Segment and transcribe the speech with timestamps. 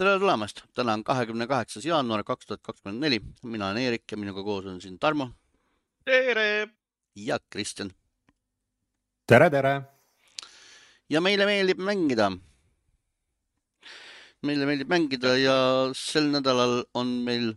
[0.00, 3.18] tere tulemast, täna on kahekümne kaheksas jaanuar kaks tuhat kakskümmend neli.
[3.42, 5.26] mina olen Eerik ja minuga koos on siin Tarmo.
[6.04, 6.68] tere!
[7.16, 7.90] ja Kristjan.
[9.28, 9.74] tere, tere!
[11.10, 12.30] ja meile meeldib mängida.
[14.42, 15.60] meile meeldib mängida ja
[15.92, 17.52] sel nädalal on meil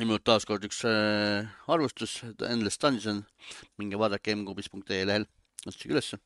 [0.00, 3.22] ilmunud taas kord üks äh, arvustus, Endless Dungeon.
[3.78, 5.30] minge vaadake mkubis.ee lehel,
[5.66, 6.18] otsige ülesse.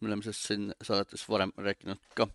[0.00, 2.30] me oleme sellest siin saadetes varem rääkinud ka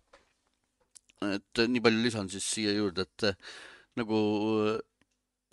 [1.35, 3.53] et nii palju lisan siis siia juurde, et äh,
[3.99, 4.17] nagu
[4.69, 4.79] äh,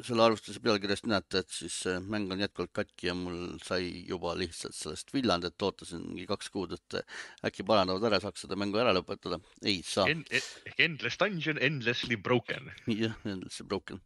[0.04, 4.32] selle arvustuse pealkirjast näete, et siis äh, mäng on jätkuvalt katki ja mul sai juba
[4.38, 7.00] lihtsalt sellest villand, et ootasin mingi kaks kuud, et
[7.46, 9.40] äkki parandavad ära, saaks seda mängu ära lõpetada.
[9.64, 10.24] ei saa en,.
[10.30, 12.72] ehk Endless Dungeon, Endlessly Broken.
[12.86, 14.00] jah, Endlessly Broken.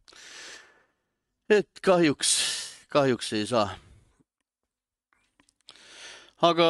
[1.49, 2.35] et kahjuks,
[2.91, 3.69] kahjuks ei saa.
[6.43, 6.69] aga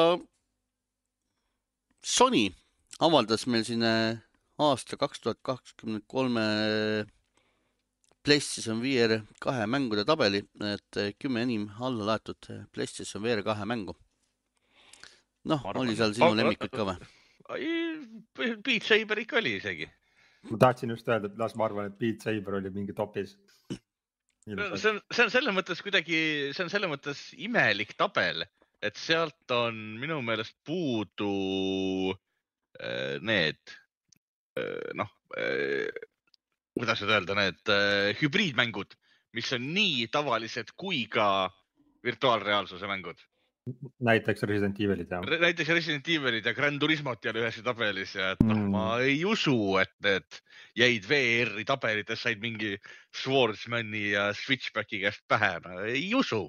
[2.06, 2.52] Sony
[3.02, 3.82] avaldas meil siin
[4.64, 6.45] aasta kaks tuhat kakskümmend kolme
[8.25, 13.95] PlayStation VR kahe mängude tabeli, et kümme enim alla laetud PlayStation VR kahe mängu.
[15.45, 16.95] noh, oli seal sinu lemmikud ka või?
[18.66, 19.89] Beat Saber ikka oli isegi.
[20.50, 23.36] ma tahtsin just öelda, et las ma arvan, et Beat Saber oli mingi topis.
[24.47, 26.19] see on, see on selles mõttes kuidagi,
[26.56, 28.45] see on selles mõttes imelik tabel,
[28.81, 32.14] et sealt on minu meelest puudu
[32.80, 33.59] äh, need
[34.95, 35.88] noh, äh,
[36.75, 38.97] kuidas nüüd öelda, need äh, hübriidmängud,
[39.36, 41.47] mis on nii tavalised kui ka
[42.06, 43.23] virtuaalreaalsuse mängud.
[44.06, 45.20] näiteks Resident Evilid ja.
[45.42, 48.84] näiteks Resident Evilid ja Gran Turismot ei ole ühes tabelis ja et noh mm., ma
[49.02, 50.38] ei usu, et need
[50.78, 52.75] jäid VR-i tabelites, said mingi
[53.23, 56.44] Swordsmani ja Switchbacki käest pähe no,, ei usu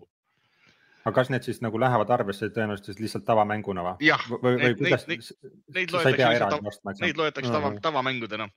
[1.07, 4.09] aga kas need siis nagu lähevad arvesse tõenäoliselt lihtsalt tavamänguna või?
[4.09, 5.31] jah, neid, neid, neid,
[5.77, 8.49] neid loetakse neid loetakse tava, tavamängudena.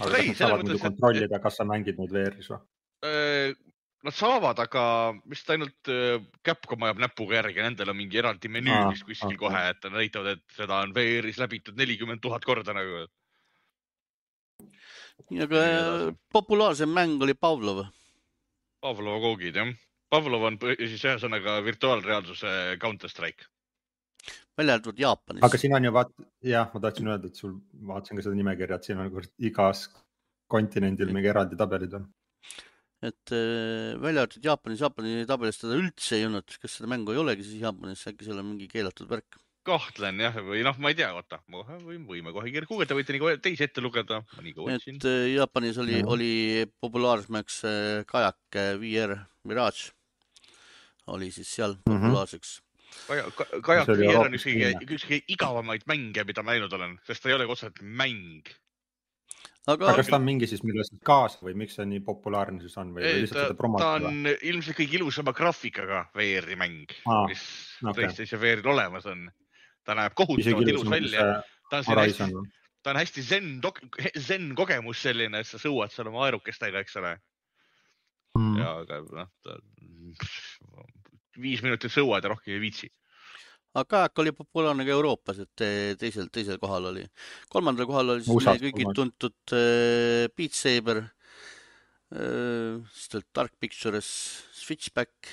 [0.00, 2.62] aga kas nad saavad muidu kontrollida, kas sa mängid neid VR-is või?
[4.06, 4.82] Nad saavad, aga
[5.30, 5.90] vist ainult
[6.46, 9.40] Capcom ajab näpuga järgi, nendel on mingi eraldi menüü vist kuskil okay.
[9.40, 13.06] kohe, et nad näitavad, et seda on VR-is läbitud nelikümmend tuhat korda nagu.
[15.30, 15.62] nii, aga
[16.34, 17.84] populaarsem mäng oli Pavlov.
[18.82, 19.74] Pavlova koogid, jah
[20.12, 23.48] Pavlov on siis ühesõnaga virtuaalreaalsuse Counter Strike.
[24.58, 25.42] välja arvatud Jaapanis.
[25.46, 27.58] aga siin on ju vaat, jah, ma tahtsin öelda, et sul,
[27.90, 29.84] vaatasin ka seda nimekirja, et siin on igas
[30.50, 32.06] kontinendil mingi eraldi tabelid on.
[33.04, 37.20] et äh, välja arvatud Jaapanis, Jaapani tabelis teda üldse ei olnud, kas seda mängu ei
[37.20, 39.38] olegi siis Jaapanis, äkki seal on mingi keelatud värk?
[39.68, 41.42] kahtlen jah, või noh, ma ei tea, oota,
[41.84, 44.22] võime kohe kiirelt guugeldada, võite nii teisi ette lugeda.
[44.40, 46.32] et äh, Jaapanis oli no., oli
[46.80, 49.14] populaarseks äh, kajak VR
[49.44, 49.92] Mirage
[51.08, 52.06] oli siis seal mm -hmm.
[52.06, 52.62] populaarseks.
[53.62, 57.30] Kajak VR on üks kõige, üks kõige igavamaid mänge, mida ma näinud olen, sest ta
[57.30, 58.48] ei ole otseselt mäng.
[59.68, 62.94] aga, kas ta on mingi siis millestki kaasa või miks see nii populaarne siis on
[62.94, 63.98] või, või lihtsalt seda promotada?
[64.00, 67.42] ta on ilmselt kõige ilusama graafikaga VR-i mäng ah,, mis
[67.82, 67.92] okay.
[68.00, 69.28] PlayStation VR-il olemas on.
[69.84, 71.42] ta näeb kohutavalt ilus välja.
[71.70, 72.30] ta on hästi,
[72.82, 73.60] ta on hästi zen,
[74.16, 77.18] zen kogemus selline, et sa sõuad seal oma aerukestega, eks ole
[78.36, 78.56] mm..
[78.60, 79.58] ja, aga noh, ta
[81.38, 82.90] viis minutit sõuad ja rohkem ei viitsi.
[83.74, 85.66] aga kajak oli populaarne ka Euroopas, et
[86.00, 87.04] teisel, teisel kohal oli.
[87.52, 94.10] kolmandal kohal oli siis meie kõigi tuntud äh, Beat Saber äh,, siis tuli Dark Pictures,
[94.56, 95.30] Switchback.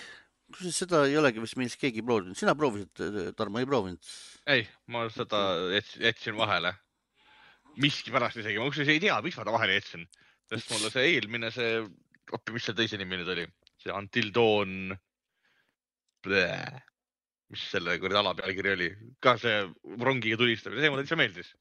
[0.51, 4.16] kusjuures seda ei olegi vist meist keegi proovinud, sina proovisid, Tarmo, ei proovinud?
[4.51, 5.41] ei, ma seda
[5.73, 6.75] jätsin vahele.
[7.81, 10.06] miskipärast isegi, ma kusjuures ei tea, miks ma ta vahele jätsin,
[10.51, 11.79] sest mulle see eelmine, see,
[12.34, 13.46] appi, mis see teise nimi nüüd oli,
[13.84, 14.96] see Until Dawn
[16.25, 18.90] mis selle kuradi ala pealkiri oli,
[19.24, 19.62] ka see
[20.02, 21.53] rongiga tulistamine, see mulle täitsa meeldis.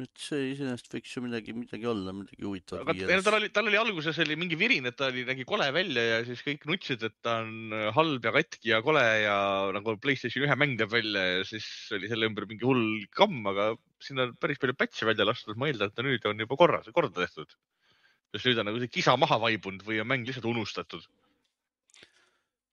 [0.00, 2.88] et see iseenesest võiks ju midagi, midagi olla, midagi huvitavat.
[2.88, 6.04] aga tal oli, tal oli alguses oli mingi virin, et ta oli, nägi kole välja
[6.06, 9.36] ja siis kõik nutsid, et ta on halb ja katki ja kole ja
[9.76, 13.74] nagu Playstation ühe mäng teeb välja ja siis oli selle ümber mingi hull kamm, aga
[14.00, 16.88] siin on päris palju patch'e välja lastud, ma eeldan, et ta nüüd on juba korras,
[16.96, 17.52] korda tehtud.
[18.32, 21.06] Sest nüüd on nagu see kisa maha vaibunud või on mäng lihtsalt unustatud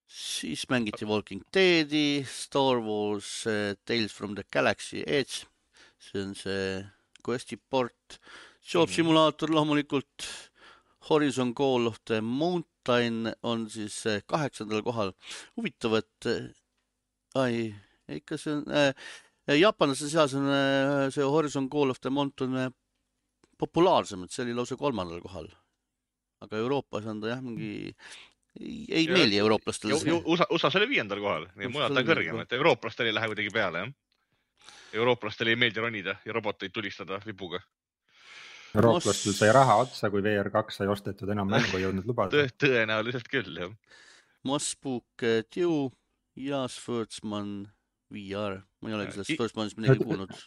[0.07, 5.45] siis mängiti Walking Deadi, Star Wars uh, Tales from the Galaxy Edge,
[5.99, 6.85] see on see
[7.23, 8.19] quest'i port,
[8.63, 8.95] Job -hmm.
[8.95, 10.27] Simulator loomulikult,
[11.09, 15.13] Horizon Call of the Mountain on siis uh, kaheksandal kohal.
[15.57, 16.49] huvitav, et äh,
[17.35, 17.75] ai,
[18.07, 18.93] ikka see on äh,,
[19.59, 22.73] jaapanlaste seas on äh, see Horizon Call of the Mountain
[23.57, 25.49] populaarsem, et see oli lausa kolmandal kohal.
[26.41, 27.95] aga Euroopas on ta jah, mingi
[28.59, 29.93] ei, ei meeldi eurooplastele.
[30.25, 33.53] USA, USA-s oli viiendal kohal, nii mujal ta on kõrgem, et eurooplastele ei lähe kuidagi
[33.53, 34.75] peale, jah.
[35.01, 37.61] eurooplastele ei meeldi ronida ja roboteid tulistada vipuga.
[38.75, 42.53] eurooplastel sai raha otsa, kui VR2 sai ostetud, enam mängu ei jõudnud lubada Tõ.
[42.65, 43.73] tõenäoliselt küll, jah.
[44.45, 45.25] Mossbook
[45.55, 45.89] Dew,
[46.37, 47.65] Jas Võrtsmann
[48.13, 50.37] VR, ma ei olegi sellest Võrtsmannist midagi kuulnud.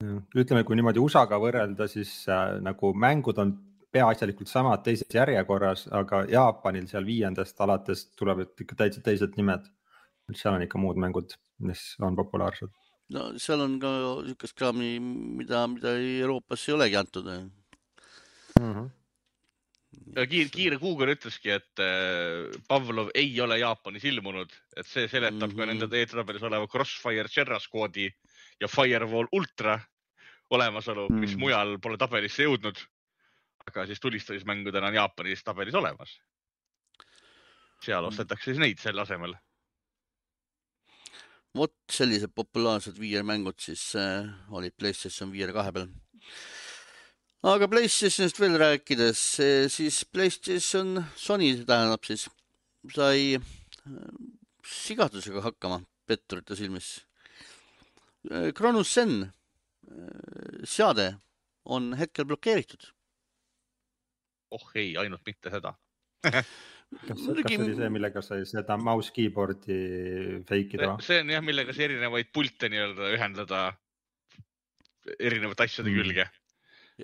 [0.00, 3.52] Ütleme, kui niimoodi USA-ga võrrelda, siis äh, nagu mängud on
[3.92, 9.66] peaasjalikult samad teises järjekorras, aga Jaapanil seal viiendast alates tulevad ikka täitsa teised nimed.
[10.30, 11.34] seal on ikka muud mängud,
[11.66, 12.70] mis on populaarsed.
[13.10, 13.90] no seal on ka
[14.22, 14.92] niisugust kraami,
[15.40, 17.50] mida, mida Euroopas ei olegi antud mm.
[18.60, 18.90] -hmm.
[20.28, 25.52] kiire, kiire Google ütleski, et äh, Pavlov ei ole Jaapanis ilmunud, et see seletab mm
[25.52, 25.56] -hmm.
[25.56, 28.08] ka nende eetritabelis oleva Crossfire Cherra Squadi
[28.60, 29.80] ja Firewall Ultra
[30.50, 31.20] olemasolu mm, -hmm.
[31.20, 32.80] mis mujal pole tabelisse jõudnud
[33.68, 36.20] aga siis tulistamismängudena on Jaapanis tabelis olemas.
[37.84, 38.08] seal mm.
[38.08, 39.34] ostetakse siis neid selle asemel.
[41.56, 45.88] vot sellised populaarsed VR-mängud siis äh, olid PlayStation VR kahe peal.
[47.52, 49.22] aga PlayStationist veel rääkides,
[49.68, 52.28] siis PlayStation, Sony tähendab siis,
[52.94, 54.10] sai äh,
[54.66, 56.98] sigadusega hakkama petturite silmis.
[58.54, 61.14] Cronus äh, Zen äh, seade
[61.64, 62.90] on hetkel blokeeritud
[64.56, 65.74] oh ei, ainult mitte seda
[66.26, 66.50] kas,
[67.06, 70.96] kas see oli see, millega sai seda mouse keyboard'i fake ida?
[71.04, 73.62] see on jah, millega sai erinevaid pilte nii-öelda ühendada
[75.18, 76.02] erinevate asjade mm.
[76.02, 76.28] külge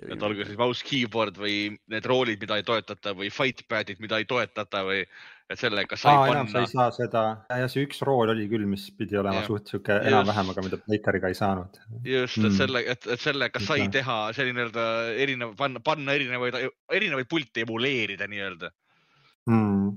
[0.05, 4.27] et olgu siis mouse keyboard või need roolid, mida ei toetata või fightpad'id, mida ei
[4.29, 5.01] toetata või
[5.47, 6.51] et sellega sai Aa, panna.
[6.51, 7.21] sa ei saa seda,
[7.61, 9.45] ja see üks rool oli küll, mis pidi olema ja.
[9.47, 11.79] suht sihuke enam-vähem, aga mida Playcariga ei saanud.
[12.03, 12.57] just, et mm.
[12.57, 13.93] selle, et, et sellega sai ja.
[13.99, 14.87] teha selline nii-öelda
[15.23, 16.59] erinev, panna, panna erinevaid,
[16.99, 18.73] erinevaid pilte emuleerida nii-öelda
[19.47, 19.87] mm..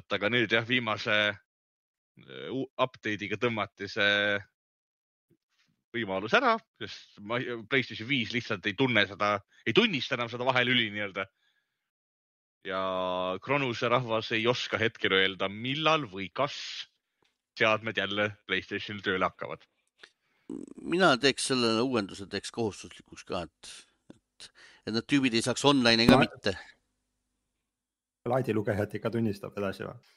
[0.00, 4.40] et aga nüüd jah, viimase uh, update'iga tõmmati see
[5.94, 7.20] võimalus ära, sest
[7.70, 9.36] PlayStation viis lihtsalt ei tunne seda,
[9.66, 11.28] ei tunnista enam seda vahelüli nii-öelda.
[12.64, 12.82] Ja
[13.42, 16.56] Kronuse rahvas ei oska hetkel öelda, millal või kas
[17.58, 19.64] seadmed jälle PlayStationil tööle hakkavad.
[20.82, 23.70] mina teeks sellele uuenduse teeks kohustuslikuks ka, et,
[24.14, 24.50] et,
[24.86, 26.56] et need tüübid ei saaks online'i ka mitte.
[28.28, 30.14] laadilugejat ikka tunnistab edasi või?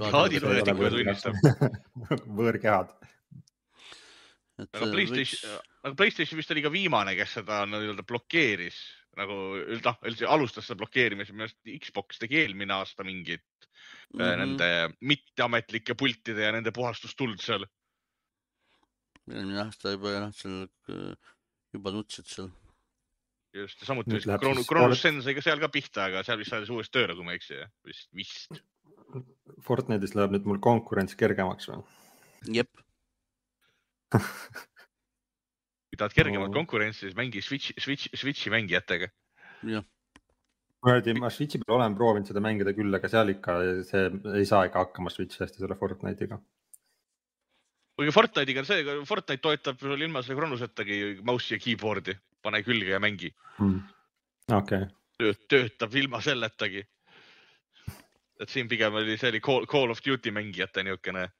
[0.00, 1.40] laadilugejat ikka tunnistab
[2.40, 2.96] võõrkehad
[4.56, 8.80] aga Playstation võiks..., aga Playstation vist oli ka viimane, kes seda nii-öelda blokeeris
[9.16, 9.36] nagu
[9.84, 9.96] noh,
[10.28, 13.44] alustas seda blokeerimist, minu arust Xbox tegi eelmine aasta mingit
[14.12, 14.36] mm -hmm.
[14.42, 14.68] nende
[15.00, 17.66] mitteametlike pultide ja nende puhastustuld seal.
[19.32, 20.68] eelmine aasta juba jah, seal
[21.72, 22.50] juba nutsid seal.
[23.56, 26.68] just, samuti vist Kroonus, Kroonus Sen sai ka seal ka pihta, aga seal vist sai
[26.68, 28.62] uuesti tööle, kui ma ei eksi, vist, vist.
[29.64, 31.82] Fortnite'is läheb nüüd mul konkurents kergemaks või?
[32.52, 32.70] jep
[35.96, 36.54] kui tahad kergemat no.
[36.54, 39.08] konkurentsi, siis mängi Switch, Switch, Switchi mängijatega.
[39.64, 39.84] jah.
[40.84, 43.56] kuradi, ma Switchi peal olen proovinud seda mängida küll, aga seal ikka
[43.88, 46.38] see ei saa ikka hakkama Switch hästi selle Fortnite'iga.
[47.96, 52.92] kuigi Fortnite'iga on see, Fortnite toetab sul ilma selle Kronusetagi mouse'i ja keyboard'i, pane külge
[52.92, 53.80] ja mängi mm..
[54.52, 55.32] okei okay..
[55.48, 56.84] töötab ilma selletagi.
[58.36, 61.30] et siin pigem oli, see oli Call, Call of Duty mängijate niisugune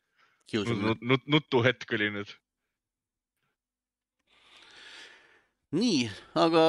[0.81, 2.33] nut, nut, nutuhetk oli nüüd
[5.77, 6.09] nii,
[6.41, 6.65] aga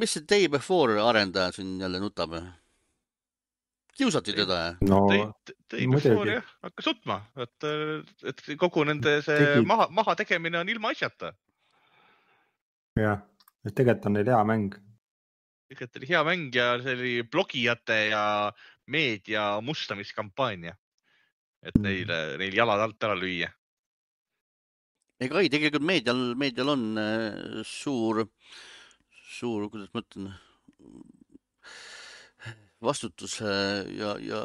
[0.00, 2.36] mis see Day Before arendaja siin jälle nutab?
[3.96, 4.60] kiusati teda?
[4.88, 7.68] no Day Before jah, hakkas nutma, et,
[8.32, 9.66] et kogu nende see Tegi...
[9.68, 11.34] maha, maha tegemine on ilma asjata.
[13.00, 13.20] jah,
[13.66, 14.76] et tegelikult on neil hea mäng.
[15.68, 18.24] tegelikult oli hea mäng ja see oli blogijate ja
[18.90, 20.74] meedia mustamiskampaania,
[21.62, 21.86] et mm.
[21.86, 23.50] neile, neil jalad alt ära lüüa
[25.20, 28.24] ega ei, tegelikult meedial, meedial on äh, suur,
[29.36, 30.30] suur, kuidas ma ütlen,
[32.84, 34.40] vastutus ja, ja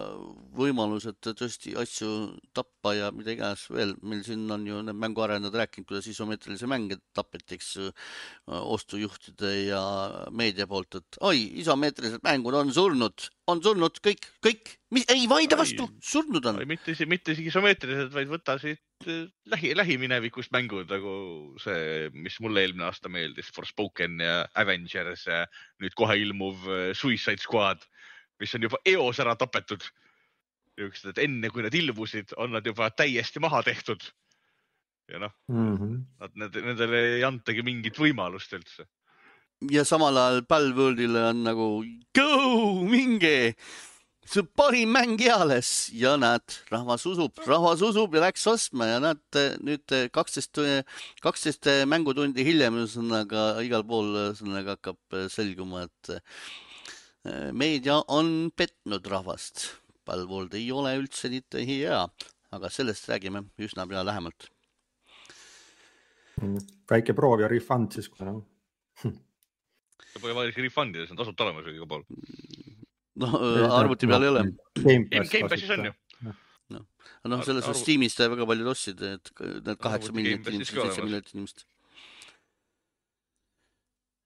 [0.56, 2.10] võimalused tõesti asju
[2.56, 3.96] tappa ja mida iganes veel.
[4.04, 7.72] meil siin on ju need mänguarendajad rääkinud, kuidas isomeetrilisi mänge tapeti, eks
[8.48, 9.84] ostujuhtide ja
[10.36, 14.76] meedia poolt, et oi, isomeetrilised mängud on surnud, on surnud kõik, kõik,
[15.06, 16.60] ei vaidle vastu, surnud on.
[16.68, 21.16] mitte, mitte isegi isomeetrilised, vaid võta siit äh, lähi, lähiminevikust mängud nagu
[21.64, 25.46] see, mis mulle eelmine aasta meeldis, Forspoken ja Avengers ja
[25.84, 27.88] nüüd kohe ilmuv äh, Suicide Squad
[28.40, 29.86] mis on juba eos ära tapetud.
[30.76, 34.04] niisugused, et enne kui nad ilmusid, on nad juba täiesti maha tehtud.
[35.12, 38.88] ja noh mm -hmm., nad, need, nendele ei antagi mingit võimalust üldse.
[39.72, 43.56] ja samal ajal Palworldile on nagu go, minge,
[44.26, 49.00] see on parim mäng eales ja näed, rahvas usub, rahvas usub ja läks ostma ja
[49.00, 50.60] näed nüüd kaksteist,
[51.22, 56.22] kaksteist mängutundi hiljem ühesõnaga igal pool ühesõnaga hakkab selguma, et eh,
[57.54, 59.70] meedia on petnud rahvast.
[60.06, 62.04] Palvold ei ole üldse mitte hea,
[62.54, 64.52] aga sellest räägime üsna pea lähemalt.
[66.92, 68.44] väike proov ja refund siis kohe noh
[70.22, 72.04] Pole vaja isegi refund ida, see on tasuta olemas igal pool.
[73.22, 73.30] no
[73.76, 74.44] arvuti peal ei ole.
[74.80, 75.94] Gamepassis on ju.
[76.76, 76.84] noh,
[77.32, 81.66] noh, selles suhtes Steamis väga paljud ostsid, et need kaheksa miljonit inimest, seitse miljonit inimest.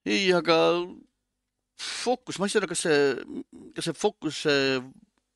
[0.05, 0.59] ei, aga
[1.79, 3.03] Focus, ma ei tea, kas see,
[3.75, 4.43] kas see Focus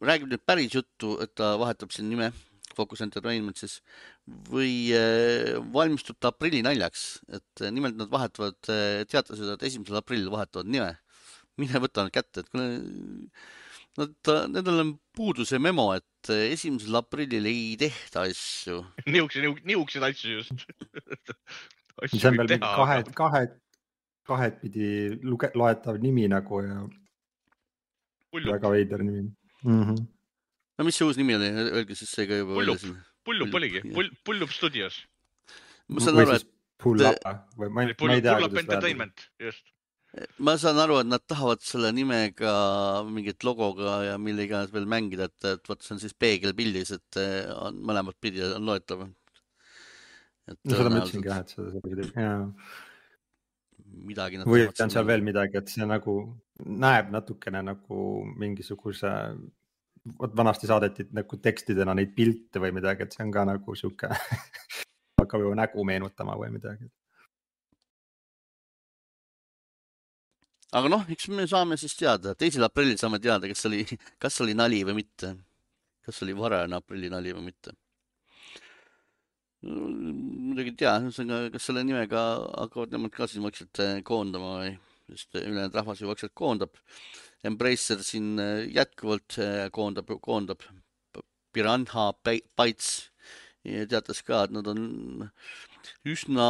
[0.04, 2.32] räägib nüüd päris juttu, et ta vahetab siin nime
[2.74, 3.80] Focus Entertainment siis
[4.50, 7.06] või äh, valmistub ta aprilli naljaks,
[7.38, 10.94] et äh, nimelt nad vahetavad, äh, teatasid, et esimesel aprillil vahetavad nime.
[11.62, 12.66] mine võta nad kätte, et kuna
[14.00, 14.14] nad,
[14.50, 18.80] nendel on puudu see memo, et esimesel aprillil ei tehta asju.
[19.06, 20.66] nihukese, nihukesed asju just
[22.16, 23.44] see on veel mingi kahe, kahe,
[24.28, 24.90] kahetpidi
[25.24, 26.82] luge-, loetav nimi nagu ja.
[28.34, 29.24] väga veider nimi
[29.64, 29.84] mm.
[29.84, 30.04] -hmm
[30.78, 32.98] no mis see uus nimi oli, öelge siis see ka juba siin.
[33.24, 33.84] Pullup oligi,
[34.28, 35.04] Pullup stuudios.
[35.88, 36.50] ma saan aru, et.
[36.84, 37.22] Pull-up
[37.56, 38.34] või ma ei, ma ei tea.
[38.36, 39.70] Pull-up Entertainment, just.
[40.44, 42.54] ma saan aru, et nad tahavad selle nimega,
[43.08, 47.22] mingit logoga ja mille iganes veel mängida, et, et vot see on siis peegelpildis, et
[47.22, 49.06] eh, on mõlemat pidi on loetav.
[49.08, 52.42] no seda ma ütlesingi jah, et seda, seda pidi, jaa
[53.94, 54.42] midagi.
[54.46, 56.16] või on seal veel midagi, et see nagu
[56.64, 58.00] näeb natukene nagu
[58.40, 59.12] mingisuguse
[60.20, 64.10] vot vanasti saadeti nagu tekstidena neid pilte või midagi, et see on ka nagu sihuke
[65.22, 66.90] hakkab juba nägu meenutama või midagi.
[70.74, 73.84] aga noh, eks me saame siis teada, teisel aprillil saame teada, kas oli,
[74.22, 75.36] kas oli nali või mitte.
[76.04, 77.72] kas oli varajane aprilli nali või mitte.
[79.64, 84.74] Muidugi ei tea, ühesõnaga, kas selle nimega hakkavad nemad ka siis vaikselt koondama või,
[85.14, 86.76] sest ülejäänud rahvas ju vaikselt koondab.
[87.48, 90.64] Embracer siin äh, jätkuvalt äh, koondab, koondab
[91.54, 93.10] Piranha Bytes.
[93.64, 95.30] Teatas ka, et nad on
[96.12, 96.48] üsna,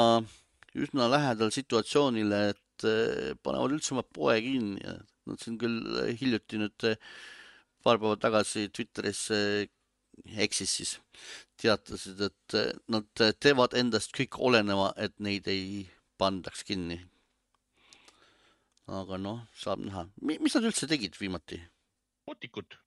[0.73, 2.85] üsna lähedal situatsioonile, et
[3.45, 4.81] panevad üldse oma poe kinni.
[4.81, 4.95] Ja
[5.29, 6.87] nad siin küll hiljuti nüüd
[7.85, 9.27] paar päeva tagasi Twitteris
[10.37, 10.93] eksis siis
[11.61, 12.57] teatasid, et
[12.91, 15.87] nad teevad endast kõik oleneva, et neid ei
[16.21, 16.99] pandaks kinni
[18.91, 20.07] aga noh, saab näha.
[20.21, 21.59] mis nad üldse tegid viimati?
[22.27, 22.77] Otikut.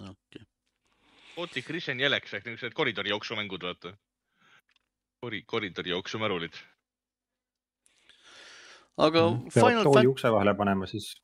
[0.00, 0.46] okei okay..
[1.36, 3.94] Otik, Risen, Jeleks ehk niisugused koridori jooksumängud, vaata.
[5.22, 6.56] Kori-, koridori jooksumärurid.
[8.96, 10.06] aga mm, Final Fantasy.
[10.06, 11.14] ukse vahele panema siis.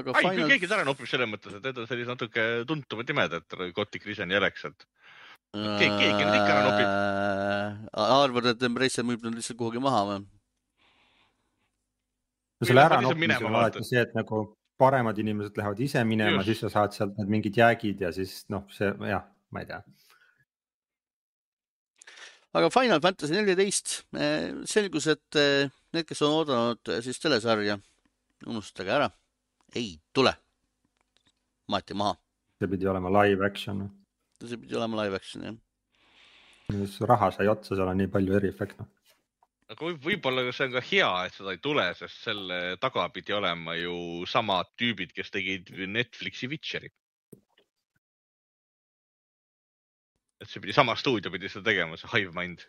[0.00, 0.52] Aga Ai, Final.
[0.52, 4.32] keegi ära nopib selles mõttes, et need on sellised natuke tuntumad nimed, et Kotik, Risen,
[4.34, 4.86] Jeleks, et
[5.54, 6.94] keegi, keegi nüüd ikka ära nopib.
[8.04, 10.24] Arvad, et Embracer müüb nad lihtsalt kuhugi maha või?
[12.60, 14.44] no selle äranoppimisel on alati see, et nagu
[14.80, 18.64] paremad inimesed lähevad ise minema, siis sa saad sealt need mingid jäägid ja siis noh,
[18.74, 19.80] see jah, ma ei tea.
[22.54, 27.78] aga Final Fantasy neliteist eh, selgus, et eh, need, kes on oodanud eh, siis telesarja,
[28.46, 29.10] unustage ära,
[29.74, 30.34] ei tule.
[31.68, 32.16] maeti maha.
[32.58, 33.86] see pidi olema live action.
[34.40, 37.08] see pidi olema live action jah.
[37.08, 38.86] raha sai otsa, seal on nii palju eriefekte
[39.72, 43.76] aga võib-olla see on ka hea, et seda ei tule, sest selle taga pidi olema
[43.78, 43.96] ju
[44.28, 46.92] samad tüübid, kes tegid Netflixi Witcheri.
[50.44, 52.66] et see pidi, sama stuudio pidi seda tegema, see Hivemind.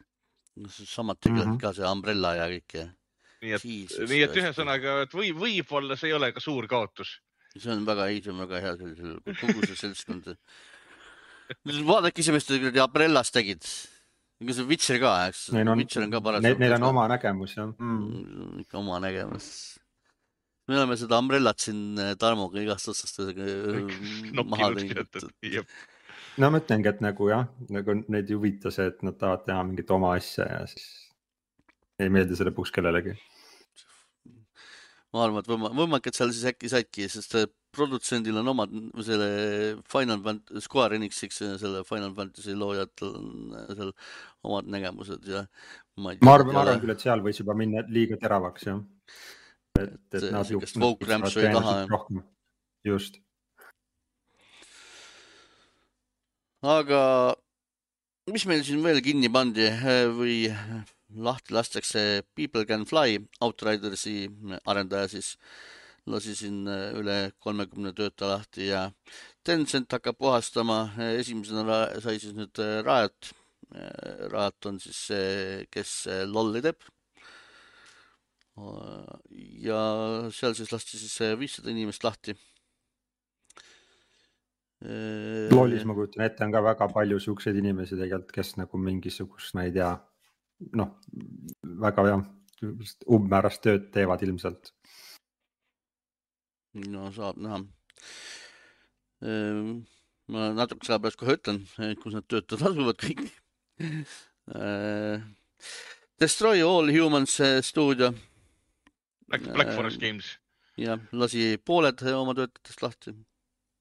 [0.72, 1.62] samad tegelevad mm -hmm.
[1.62, 2.96] ka see Umbrella ja kõik.
[3.44, 7.18] Nii et, nii et ühesõnaga, et või, võib-olla see ei ole ka suur kaotus.
[7.58, 10.32] see on väga, ei, see on väga hea sellisel, kogu see seltskond
[11.86, 13.66] vaadake ise, mis te kuradi Umbrellas tegid
[14.42, 15.48] ega see Witcher ka, eks.
[15.54, 16.60] Witcher on ka parasjagu.
[16.60, 18.62] Neil on oma nägemus jah mm.
[18.66, 19.48] ikka oma nägemus.
[20.68, 23.22] me oleme seda Umbrellat siin eh, Tarmoga igast otsast
[24.52, 25.22] maha teinud.
[26.42, 29.64] no ma ütlengi, et nagu jah, nagu neid ei huvita see, et nad tahavad teha
[29.70, 31.05] mingit oma asja ja siis
[32.02, 33.16] ei meeldi see lõpuks kellelegi.
[35.16, 37.38] ma arvan, et võimakad seal siis äkki saidki, sest
[37.76, 38.74] produtsendil on omad,
[39.06, 39.28] selle
[39.92, 43.92] Final Fantasy, Square Enixiks selle Final Fantasy loojatel on äh, seal
[44.48, 45.46] omad nägemused ja.
[46.00, 48.82] ma arvan, ma arvan küll, et seal võis juba minna liiga teravaks jah.
[49.80, 50.62] et, et nad ju.
[52.86, 53.22] just.
[56.76, 57.02] aga
[58.32, 60.38] mis meil siin veel kinni pandi äh, või
[61.16, 64.26] lahti lastakse People Can Fly, Outridersi
[64.66, 65.36] arendaja siis
[66.06, 68.90] lasi siin üle kolmekümne töötaja lahti ja
[69.46, 70.80] Tencent hakkab puhastama,
[71.20, 73.32] esimesena sai siis nüüd Riot.
[74.32, 76.82] Riot on siis see, kes lolli teeb.
[79.60, 79.80] ja
[80.32, 82.38] seal siis lasti siis viissada inimest lahti
[85.52, 89.66] loolis ma kujutan ette, on ka väga palju siukseid inimesi tegelikult, kes nagu mingisugust, ma
[89.68, 89.92] ei tea,
[90.80, 90.94] noh,
[91.86, 92.24] väga jah,
[93.18, 94.72] umbmäärast tööd teevad ilmselt.
[96.92, 97.62] no saab näha.
[99.24, 99.70] Ehm,
[100.32, 101.62] ma natuke selle pärast kohe ütlen,
[102.02, 103.28] kus need töötajad asuvad kõik.
[104.56, 105.24] Ehm,
[106.22, 108.12] Destroy All Humans eh, stuudio.
[109.28, 110.36] Black, Black Forest Games.
[110.78, 113.14] jah, lasi pooled oma töötajatest lahti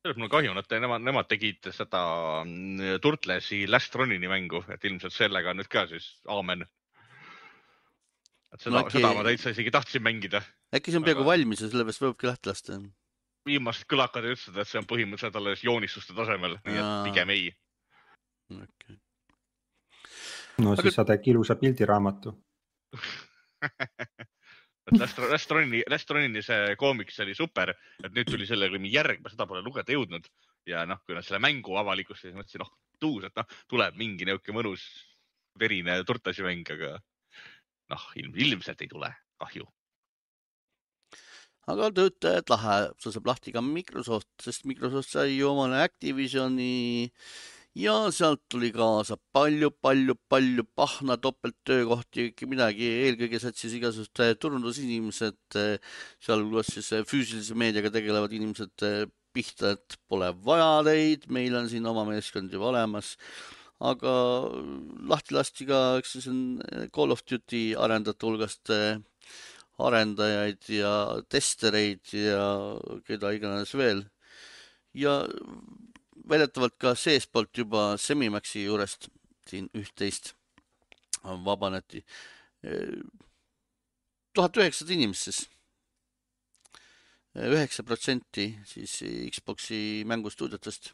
[0.05, 2.01] sellest mul kahju, nad, nemad, nemad tegid seda
[2.45, 6.67] mm, Turtlesi Last Runini mängu, et ilmselt sellega nüüd ka siis aamen.
[8.53, 8.99] et seda no,, äkki...
[8.99, 10.43] seda ma täitsa isegi tahtsin mängida.
[10.77, 11.31] äkki see on peaaegu aga...
[11.31, 12.77] valmis ja sellepärast võibki lahti lasta?
[13.49, 17.49] viimased kõlakad ütlesid, et see on põhimõtteliselt alles joonistuste tasemel, nii et pigem ei
[18.53, 19.01] okay..
[20.61, 20.85] no aga...
[20.85, 22.37] siis sa teed ilusa pildiraamatu
[24.93, 27.73] Last, Last Run'i, Last Run'i see koomiks oli super,
[28.05, 30.29] et nüüd tuli sellega järg, ma seda pole lugeda jõudnud
[30.69, 34.59] ja noh, kui nad selle mängu avalikustasid, mõtlesin, noh, tuus, et noh, tuleb mingi niisugune
[34.59, 34.85] mõnus
[35.61, 36.99] verine turtasimäng, aga
[37.95, 39.11] noh, ilm, ilmselt ei tule,
[39.41, 39.65] kahju.
[41.73, 47.55] aga töötajad lahe, see saab lahti ka Microsoft, sest Microsoft sai ju omale Activisioni äh,
[47.79, 55.41] ja sealt tuli kaasa palju, palju, palju pahna topelttöökohti, midagi, eelkõige satsis igasugused eh, turundusinimesed,
[55.59, 58.87] eh, sealhulgas siis eh, füüsilise meediaga tegelevad inimesed
[59.35, 63.17] pihta, et pole vaja teid, meil on siin oma meeskond juba olemas.
[63.85, 64.13] aga
[65.11, 68.71] lahti lasti ka, eks see on Call of Duty arendajate hulgast
[69.83, 70.93] arendajaid ja
[71.29, 72.47] testereid ja
[73.09, 74.05] keda iganes veel.
[74.95, 75.25] ja
[76.29, 79.09] väidetavalt ka seestpoolt juba Semimaxi juurest
[79.49, 80.33] siin üht-teist
[81.23, 82.05] vabaneti.
[84.35, 85.41] tuhat üheksasada inimest siis.
[87.35, 89.01] üheksa protsenti siis
[89.35, 90.93] Xbox'i mängustuudiotest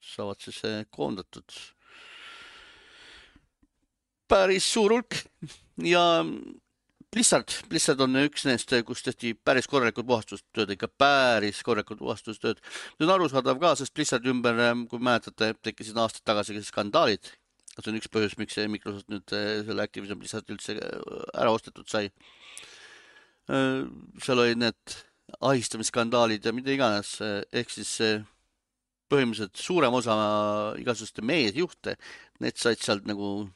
[0.00, 1.56] saavad siis koondatud.
[4.28, 5.16] päris suur hulk
[5.84, 6.24] ja
[7.14, 12.58] Blizzard, Blizzard on üks nendest, kus tehti päris korralikult puhastustööd, ikka päris korralikult puhastustööd.
[12.64, 14.56] see on arusaadav ka, sest Blizzardi ümber,
[14.90, 17.30] kui mäletate, tekkisid aastaid tagasi skandaalid.
[17.76, 21.04] see on üks põhjus, miks Microsoft nüüd eh, selle Activision Blizzard üldse eh,
[21.38, 22.08] ära ostetud sai.
[23.46, 23.84] Eh,
[24.24, 24.96] seal olid need
[25.38, 27.20] ahistamisskandaalid ja mida iganes,
[27.52, 27.92] ehk siis
[29.12, 30.16] põhimõtteliselt suurem osa
[30.82, 31.94] igasuguste meediajuhte,
[32.42, 33.46] need said sealt nagu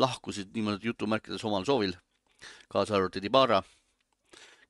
[0.00, 1.92] lahkusid niimoodi jutumärkides omal soovil
[2.72, 3.62] kaasa arvatud Ibarra,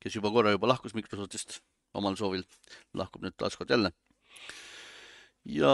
[0.03, 1.61] kes juba korra juba lahkus Microsoftist
[1.99, 2.45] omal soovil,
[2.97, 3.93] lahkub nüüd taaskord jälle.
[5.45, 5.71] ja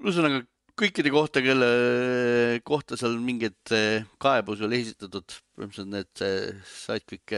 [0.00, 0.42] ühesõnaga
[0.80, 3.74] kõikide kohta, kelle kohta seal mingeid
[4.20, 7.36] kaebusi oli esitatud, põhimõtteliselt need said kõik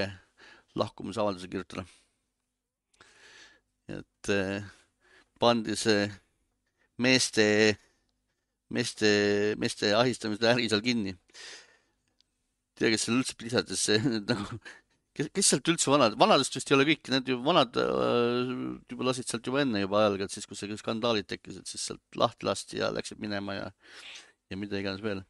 [0.78, 1.86] lahkumisavalduse kirjutada.
[3.88, 4.30] et
[5.42, 6.06] pandi see
[7.02, 7.46] meeste,
[8.70, 9.10] meeste,
[9.58, 11.16] meeste ahistamise äri seal kinni
[12.82, 13.84] tea, kes seal üldse Blizzardis
[14.30, 14.60] nagu,
[15.16, 18.54] kes, kes sealt üldse vanad, vanadest vist ei ole kõik, need ju vanad äh,
[18.92, 22.48] juba lasid sealt juba enne juba ajalgad, siis kui see skandaalid tekkisid, siis sealt lahti
[22.48, 23.68] lasti ja läksid minema ja,
[24.50, 25.22] ja mida iganes veel.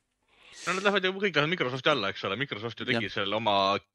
[0.62, 3.12] No nad lähevad ju kõik lähevad Microsofti alla, eks ole, Microsoft ju tegi ja.
[3.14, 3.54] seal oma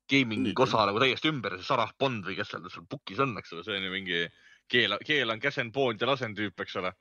[0.09, 3.53] gaming'i osa nagu täiesti ümber, see Sarah Bond või kes seal seal book'is on, eks
[3.55, 4.23] ole, see on ju mingi
[4.67, 6.91] keela, keelan, käsen, poond ja lasen tüüp, eks ole.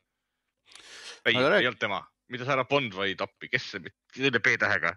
[1.26, 4.94] ei, ei olnud tema, mitte Sarah Bond, vaid appi, kes see, selle B-tähega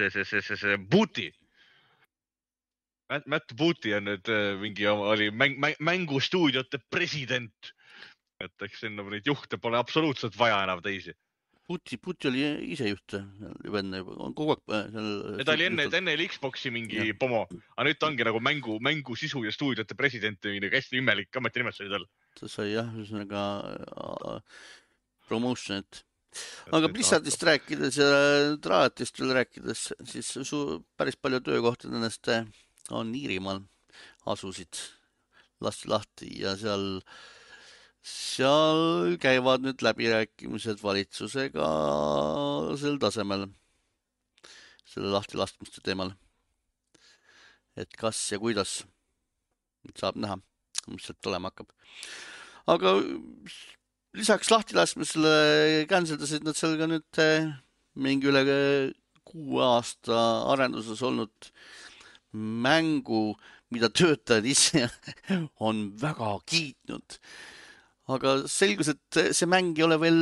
[0.00, 1.28] see, see, see, see, see Booty.
[3.10, 7.74] Matt, Matt Booty on nüüd äh, mingi, oli mäng, mäng, mängustuudiote president.
[8.40, 11.12] et eks sinna neid juhte pole absoluutselt vaja enam teisi.
[11.68, 15.42] Booty, Booty oli ise juht juba enne, on kogu aeg äh, seal.
[15.44, 17.16] ta oli enne, enne oli Xbox'i mingi ja.
[17.20, 17.42] pomo,
[17.76, 21.92] aga nüüd ta ongi nagu mängu, mängu sisu ja stuudiote president hästi imelik ametinimetus oli
[21.92, 22.08] tal.
[22.40, 23.44] ta sai jah, ühesõnaga
[23.76, 24.64] äh,
[25.28, 26.00] promotion'it
[26.70, 28.08] aga Blizzardist rääkides ja
[28.62, 30.60] Traatist veel rääkides, siis su
[30.98, 32.46] päris palju töökohti nendest eh,
[32.94, 33.62] on Iirimaal,
[34.30, 34.78] asusid,
[35.64, 37.00] lasti lahti ja seal,
[38.06, 41.70] seal käivad nüüd läbirääkimised valitsusega
[42.80, 43.48] sel tasemel,
[44.86, 46.14] selle lahtilaskmiste teemal.
[47.78, 48.80] et kas ja kuidas,
[49.96, 50.36] saab näha,
[50.90, 51.70] mis sealt tulema hakkab.
[52.70, 52.98] aga
[54.16, 57.50] lisaks lahtilaskmisele cancel dasid nad seal ka nüüd eh,
[58.00, 58.42] mingi üle
[59.30, 60.18] kuue aasta
[60.50, 61.50] arenduses olnud
[62.34, 63.36] mängu,
[63.70, 64.86] mida töötajad ise
[65.66, 67.18] on väga kiitnud.
[68.10, 70.20] aga selgus, et see mäng ei ole veel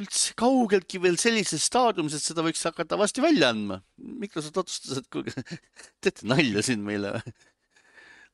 [0.00, 3.80] üldse kaugeltki veel sellises staadiumis, et seda võiks hakata varsti välja andma.
[3.96, 5.32] Microsoft otsustas, et kuulge,
[6.04, 7.36] teete nalja siin meile või?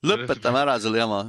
[0.02, 1.20] lõpetame ära selle jama.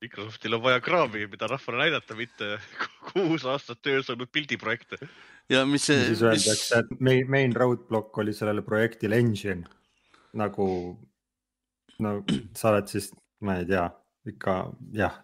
[0.00, 2.54] Microsoftil on vaja kraami, mida rahvale näidata, mitte
[3.10, 4.98] kuus aastat töös olnud pildiprojekte.
[5.52, 6.04] ja mis see.
[6.10, 9.66] siis öeldakse, et main, main roadblock oli sellele projektile engine
[10.40, 10.66] nagu,
[11.98, 12.14] no
[12.56, 13.10] sa oled siis,
[13.44, 13.88] ma ei tea,
[14.30, 14.60] ikka
[14.94, 15.18] jah.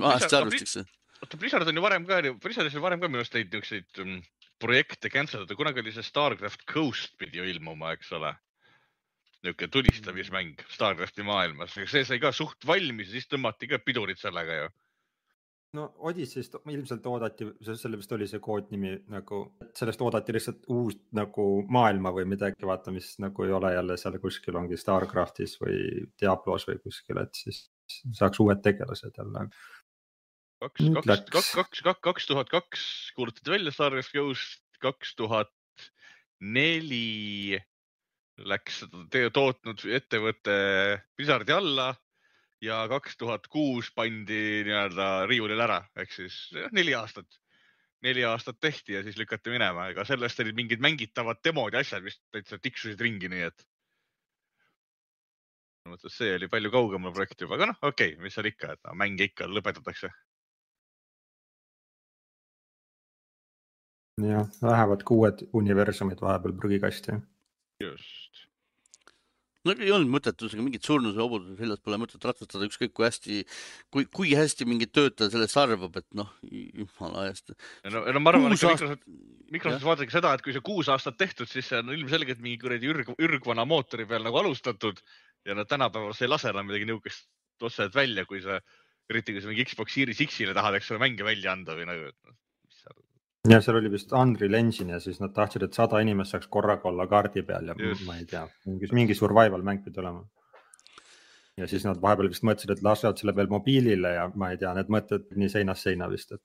[0.00, 0.86] vahest arvestakse
[1.20, 4.20] oota, Blizzard on ju varem ka, Blizzardis on varem ka minu arust neid niisuguseid um,
[4.60, 8.32] projekte cancel dada, kunagi oli see Starcraft Coast pidi ju ilmuma, eks ole.
[9.44, 14.62] Niisugune tulistamismäng Starcrafti maailmas, see sai ka suht valmis ja siis tõmmati ka pidurit sellega
[14.62, 14.70] ju.
[15.78, 19.44] No Odyssey'st ilmselt oodati, selle vist oli see koodnimi nagu,
[19.78, 24.18] sellest oodati lihtsalt uut nagu maailma või midagi, vaata, mis nagu ei ole jälle seal
[24.22, 27.68] kuskil ongi Starcraftis või Diablos või kuskil, et siis
[28.18, 29.46] saaks uued tegelased jälle.
[30.60, 32.82] Kaks, kaks, kaks, kaks, kaks, kaks tuhat kaks
[33.16, 35.54] kuulutati välja Starcraft Ghost, kaks tuhat
[36.40, 37.60] neli
[38.48, 38.84] läks
[39.34, 40.54] tootnud ettevõte
[41.16, 41.90] Blizzardi alla
[42.64, 46.38] ja kaks tuhat kuus pandi nii-öelda riiulile ära, ehk siis
[46.76, 47.40] neli aastat,
[48.04, 52.04] neli aastat tehti ja siis lükati minema, ega sellest olid mingid mängitavad demod ja asjad,
[52.04, 53.66] mis täitsa tiksusid ringi, nii et.
[55.90, 58.84] mõttes see oli palju kaugemal projekt juba, aga noh, okei okay,, mis seal ikka, et
[58.84, 60.12] no, mänge ikka lõpetatakse
[64.28, 67.16] jah, lähevadki uued universumid vahepeal prügikasti.
[67.80, 68.44] Just.
[69.66, 73.40] no ei olnud mõtet, ühesõnaga mingit surnuse hobused seljas pole mõtet ratsutada, ükskõik kui hästi,
[73.92, 77.52] kui, kui hästi mingi töötaja sellest arvab, et noh, jumala eest.
[77.88, 79.08] no, no ma arvan, et Microsoft,
[79.52, 82.92] Microsoft vaadake seda, et kui see kuus aastat tehtud, siis see on ilmselgelt mingi kuradi
[82.92, 85.02] ürg, ürgvana mootori peal nagu alustatud
[85.46, 87.28] ja nad tänapäeval ei lase enam midagi niisugust
[87.60, 88.60] otseselt välja, kui sa,
[89.12, 92.12] eriti kui sa mingi Xbox Series X-ile tahad, eks ole, mänge välja anda või nagu,
[93.48, 96.88] ja seal oli vist Unreal Engine ja siis nad tahtsid, et sada inimest saaks korraga
[96.90, 98.04] olla kaardi peal ja Just.
[98.06, 100.26] ma ei tea, mingi, mingi survival mäng pidi olema.
[101.56, 104.74] ja siis nad vahepeal vist mõtlesid, et lasevad selle veel mobiilile ja ma ei tea,
[104.76, 106.42] need mõtted nii seinast seina vist, et.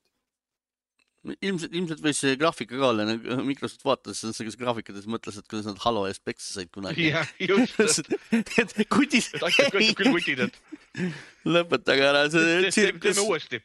[1.36, 5.68] ilmselt, ilmselt võis see graafika ka olla, nagu Microsoft vaatas selles graafikates, mõtles, et kuidas
[5.68, 7.10] nad Halo eest peksa said kunagi.
[7.12, 10.60] jah, just et aitab küll kutid, et.
[11.56, 13.04] lõpetage ära see tsirkus.
[13.04, 13.60] teeme uuesti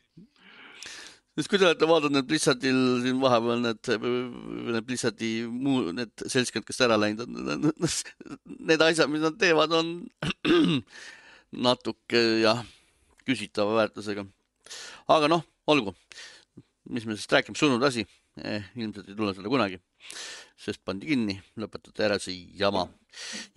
[1.38, 3.92] sest kui te olete vaadanud Blizzardil siin vahepeal need,
[4.76, 7.70] need Blizzardi muu, need seltskond, kes ära läinud on,
[8.68, 9.94] need asjad, mis nad teevad, on
[11.68, 12.64] natuke jah,
[13.28, 14.26] küsitava väärtusega.
[15.12, 15.96] aga noh, olgu,
[16.92, 18.08] mis me sellest räägime, surnud asi.
[18.40, 19.76] Eh,, ilmselt ei tule seda kunagi,
[20.56, 22.86] sest pandi kinni, lõpetati ära see jama.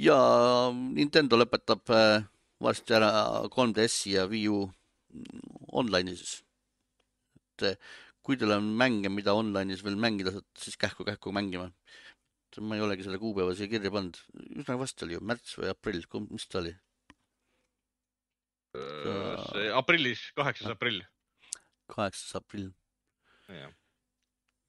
[0.03, 0.17] Ja
[0.75, 2.25] Nintendo lõpetab eh,
[2.63, 3.13] varsti ära
[3.55, 4.65] 3DS-i ja Wii U
[5.79, 6.41] online'i siis
[7.55, 7.93] et eh,
[8.25, 11.71] kui teil on mänge, mida online'is veel mängida saad, siis kähku-kähku mängima.
[12.63, 14.19] ma ei olegi selle kuupäeva siia kirja pannud,
[14.63, 16.71] üsna vast oli ju märts või aprill, mis ta oli?
[18.75, 21.01] see aprillis, kaheksas aprill.
[21.91, 22.71] kaheksas aprill.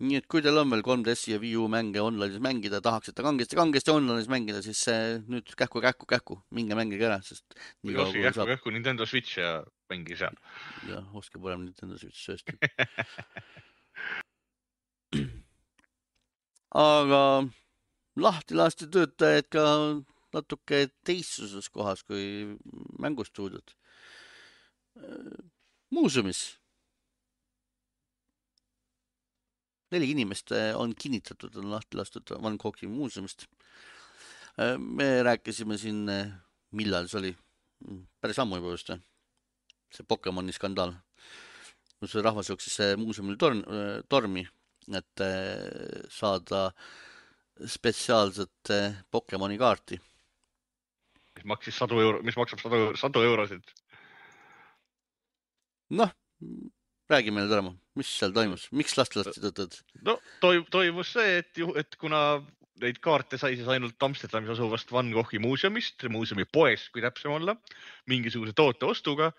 [0.01, 3.55] nii et kui teil on veel 3DS-i ja Wii U mänge online'is mängida, tahaksite kangesti,
[3.61, 4.81] kangesti online'is mängida, siis
[5.29, 7.45] nüüd kähku, kähku, kähku, minge mängige ära, sest.
[7.85, 10.35] või ostke kähku, kähku Nintendo Switch ja mängige seal.
[10.89, 12.51] jah, ostke parem Nintendo Switch tõesti
[16.85, 17.21] aga
[18.19, 19.63] lahti lasti töötajaid ka
[20.35, 22.57] natuke teistsuses kohas kui
[22.99, 23.75] mängustuudiod.
[25.91, 26.41] muuseumis
[29.95, 33.45] neli inimest on kinnitatud, on lahti lastud Van Goghi muuseumist.
[34.79, 36.05] Me rääkisime siin,
[36.75, 37.31] millal see oli,
[38.21, 38.91] päris ammu juba vist,
[39.95, 40.93] see Pokemoni skandaal,
[41.99, 43.63] kus rahvas jooksis muuseumil torm,
[44.11, 44.45] tormi,
[44.93, 45.23] et
[46.13, 46.67] saada
[47.65, 48.73] spetsiaalset
[49.11, 49.99] Pokemoni kaarti.
[51.35, 53.73] mis maksis sadu euro, mis maksab sadu, sadu eurosid?
[55.95, 56.11] noh
[57.09, 59.77] räägi meile, Tarmo, mis seal toimus, miks last lasti tõtted?
[60.07, 62.21] no toimus see, et, et kuna
[62.81, 67.55] neid kaarte sai siis ainult Amsterdamis asuvast Van Goghi muuseumist, muuseumi poest, kui täpsem olla,
[68.11, 69.31] mingisuguse toote ostuga,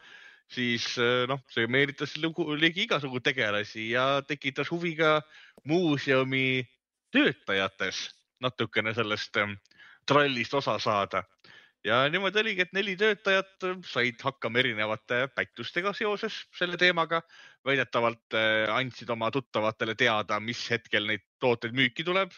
[0.53, 0.87] siis
[1.27, 2.15] noh, see meelitas
[2.61, 5.21] ligi igasugu tegelasi ja tekitas huvi ka
[5.65, 6.63] muuseumi
[7.11, 9.57] töötajates natukene sellest ähm,
[10.07, 11.23] trallist osa saada
[11.87, 17.23] ja niimoodi oligi, et neli töötajat said hakkama erinevate pättustega seoses selle teemaga.
[17.67, 22.31] väidetavalt äh, andsid oma tuttavatele teada, mis hetkel neid tooteid müüki tuleb.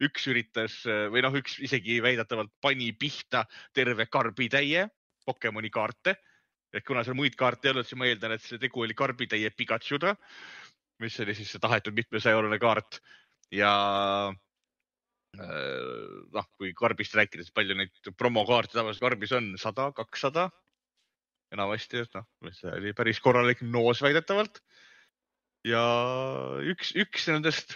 [0.00, 4.88] üks üritas äh, või noh, üks isegi väidetavalt pani pihta terve karbitäie
[5.24, 6.16] Pokemoni kaarte.
[6.74, 9.50] Et kuna seal muid kaarte ei olnud, siis ma eeldan, et see tegu oli karbitäie
[9.54, 10.14] Pikachu'da,
[11.02, 13.00] mis oli siis see tahetud mitmesaja eurone kaart.
[13.54, 13.72] Ja
[14.30, 15.44] äh,
[16.36, 20.48] noh, kui karbist rääkides, palju neid promokaarte tavaliselt karbis on, sada, kakssada?
[21.50, 24.62] Enamasti, et noh, see oli päris korralik noos väidetavalt.
[25.66, 25.80] ja
[26.64, 27.74] üks, üks nendest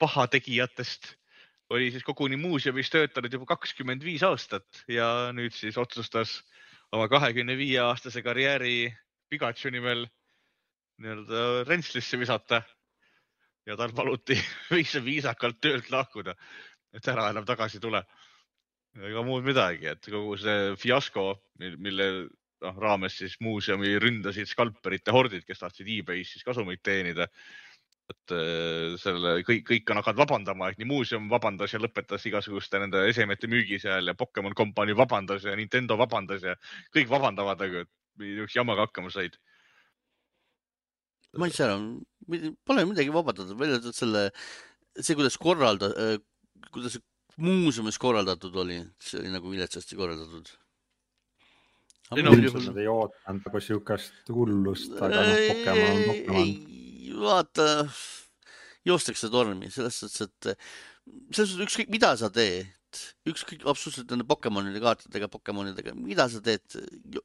[0.00, 1.10] pahategijatest
[1.74, 6.38] oli siis koguni muuseumis töötanud juba kakskümmend viis aastat ja nüüd siis otsustas
[6.94, 8.92] oma kahekümne viie aastase karjääri
[9.30, 10.06] Pikachu nimel
[11.02, 12.62] nii-öelda rentslisse visata.
[13.66, 14.36] ja tal paluti
[15.04, 16.36] viisakalt töölt lahkuda,
[16.94, 18.04] et ära enam tagasi tule.
[18.96, 21.24] ega muud midagi, et kogu see fiasko,
[21.58, 22.06] mille
[22.62, 27.26] noh, raames siis muuseumi ründasid skalperite hordid, kes tahtsid e-Bay's siis kasumit teenida.
[28.12, 32.78] Et äh, selle kõik, kõik on hakanud vabandama, et nii muuseum vabandas ja lõpetas igasuguste
[32.82, 36.54] nende esemete müügi seal ja Pokemon Company vabandas ja Nintendo vabandas ja
[36.94, 37.82] kõik vabandavad, aga
[38.22, 39.38] niisuguse jamaga hakkama said.
[41.36, 41.74] ma ei saa
[42.64, 44.28] pole midagi vabandada, välja arvatud selle,
[44.94, 47.00] see, kuidas korralda-, äh, kuidas
[47.42, 50.54] muuseumis korraldatud oli, see oli nagu viletsasti korraldatud
[52.14, 56.75] ilmselt nad ei ootanud nagu siukest hullust, aga noh, Pokemon on Pokemon.
[57.14, 57.86] Vaata,
[58.86, 60.50] joostakse tormi selles suhtes, et
[61.34, 62.75] selles suhtes ükskõik, mida sa teed,
[63.26, 66.76] ükskõik absoluutselt nende Pokemonide kaartidega, Pokemonidega, mida sa teed,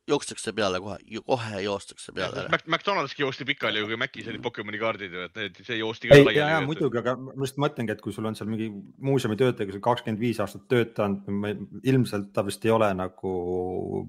[0.10, 0.98] jookstakse peale kohe,
[1.28, 2.48] kohe joostakse peale.
[2.66, 6.38] McDonaldski joosti pikali, kui Macis olid Pokemoni kaardid ju, et need, see joosti ka laiali.
[6.40, 8.70] ja, ja muidugi, aga ma just mõtlengi, et kui sul on seal mingi
[9.04, 11.32] muuseumi töötaja, kes on kakskümmend viis aastat töötanud,
[11.88, 13.36] ilmselt ta vist ei ole nagu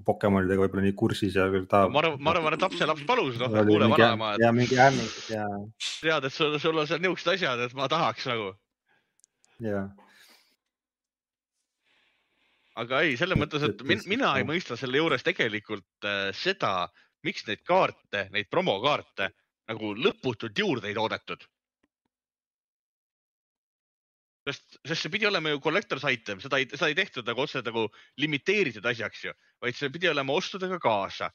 [0.05, 1.85] Pokemonidega võib-olla nii kursis ja ta.
[1.89, 4.35] ma arvan, ma arvan, et lapselaps palus, noh, kuule vanaema.
[4.41, 5.47] ja mingi hämming ja.
[6.01, 8.55] tead, et sul, sul on seal niisugused asjad, et ma tahaks nagu.
[9.63, 9.91] jah
[12.79, 16.89] aga ei, selles mõttes, et min, mina ei mõista selle juures tegelikult äh, seda,
[17.25, 19.29] miks neid kaarte, neid promokaarte
[19.69, 21.45] nagu lõputult juurde ei toodetud.
[24.43, 27.61] sest, sest see pidi olema ju collector's item, seda ei, seda ei tehtud nagu otse
[27.63, 27.85] nagu
[28.19, 29.31] limiteeritud asjaks ju,
[29.63, 31.29] vaid see pidi olema ostudega kaasa.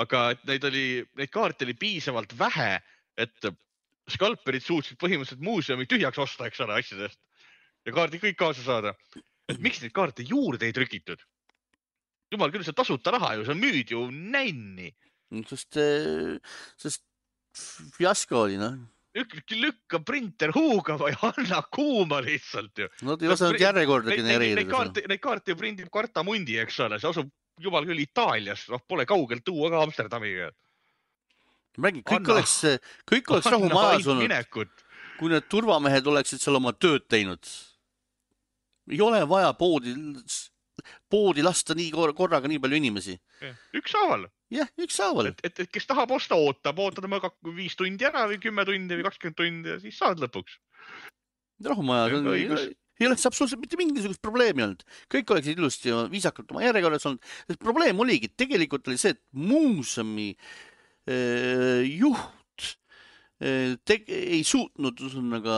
[0.00, 0.86] aga et neid oli,
[1.20, 2.78] neid kaarte oli piisavalt vähe,
[3.20, 3.50] et
[4.08, 7.20] skalperid suutsid põhimõtteliselt muuseumi tühjaks osta, eks ole, asjadest
[7.84, 8.94] ja kaardid kõik kaasa saada
[9.52, 11.22] et miks neid kaarte juurde ei trükitud?
[12.32, 14.92] jumal küll, see tasuta raha ju, sa müüd ju nänni.
[15.48, 16.36] sest, eh,
[16.80, 17.04] sest
[17.98, 18.80] fiasko oli noh
[19.12, 22.88] lükka printer huugama ja anna kuuma lihtsalt ju.
[23.02, 24.60] Nad ei osanud järjekorda genereerida.
[24.62, 27.28] Neid kaarte, neid kaarte prindib Kartamundi, eks ole, see asub
[27.60, 30.48] jumal küll Itaalias, noh, pole kaugelt tuua ka Amsterdamiga.
[31.76, 32.56] ma räägin, kõik anna, oleks,
[33.08, 34.72] kõik oleks rahu majas olnud,
[35.18, 37.52] kui need turvamehed oleksid seal oma tööd teinud
[38.90, 39.94] ei ole vaja poodi,
[41.10, 43.16] poodi lasta nii korraga nii palju inimesi.
[43.78, 44.26] ükshaaval.
[44.50, 45.32] jah, ükshaaval.
[45.32, 47.20] et, et, et kes tahab osta, ootab, ootad oma
[47.56, 50.58] viis tundi ära või kümme tundi või kakskümmend tundi ja siis saad lõpuks.
[51.66, 52.08] rahumaja,
[53.02, 57.32] ei oleks absoluutselt mitte mingisugust probleemi olnud, kõik oleksid ilusti ja viisakalt oma järjekorras olnud.
[57.60, 62.68] probleem oligi, tegelikult oli see, et muuseumi äh, juht
[63.42, 65.56] äh, ei suutnud ühesõnaga.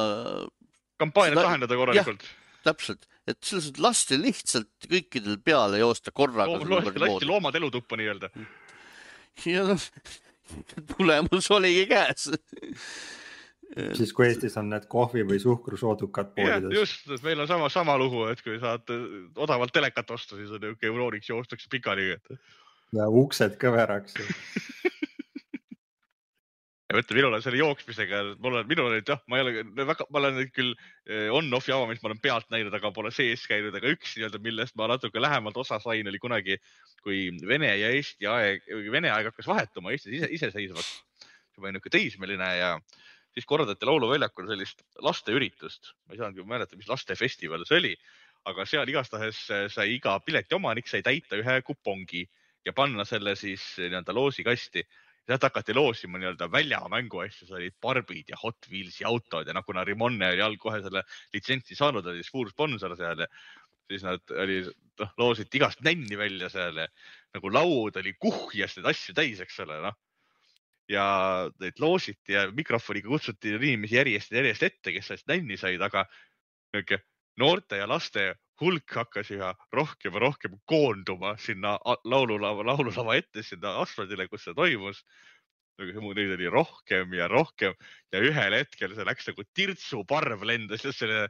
[1.02, 2.24] kampaaniat lahendada korralikult.
[2.64, 6.92] täpselt, et selles suhtes lasti lihtsalt kõikidel peale joosta korraga Loom,.
[7.00, 8.30] lasti loomad elutuppa nii-öelda.
[9.48, 9.90] ja noh,
[10.96, 12.30] tulemus oligi käes
[13.98, 16.74] siis kui Eestis on need kohvi või suhkrusoodukad poodides.
[16.76, 18.90] just, meil on sama, sama lugu, et kui saad
[19.36, 22.12] odavalt telekat osta, siis on niisugune eurooniks joostakse pikali.
[22.94, 24.14] ja uksed kõveraks
[26.94, 29.62] ja mõtle, minul on selle jooksmisega, mul on, minul on nüüd jah, ma ei ole
[29.88, 33.74] väga, ma olen küll eh, on-off javamist, ma olen pealt näinud, aga pole sees käinud,
[33.74, 36.58] aga üks nii-öelda, millest ma natuke lähemalt osa sain, oli kunagi,
[37.02, 40.92] kui Vene ja Eesti aeg, Vene aeg hakkas vahetuma Eestis ise, iseseisvaks.
[41.54, 42.70] juba niisugune teismeline ja
[43.34, 47.92] siis korraldati Lauluväljakul sellist lasteüritust, ma ei saanudki mäletada, mis lastefestival see oli,
[48.50, 49.38] aga seal igastahes
[49.74, 52.24] sai iga piletiomanik sai täita ühe kupongi
[52.66, 54.84] ja panna selle siis nii-öelda loosikasti
[55.24, 59.64] sealt hakati loosima nii-öelda väljamängu asju, seal olid Barbid ja Hot Wheelsi autod ja noh,
[59.64, 63.28] kuna Rimonne oli all kohe selle litsentsi saanud, oli suur sponsor seal ja
[63.88, 64.60] siis nad oli,
[65.00, 66.88] noh, loositi igast nänni välja seal ja
[67.36, 69.96] nagu laud oli kuhjast neid asju täis, eks ole, noh.
[70.92, 71.06] ja
[71.60, 76.04] neid loositi ja mikrofoniga kutsuti inimesi järjest ja järjest ette, kes sellest nänni said, aga
[76.74, 77.00] niisugune
[77.40, 83.78] noorte ja laste hulk hakkas üha rohkem ja rohkem koonduma sinna laululava, laululava ette, sinna
[83.82, 85.02] asfaldile, kus see toimus.
[85.74, 87.74] Neid oli rohkem ja rohkem.
[88.14, 91.24] Ja ühel hetkel see läks nagu tirtsuparv lendas selle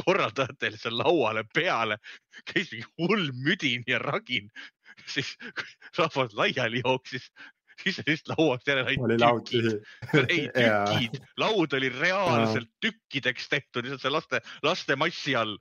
[0.00, 1.98] korraldajatel seal lauale peale,
[2.48, 4.48] käis mingi hull müdin ja ragin.
[5.04, 5.34] Siis
[5.98, 7.28] rahvas laiali jooksis,
[7.82, 9.74] siis lihtsalt lauast järele oli laud tühi.
[10.28, 15.58] ei, tükid, laud oli reaalselt tükkideks tehtud, lihtsalt see laste, laste massi all.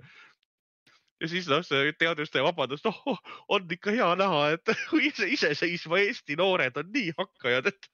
[1.24, 3.20] Ja siis noh, see teadlaste vabandus, noh oh,
[3.56, 4.74] on ikka hea näha, et
[5.36, 7.92] iseseisva Eesti noored on nii hakkajad, et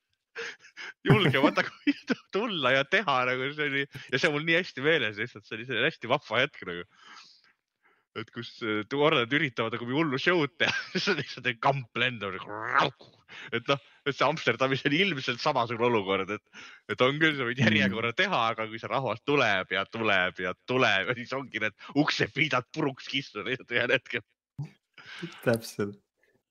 [1.05, 1.93] julgevad nagu
[2.33, 3.83] tulla ja teha nagu see oli.
[4.13, 6.87] Ja see on mul nii hästi meeles lihtsalt, see oli selline hästi vahva hetk nagu.
[8.19, 8.49] Et kus
[8.91, 12.37] tuareed üritavad nagu hullu show'd teha, siis on lihtsalt kamp lendab
[13.55, 17.61] et noh, et see Amsterdamis oli ilmselt samasugune olukord, et, et on küll, sa võid
[17.63, 21.91] järjekorra teha, aga kui see rahvas tuleb ja tuleb ja tuleb ja siis ongi need
[22.01, 24.25] uksepiidad puruks kistud lihtsalt ühel hetkel.
[25.45, 25.99] täpselt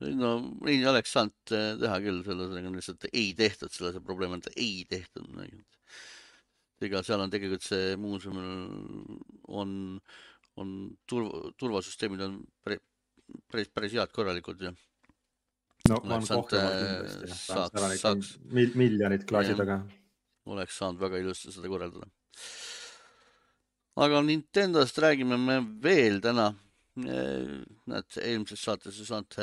[0.01, 0.31] no
[0.69, 4.57] ei oleks saanud äh, teha küll, sellega lihtsalt ei tehtud, selle see probleem on, et
[4.57, 5.29] ei tehtud.
[6.81, 8.51] ega seal on tegelikult see muuseumil
[9.61, 9.75] on,
[10.61, 10.77] on
[11.09, 12.83] turv, turvasüsteemid on päris,
[13.51, 14.73] päris, päris head, korralikud ja.
[15.89, 19.81] no on Kohvermaal kindlasti, saaks, saaks, mil, miljonid klaasi taga.
[20.51, 22.11] oleks saanud väga ilusti seda korraldada.
[24.07, 26.51] aga Nintendost räägime me veel täna
[27.01, 29.39] näed, eelmises saates ei saanud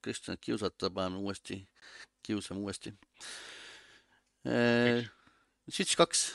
[0.00, 1.58] Kristjanit kiusata, paneme uuesti,
[2.24, 2.92] kiusame uuesti.
[5.70, 6.30] Switch kaks.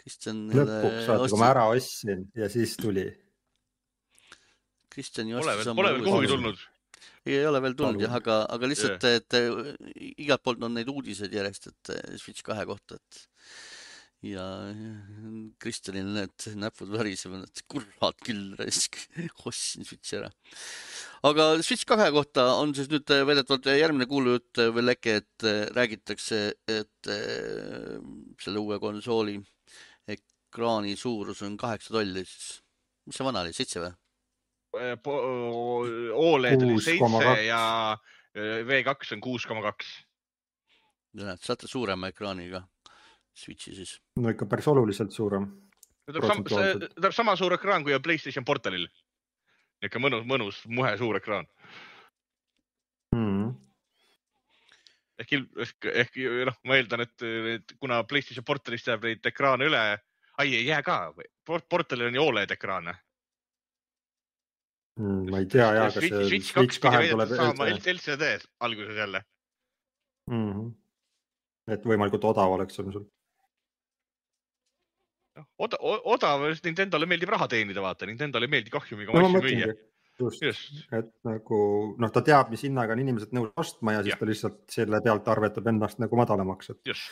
[0.00, 0.44] Kristjan.
[0.54, 3.06] lõpuks vaata, kui ma ära ostsin ja siis tuli.
[4.90, 5.82] Kristjan ju ostis oma.
[5.82, 6.62] Pole veel kuhugi tulnud.
[7.28, 9.36] ei ole veel tulnud jah, aga, aga lihtsalt, et
[10.16, 13.26] igalt poolt on neid uudiseid järjest, et Switch kahe kohta, et
[14.30, 14.44] ja
[15.60, 18.98] Kristjanil need näpud värisevad, et kurat küll raisk,
[19.48, 20.32] ostsin Switchi ära.
[21.28, 27.12] aga Switch kahe kohta on siis nüüd väidetavalt järgmine kuulujutt veel leke, et räägitakse, et
[28.44, 29.38] selle uue konsooli
[30.50, 32.58] ekraani suurus on kaheksa tolli, siis
[33.06, 33.94] mis see vana oli, seitse või?
[36.14, 37.62] Oled oli seitse ja
[38.34, 39.88] V2 on kuus koma kaks.
[41.18, 42.62] näed, saate suurema ekraaniga
[43.34, 43.96] Switchi siis.
[44.18, 45.46] no ikka päris oluliselt suurem.
[46.06, 48.86] ta tuleb sama suur ekraan kui on Playstation portalil.
[49.82, 51.46] niisugune mõnus, mõnus muhe suur ekraan
[53.16, 53.50] mm..
[55.18, 55.34] ehk,
[55.66, 59.84] ehk, ehk noh, ma eeldan, et, et kuna Playstation portalist jääb neid ekraane üle,
[60.40, 60.98] ai ei jää ka,
[61.46, 62.96] portalil on ju Oled ekraane
[65.00, 65.30] mm,.
[65.30, 68.34] ma ei tea ja, kas see Switch kaks pidi saama LCD
[68.66, 69.22] alguses jälle
[70.30, 70.52] mm.
[70.52, 70.68] -hmm.
[71.76, 73.08] et võimalikult odav oleks on sul
[75.58, 79.74] oda, odav, Nintendo'le meeldib raha teenida, vaata, Nintendo'le ei meeldi kahjumiga no, asju müüa.
[80.20, 81.60] just, just., et nagu
[82.00, 84.20] noh, ta teab, mis hinnaga on inimesed nõus ostma ja siis ja.
[84.20, 86.80] ta lihtsalt selle pealt arvetab ennast nagu madalamaks et....
[86.92, 87.08] just,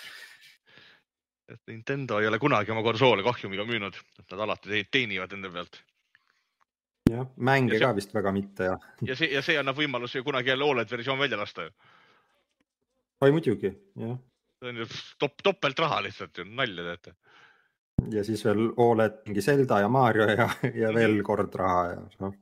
[1.49, 5.81] et Nintendo ei ole kunagi oma konsoole kahjumiga müünud, nad alati teenivad ende pealt.
[7.11, 7.87] jah, mänge ja see...
[7.87, 8.79] ka vist väga mitte ja.
[9.09, 11.71] ja see, ja see annab võimaluse ju kunagi jälle Oled versioon välja lasta ju.
[13.25, 14.19] oi muidugi, jah.
[14.59, 17.17] see on ju top, topeltraha lihtsalt ju, nalja teete
[18.13, 20.51] ja siis veel Oled mingi Zelda ja Mario ja,
[20.83, 21.25] ja veel mhm.
[21.27, 22.37] kord raha ja noh.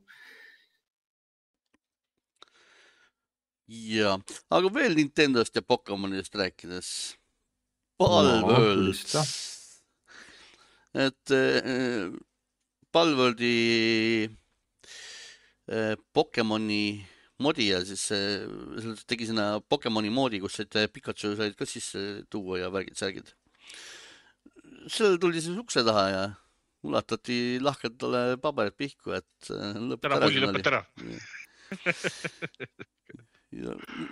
[3.69, 4.17] ja,
[4.51, 6.91] aga veel Nintendost ja Pokemonidest rääkides.
[8.01, 9.23] Palworld no,.
[11.07, 12.11] et äh,
[12.93, 14.29] Palworldi
[15.69, 17.07] äh, Pokemoni
[17.41, 18.45] modi ja siis äh,
[19.09, 23.33] tegi sinna Pokemoni moodi, kus said Pikachu said ka sisse tuua ja värgid-särgid
[24.93, 26.25] seal tuli siis ukse taha ja
[26.87, 30.29] ulatati lahkelt talle paberid pihku, et lõpeta ära.
[30.47, 30.83] lõpeta ära.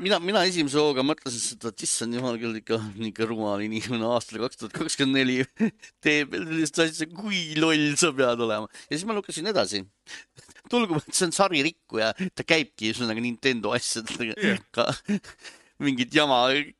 [0.02, 4.42] mina, mina esimese hooga mõtlesin seda, et issand jumal küll ikka niisugune rumal inimene aastal
[4.44, 5.72] kaks tuhat kakskümmend neli
[6.04, 8.70] teeb sellist asja, kui loll sa pead olema.
[8.88, 9.85] ja siis ma lugesin edasi.
[10.72, 14.88] tulgu, see on saririkkuja, ta käibki ühesõnaga Nintendo asjadega yeah.
[15.83, 16.38] mingit jama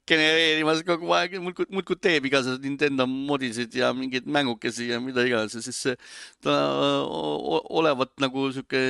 [0.09, 5.57] genereerimas kogu aeg, muudkui, muudkui teeb igasuguseid Nintendo modisid ja mingeid mängukesi ja mida iganes
[5.59, 5.99] ja siis
[6.45, 6.55] ta
[7.75, 8.85] olevat nagu sihuke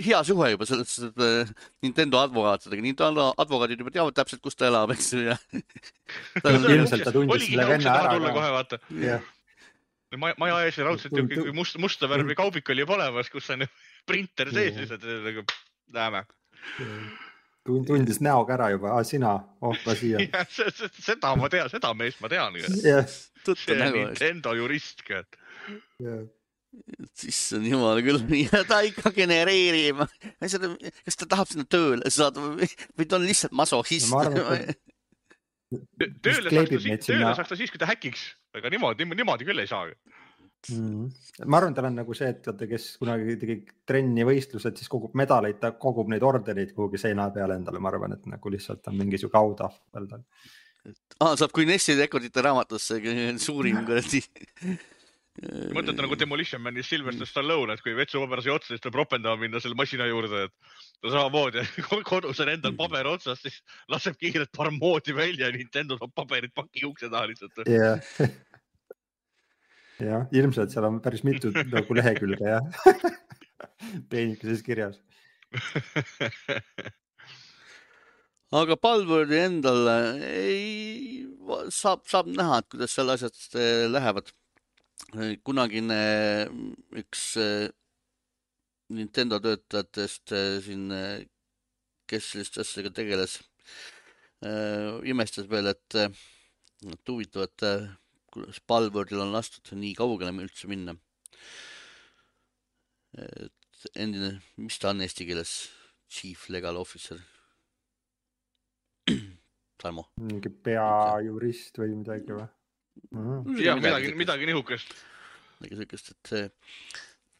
[0.00, 4.58] hea suhe juba selles suhtes, et äh, Nintendo advokaatidega, Nintendo advokaadid juba teavad täpselt, kus
[4.58, 5.36] ta elab, eks ju ja
[6.74, 9.18] ilmselt ta tundis selle venna ära ka.
[10.40, 13.66] maja ees raudselt ju must, musta värvi kaubik oli juba olemas, kus on
[14.08, 15.46] printer sees lihtsalt, nagu
[15.94, 16.24] näeme.
[17.64, 20.20] Tundis näoga ära juba, sina, oh ma siia.
[21.08, 23.06] Seda ma tean, seda meest ma tean yeah..
[23.44, 25.22] see on Nintendo jurist ka
[26.02, 26.24] yeah..
[27.28, 30.02] Issand jumal küll, ja ta ikka genereerib.
[30.40, 32.68] kas ta tahab sinna tööle saada või,
[32.98, 34.48] või ta on lihtsalt masohhist no,?
[36.24, 38.26] tööle saaks ta siis, tööle saaks ta siis, kui ta häkiks,
[38.58, 39.88] aga niimoodi, niimoodi küll ei saa
[40.70, 41.06] mm..
[41.50, 43.58] ma arvan, tal on nagu see, et vaata, kes kunagi tegi
[43.88, 48.16] trenni võistlused, siis kogub medaleid, ta kogub neid ordeneid kuhugi seina peale endale, ma arvan,
[48.18, 50.24] et nagu lihtsalt on mingi sihuke autahvel tal.
[51.24, 53.00] aa, saab Guinessi rekordite raamatusse
[53.42, 54.22] suurim kuradi
[55.42, 59.60] mõtled nagu Demolition Manis Sylvester Stallone, et kui vetsupaber sai otsa, siis tuleb ropendama minna
[59.62, 60.52] selle masina juurde, et
[61.02, 61.64] ta samamoodi
[62.10, 63.58] kodus on endal paber otsas, siis
[63.90, 67.64] laseb kiirelt paar moodi välja ja Nintendo toob paberit paki ukse taha lihtsalt.
[67.66, 67.98] jah,
[70.10, 72.62] jah, ilmselt seal on päris mitu nagu lehekülge jah.
[74.10, 75.00] Peenikeses kirjas.
[78.54, 79.88] Aga Palveri endal
[80.22, 81.26] ei,
[81.74, 84.30] saab, saab näha, et kuidas seal asjad eh, lähevad
[85.44, 85.98] kunagine
[87.00, 87.68] üks äh,
[88.94, 90.88] Nintendo töötajatest äh, siin,
[92.10, 93.38] kes selliste asjadega tegeles,
[95.08, 97.64] imestas veel, et, et huvitav, et
[98.34, 100.96] kuidas Palvordil on lastud nii kaugele üldse minna.
[103.14, 105.54] et endine, mis ta on eesti keeles,
[106.10, 107.20] chief legal officer?
[109.80, 110.06] Tarmo.
[110.20, 112.46] mingi peajurist või midagi või?
[113.62, 114.94] Jah, midagi, midagi nihukest.
[115.60, 116.46] midagi siukest, et see,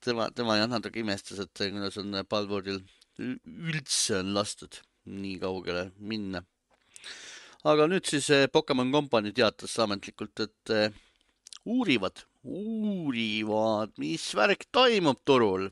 [0.05, 2.82] tema, tema jah natuke imestas, et kuidas on Palvordil
[3.18, 6.44] üldse on lastud nii kaugele minna.
[7.64, 10.94] aga nüüd siis eh, Pokemon Company teatas ametlikult, et eh,
[11.64, 15.70] uurivad, uurivad, mis värk toimub turul.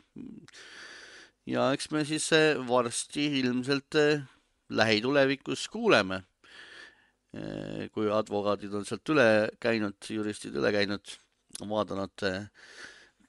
[1.47, 2.30] ja eks me siis
[2.68, 3.99] varsti ilmselt
[4.72, 6.22] lähitulevikus kuuleme
[7.33, 9.26] kui advokaadid on sealt üle
[9.62, 11.14] käinud, juristid üle käinud,
[11.64, 12.24] vaadanud,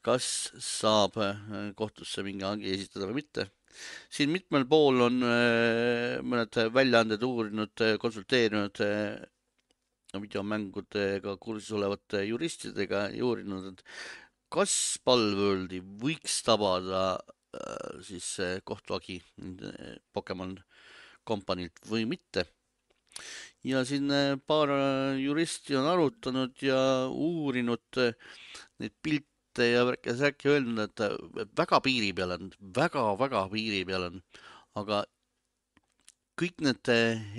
[0.04, 0.26] kas
[0.60, 3.48] saab eh, kohtusse mingi hagi esitada või mitte.
[4.12, 8.82] siin mitmel pool on eh, mõned väljaanded uurinud, konsulteerinud
[10.14, 13.82] videomängudega kursis olevate juristidega ja uurinud, et
[14.54, 17.18] kas Palworldi võiks tabada
[18.06, 18.28] siis
[18.66, 19.20] kohtuagi
[20.14, 20.58] Pokemon
[21.26, 22.46] kompaniilt või mitte
[23.68, 28.14] ja siin äh, paar äh, juristi on arutanud ja uurinud äh,
[28.84, 34.22] neid pilte ja värki-särki öelnud, et väga piiri peal on väga,, väga-väga piiri peal on,
[34.82, 35.04] aga
[36.42, 36.90] kõik need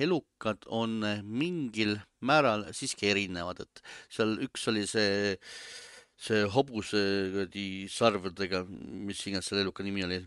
[0.06, 3.82] elukad on mingil määral siiski erinevad, et
[4.14, 5.34] seal üks oli see,
[6.14, 7.02] see hobuse
[7.34, 10.22] kuradi sarvedega, mis iganes selle eluka nimi oli,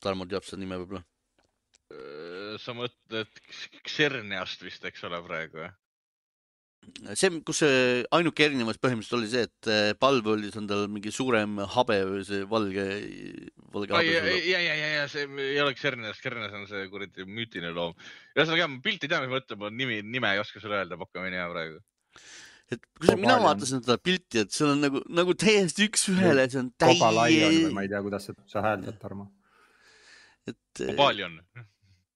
[0.00, 1.02] Tarmo teab seda nime võib-olla
[2.60, 3.40] sa mõtled
[3.88, 5.70] Xerneast vist, eks ole, praegu?
[7.14, 11.60] see, kus see ainuke erinevus põhimõtteliselt oli see, et äh, palveõllis on tal mingi suurem
[11.76, 12.86] habe või see valge,
[13.74, 14.34] valge habe.
[14.48, 17.94] ja, ja, ja, ja see ei ole Xernes, Xernes on see kuradi müütiline loom.
[18.36, 20.98] ühesõnaga, ma pilti ei tea, mis ma ütlen, ma nimi, nime ei oska sulle öelda,
[21.00, 21.82] Pokemoni nime praegu.
[22.74, 26.72] et kui mina vaatasin seda pilti, et seal on nagu, nagu täiesti üks-ühele, see on
[26.82, 27.70] täiesti.
[27.76, 29.30] ma ei tea, kuidas sa hääldad, Tarmo.
[30.50, 30.82] et.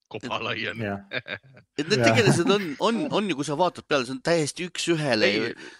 [0.07, 0.83] Kobalion kopalaian
[1.81, 5.31] et need tegelased on, on, on ju, kui sa vaatad peale, see on täiesti üks-ühele.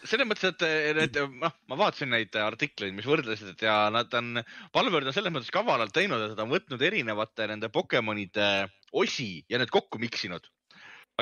[0.03, 4.43] selles mõttes, et need, noh, ma vaatasin neid artikleid, mis võrdlesid ja nad on,
[4.75, 8.51] Valverd on selles mõttes kavalalt teinud, et ta on võtnud erinevate nende Pokemonide
[8.99, 10.51] osi ja need kokku miksinud.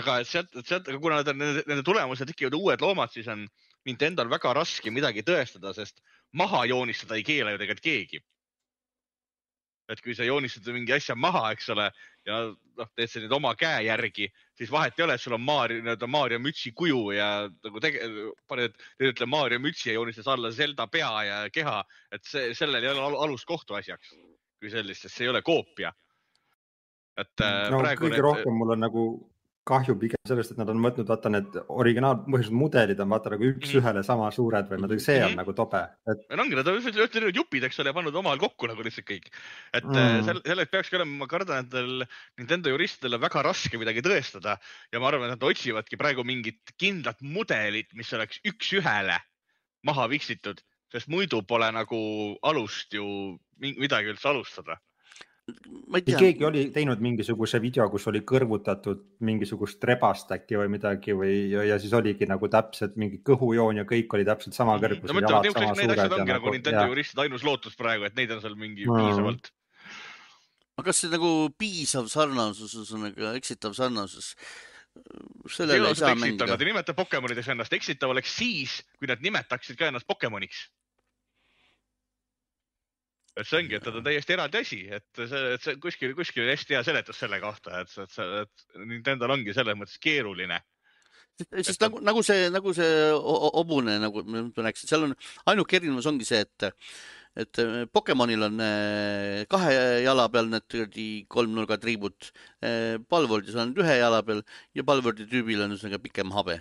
[0.01, 3.45] aga sealt, sealt, kuna need on, nende tulemusel tekivad uued loomad, siis on
[3.85, 6.01] Nintendo'l väga raske midagi tõestada, sest
[6.33, 8.25] maha joonistada ei keela ju tegelikult keegi
[9.93, 11.91] et kui sa joonistad mingi asja maha, eks ole,
[12.24, 15.82] ja noh, teed sa nüüd oma käe järgi, siis vahet ei ole, sul on Maarja,
[15.82, 18.09] nii-öelda Maarja mütsi kuju ja nagu tege-,
[18.49, 21.82] paned, ütle Maarja mütsi ja joonistad alla Zelda pea ja keha,
[22.16, 24.14] et see, sellel ei ole alust kohtuasjaks
[24.64, 25.93] kui sellist, sest see ei ole koopia.
[27.20, 28.07] et äh, no, praegu.
[28.07, 28.24] kõige need...
[28.26, 29.03] rohkem mul on nagu
[29.69, 33.47] kahju pigem sellest, et nad on võtnud, vaata need originaal, põhiliselt mudelid on vaata nagu
[33.49, 34.07] üks-ühele mhm.
[34.07, 35.41] sama suured või nagu see on mm -hmm.
[35.41, 35.81] nagu tobe
[36.12, 36.25] et....
[36.31, 39.31] no ongi, nad on ütelnud jupid, eks ole, ja pannud omavahel kokku nagu lihtsalt kõik.
[39.73, 40.21] et mm.
[40.29, 42.09] sel, selleks peakski olema, ma kardan, et
[42.41, 44.59] Nintendo juristidel on väga raske midagi tõestada
[44.93, 49.17] ja ma arvan, et nad otsivadki praegu mingit kindlat mudelit, mis oleks üks-ühele
[49.85, 50.61] maha viksitud,
[50.93, 52.01] sest muidu pole nagu
[52.43, 53.07] alust ju
[53.61, 54.77] midagi üldse alustada
[55.45, 61.77] keegi oli teinud mingisuguse video, kus oli kõrvutatud mingisugust rebast äkki või midagi või, ja
[61.81, 64.85] siis oligi nagu täpselt mingi kõhujoon ja kõik oli täpselt sama mhm.
[64.87, 65.43] kõrgusel no,.
[65.75, 69.01] Need asjad ongi nagu Nintendo juristide ainus lootus praegu, et neid on seal mingi mm.
[69.01, 69.51] piisavalt.
[70.79, 74.33] aga kas see nagu piisav sarnasus, ühesõnaga eksitav sarnasus?
[75.51, 79.77] see ei ole eksitav, nad ei nimeta Pokemonideks ennast, eksitav oleks siis, kui nad nimetaksid
[79.77, 80.69] ka ennast Pokemoniks
[83.35, 86.45] et see ongi, et nad on täiesti eraldi asi, et see, et see kuskil, kuskil
[86.45, 90.61] on hästi hea seletus selle kohta, et, et, et Nintendo'l ongi selles mõttes keeruline
[91.35, 93.11] sest nagu, nagu see, nagu see
[93.59, 95.14] hobune, nagu ma rääkisin, seal on
[95.51, 96.70] ainuke erinevus ongi see, et
[97.35, 99.72] et äh, Pokemonil on äh, kahe
[100.05, 102.30] jala peal need kuradi kolmnurga triibud.
[102.62, 104.45] Äh, Palwardis on ühe jala peal
[104.78, 106.61] ja Palwardi tüübil on ühesõnaga pikem habe.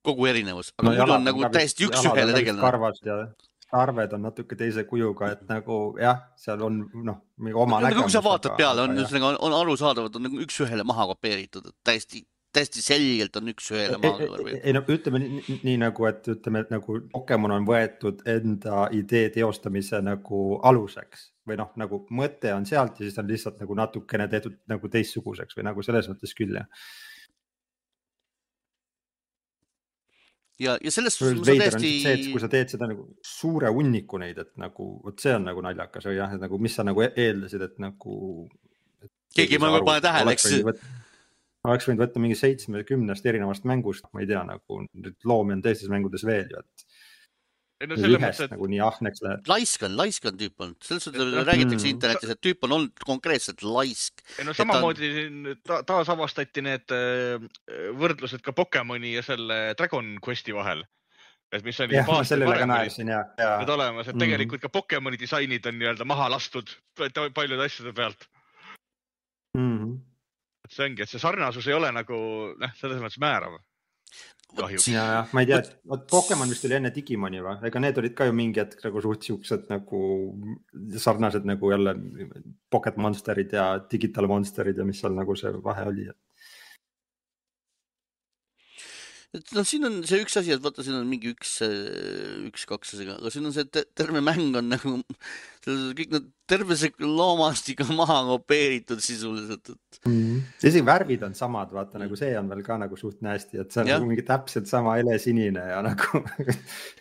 [0.00, 2.62] kogu erinevus, aga no, muidu on nagu täiesti üks-ühele tegelane.
[2.62, 3.16] karvad ja
[3.76, 8.08] arved on natuke teise kujuga, et nagu jah, seal on noh, mingi oma no, nägemus.
[8.08, 11.70] kui sa vaatad peale, on ühesõnaga on, on arusaadav, et on nagu üks-ühele maha kopeeritud,
[11.70, 14.48] et täiesti täiesti selgelt on üks-ühele maha kõrval.
[14.58, 18.88] ei no ütleme nii, nii, nii nagu, et ütleme, et nagu Pokemon on võetud enda
[18.96, 23.76] idee teostamise nagu aluseks või noh, nagu mõte on sealt ja siis on lihtsalt nagu
[23.78, 26.66] natukene tehtud nagu teistsuguseks või nagu selles mõttes küll jah
[30.60, 31.92] ja, ja selles suhtes ma täiesti.
[32.04, 35.46] see, et kui sa teed seda nagu suure hunniku neid, et nagu vot see on
[35.48, 38.16] nagu naljakas või jah, et nagu mis sa nagu e-, eeldasid, et nagu.
[39.36, 40.50] keegi ei pane tähele, eks
[41.68, 45.90] oleks võinud võtta mingi seitsmekümnest erinevast mängust, ma ei tea, nagu nüüd loomi on teistes
[45.92, 46.86] mängudes veel ju, et.
[47.80, 48.50] No, ühest et...
[48.52, 49.46] nagu nii ahneks läheb.
[49.48, 51.92] laisk on, laisk on tüüp olnud, selles suhtes räägitakse mm.
[51.94, 54.20] internetis, et tüüp on olnud konkreetselt laisk.
[54.36, 55.14] ei no samamoodi on...
[55.16, 57.40] siin ta, taasavastati need äh,
[57.96, 60.84] võrdlused ka Pokemoni ja selle Dragon Questi vahel
[61.56, 61.96] et mis on.
[61.96, 63.54] jah, ma sellele ka naersin ja, ja.
[63.62, 64.66] Need olemas, et tegelikult mm.
[64.68, 68.28] ka Pokemoni disainid on nii-öelda maha lastud paljude asjade pealt
[69.56, 69.72] mm.
[69.72, 69.98] -hmm
[70.70, 72.16] see ongi, et see sarnasus ei ole nagu
[72.58, 73.58] noh, selles mõttes määrav.
[74.56, 74.88] Kahjuks.
[74.92, 75.60] ja, jah, ma ei tea,
[75.92, 79.02] vot Pokemon vist oli enne Digimoni või, ega need olid ka ju mingi hetk nagu
[79.04, 80.00] suht siuksed nagu
[81.04, 81.94] sarnased nagu jälle
[82.70, 86.08] Pocket Monsterid ja Digital Monsterid ja mis seal nagu see vahe oli.
[86.10, 86.18] et
[89.36, 91.58] noh, siin on see üks asi, et vaata, siin on mingi üks,
[92.48, 93.66] üks-kaks asja, aga siin on see
[93.96, 94.94] terve mäng on nagu,
[95.98, 100.16] kõik need, terve see loomastik on maha kopeeritud sisuliselt, et mm.
[100.16, 100.40] -hmm.
[100.72, 103.84] isegi värvid on samad, vaata nagu see on veel ka nagu suht hästi, et see
[103.84, 103.98] on ja.
[104.00, 106.24] nagu mingi täpselt sama helesinine ja nagu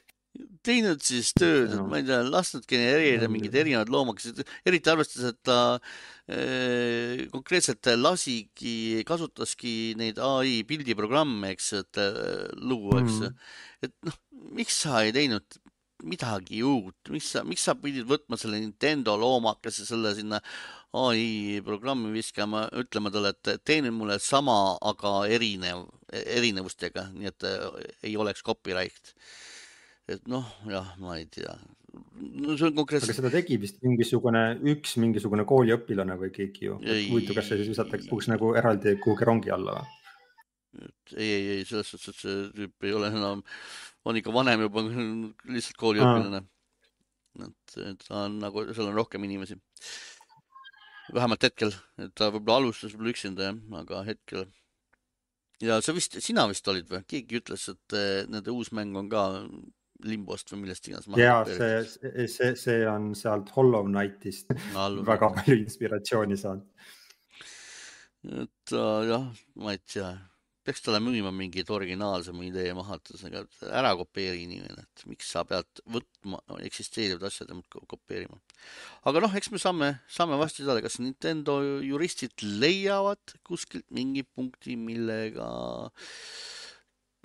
[0.66, 5.40] teinud siis tööd, et ma ei tea, lasknud genereerida mingeid erinevaid loomakesi, eriti arvestades, et
[5.48, 13.24] ta äh, konkreetselt lasigi, kasutaski neid ai pildiprogramme, eks, et äh, luua, eks.
[13.24, 13.50] Mm.
[13.88, 14.22] et noh,
[14.60, 15.60] miks sa ei teinud
[16.08, 20.40] midagi uut, miks sa, miks sa pidid võtma selle Nintendo loomakese, selle sinna
[20.96, 27.48] ai programmi viskama, ütlema talle, et tee nüüd mulle sama, aga erinev, erinevustega, nii et
[27.48, 29.16] äh, ei oleks copyright
[30.10, 31.54] et noh, jah, ma ei tea.
[31.92, 33.14] no see on konkreetselt.
[33.14, 34.44] aga seda tegi vist mingisugune
[34.74, 36.82] üks mingisugune kooliõpilane või keegi ju.
[36.82, 39.96] huvitav, kas see siis visatakse kuhugi nagu eraldi kuhugi rongi alla või?
[41.18, 43.42] ei, ei, ei selles suhtes, et see tüüp ei ole enam,
[44.08, 44.84] on ikka vanem juba,
[45.50, 46.44] lihtsalt kooliõpilane.
[47.48, 49.58] et, ta on nagu, seal on rohkem inimesi.
[51.14, 54.46] vähemalt hetkel, et ta võib-olla alustas võib-olla üksinda jah, aga hetkel.
[55.62, 59.10] ja sa vist, sina vist olid või, keegi ütles, et eh, nende uus mäng on
[59.10, 59.26] ka
[60.08, 61.10] limbost või millest iganes.
[61.20, 64.52] ja see, see, see on sealt Hollow Knightist
[65.12, 66.90] väga palju inspiratsiooni saanud.
[68.44, 69.30] et uh, jah,
[69.60, 70.12] ma ei tea,
[70.68, 75.84] peaks talle müüma mingit originaalsema idee maha, et ära kopeeri inimene, et miks sa pead
[75.90, 78.40] võtma eksisteerivad asjad ja muudkui kopeerima.
[79.10, 84.76] aga noh, eks me saame, saame varsti teada, kas Nintendo juristid leiavad kuskilt mingi punkti,
[84.80, 85.50] millega
[85.88, 86.59] äh,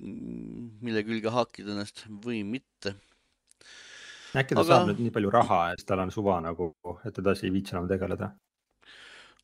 [0.02, 2.96] mille külge haakida ennast või mitte.
[4.34, 4.70] äkki ta aga...
[4.70, 6.72] saab nüüd nii palju raha, et tal on suva nagu,
[7.06, 8.32] et edasi ei viitsi enam tegeleda.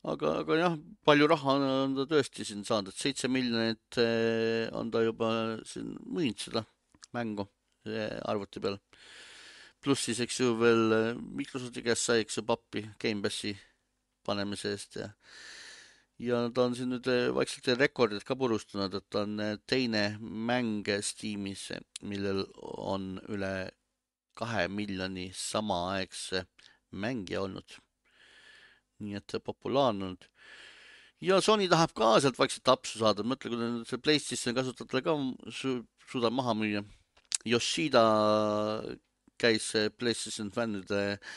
[0.03, 0.77] aga, aga jah,
[1.07, 5.31] palju raha on ta tõesti siin saanud, et seitse miljonit eh, on ta juba
[5.67, 6.65] siin müünud seda
[7.15, 7.47] mängu
[8.27, 8.77] arvuti peal.
[9.81, 13.55] pluss siis, eks ju veel eh, Microsofti käest sai, eks ju, pappi Gamepassi
[14.25, 15.09] panemise eest ja
[16.21, 20.03] ja ta on siin nüüd eh, vaikselt rekordid ka purustanud, et ta on eh, teine
[20.21, 21.69] mäng Steamis,
[22.05, 23.71] millel on üle
[24.37, 26.45] kahe miljoni samaaegse
[26.91, 27.79] mängija olnud.
[29.01, 30.27] nii et populaarne olnud.
[31.25, 35.17] ja Sony tahab ka sealt vaikselt apsu saada, mõtle, kui ta see PlayStation kasutajatele ka
[35.49, 35.79] su
[36.11, 36.83] suudab maha müüa.
[37.47, 38.03] Yoshida
[39.41, 41.31] käis PlayStation fännide äh,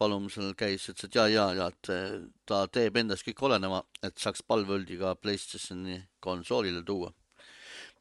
[0.00, 2.16] palumisel käis, ütles, et ja, ja, ja, et eh,
[2.48, 7.12] ta teeb endast kõik olenema, et saaks Palworldi ka Playstationi konsoolile tuua.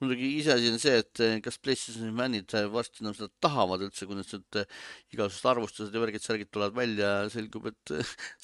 [0.01, 4.19] muidugi iseasi on see, et eh, kas Playstationi fännid varsti enam seda tahavad üldse, kui
[4.19, 4.67] nüüd eh,
[5.15, 7.95] igasugused arvustused ja värgid-särgid tulevad välja ja selgub, et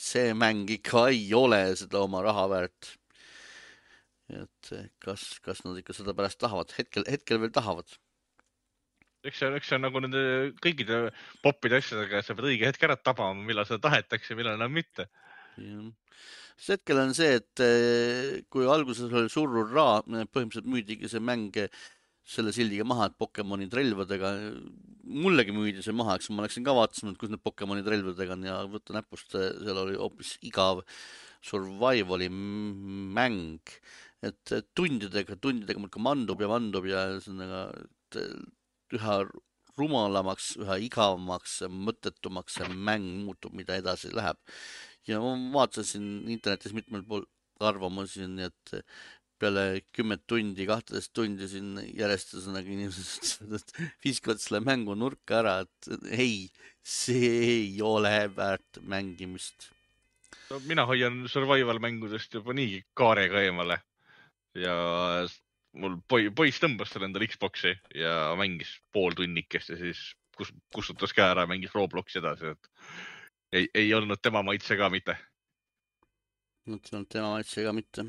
[0.09, 2.95] see mäng ikka ei ole seda oma raha väärt.
[4.31, 4.69] et
[5.03, 7.99] kas, kas nad ikka seda pärast tahavad, hetkel, hetkel veel tahavad
[9.27, 10.21] eks see on, eks see on nagu nende
[10.63, 11.01] kõikide
[11.45, 15.07] popide asjadega, sa pead õige hetk ära tabama, millal seda tahetakse, millal enam mitte.
[16.57, 21.57] sest hetkel on see, et eh, kui alguses oli suur hurraa, põhimõtteliselt müüdigi see mäng
[22.31, 24.29] selle sildiga maha, et Pokemonid relvadega,
[25.03, 28.45] mullegi müüdi see maha, eks ma läksin ka vaatasin, et kus need Pokemonid relvadega on
[28.47, 30.83] ja võtta näpust, seal oli hoopis igav
[31.45, 33.73] survival'i mäng,
[34.21, 38.19] et tundidega, tundidega muudkui mandub ja mandub ja ühesõnaga, et
[38.97, 39.21] üha
[39.79, 44.39] rumalamaks, üha igavamaks, mõttetumaks see mäng muutub, mida edasi läheb
[45.07, 47.25] ja ma vaatasin internetis mitmel pool
[47.61, 48.73] arvamusi, nii et
[49.41, 53.73] peale kümmet tundi, kahteteist tundi siin järjest ühesõnaga inimesed
[54.05, 56.49] viskavad selle mängu nurka ära, et ei,
[56.85, 59.71] see ei ole väärt mängimist.
[60.51, 63.81] no mina hoian survival mängudest juba niigi kaarega eemale
[64.57, 64.75] ja
[65.79, 70.01] mul poi-, poiss tõmbas selle endale Xbox'i ja mängis pool tunnikest ja siis
[70.37, 72.71] kus, kustutas ka ära, mängis Robloksi edasi, et
[73.51, 75.17] ei, ei olnud tema maitse ka mitte.
[76.67, 78.07] ei olnud tema maitse ka mitte.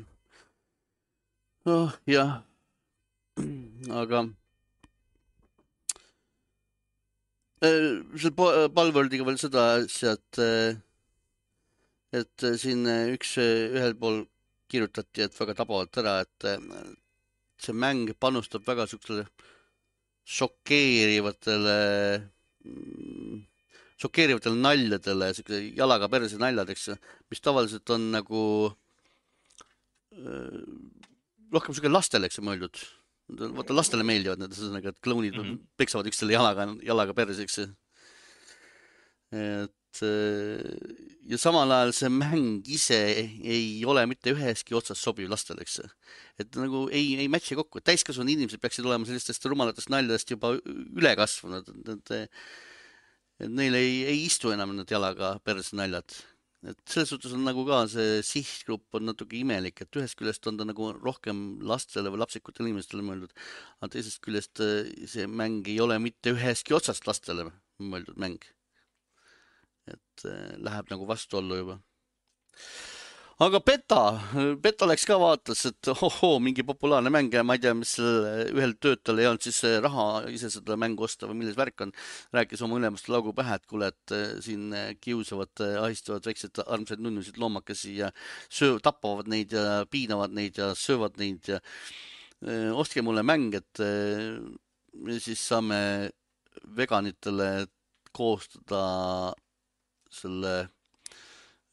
[1.69, 2.41] noh, jah.
[4.03, 4.25] aga
[7.63, 8.35] äh, seal
[8.75, 10.75] Palwordiga veel seda asja, et, äh,
[12.19, 12.85] et siin
[13.15, 14.25] üks ühel pool
[14.69, 17.01] kirjutati, et väga tabavalt ära, et
[17.63, 19.25] see mäng panustab väga siuksele
[20.23, 21.77] šokeerivatele
[22.63, 23.41] mm,
[24.03, 26.89] šokeerivatele naljadele, siukse jalaga perse naljadeks,
[27.31, 28.41] mis tavaliselt on nagu
[30.15, 30.59] äh,
[31.53, 32.83] rohkem siuke lastele, eks ju, mõeldud.
[33.55, 35.61] vaata, lastele meeldivad need, ühesõnaga, et klounid mm -hmm.
[35.79, 37.67] peksavad üksteisele jalaga, jalaga perse, eks ju.
[39.31, 42.97] et ja samal ajal see mäng ise
[43.45, 45.81] ei ole mitte üheski otsas sobiv lastele, eks
[46.41, 51.15] et nagu ei, ei match'i kokku, täiskasvanud inimesed peaksid olema sellistest rumalatest naljadest juba üle
[51.19, 52.15] kasvanud, et
[53.41, 56.15] et neil ei, ei istu enam need jalaga perse naljad.
[56.63, 60.59] et selles suhtes on nagu ka see sihtgrupp on natuke imelik, et ühest küljest on
[60.59, 63.33] ta nagu rohkem lastele või lapsikutele inimestele mõeldud,
[63.81, 67.49] aga teisest küljest äh, see mäng ei ole mitte ühestki otsast lastele
[67.83, 68.39] mõeldud mäng.
[70.13, 71.79] Et äh, läheb nagu vastuollu juba
[73.41, 73.99] aga Beta,
[74.61, 78.75] Beta läks ka vaatas, et ohoo, mingi populaarne mäng ja ma ei tea, mis ühel
[78.81, 81.93] töötajal ei olnud siis raha ise seda mängu osta või milles värk on.
[82.35, 84.69] rääkis oma ülemustele laugu pähe, et kuule, et eh, siin
[85.01, 88.11] kiusavad, eh, ahistavad väikseid armsaid nunnusid loomakesi ja
[88.47, 93.81] söö-, tapavad neid ja piinavad neid ja söövad neid ja eh, ostke mulle mäng, et
[93.81, 94.39] öö,
[95.19, 96.11] siis saame
[96.77, 97.65] veganitele
[98.13, 99.33] koostada
[100.13, 100.53] selle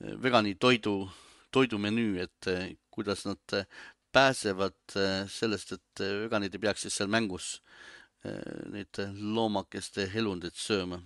[0.00, 1.10] vegani toidu
[1.54, 3.66] toidumenüü, et eh, kuidas nad eh,
[4.14, 7.58] pääsevad eh, sellest, et veganid ei peaks siis seal mängus
[8.20, 10.98] neid loomakeste elundeid sööma.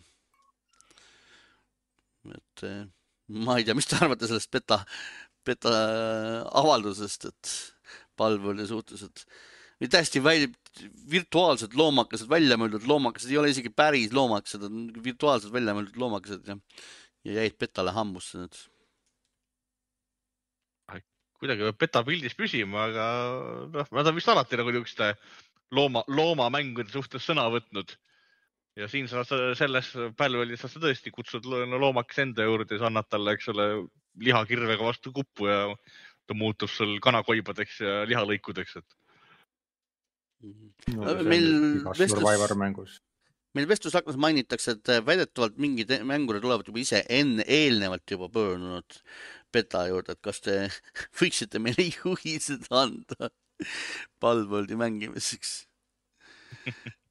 [2.34, 2.64] et
[3.44, 4.80] ma ei tea, mis te arvate sellest beta,
[5.46, 5.74] beta
[6.58, 7.52] avaldusest, et
[8.18, 9.22] palveli suhtes, et
[9.78, 10.50] või täiesti välja,
[11.12, 16.50] virtuaalsed loomakesed, välja mõeldud loomakesed, ei ole isegi päris loomakesed, on virtuaalsed välja mõeldud loomakesed
[16.50, 16.58] ja,
[17.24, 18.62] ja jäid petale hambusse nüüd
[21.44, 23.04] kuidagi peab petapildis püsima, aga
[23.74, 25.10] noh, nad on vist alati nagu niisuguste
[25.76, 27.94] looma, loomamängude suhtes sõna võtnud.
[28.74, 29.22] ja siin sa
[29.54, 33.66] selles pälvelis sa tõesti kutsud loomakese enda juurde ja sa annad talle, eks ole,
[34.18, 35.60] lihakirvega vastu kuppu ja
[36.26, 38.96] ta muutub sul kanakoibadeks ja lihalõikudeks, et
[40.96, 41.14] no,.
[41.28, 41.48] meil
[41.92, 42.98] vestlus,
[43.54, 48.98] meil vestlusaknas mainitakse, et väidetavalt mingid mängurid olevat juba ise enne, eelnevalt juba pöördunud
[49.54, 50.58] beta juurde, et kas te
[51.20, 53.30] võiksite meile juhised anda
[54.20, 55.62] Palworldi mängimiseks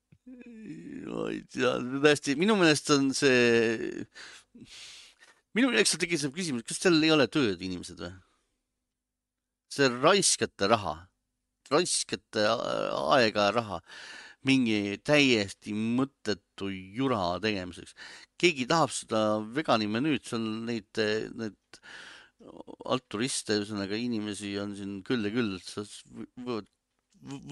[1.14, 1.74] ma ei tea,
[2.04, 4.04] tõesti, minu meelest on see,
[5.58, 8.14] minu jaoks see küsimus, kas teil ei ole tööd, inimesed või?
[9.74, 10.94] see raiskate raha,
[11.74, 13.80] raiskate aega ja raha
[14.48, 17.96] mingi täiesti mõttetu jura tegemiseks.
[18.40, 19.22] keegi tahab seda
[19.56, 21.04] vegani menüüd, seal neid,
[21.40, 21.82] need
[22.92, 25.56] altruiste, ühesõnaga inimesi on siin küll ja küll,
[26.44, 26.68] võivad,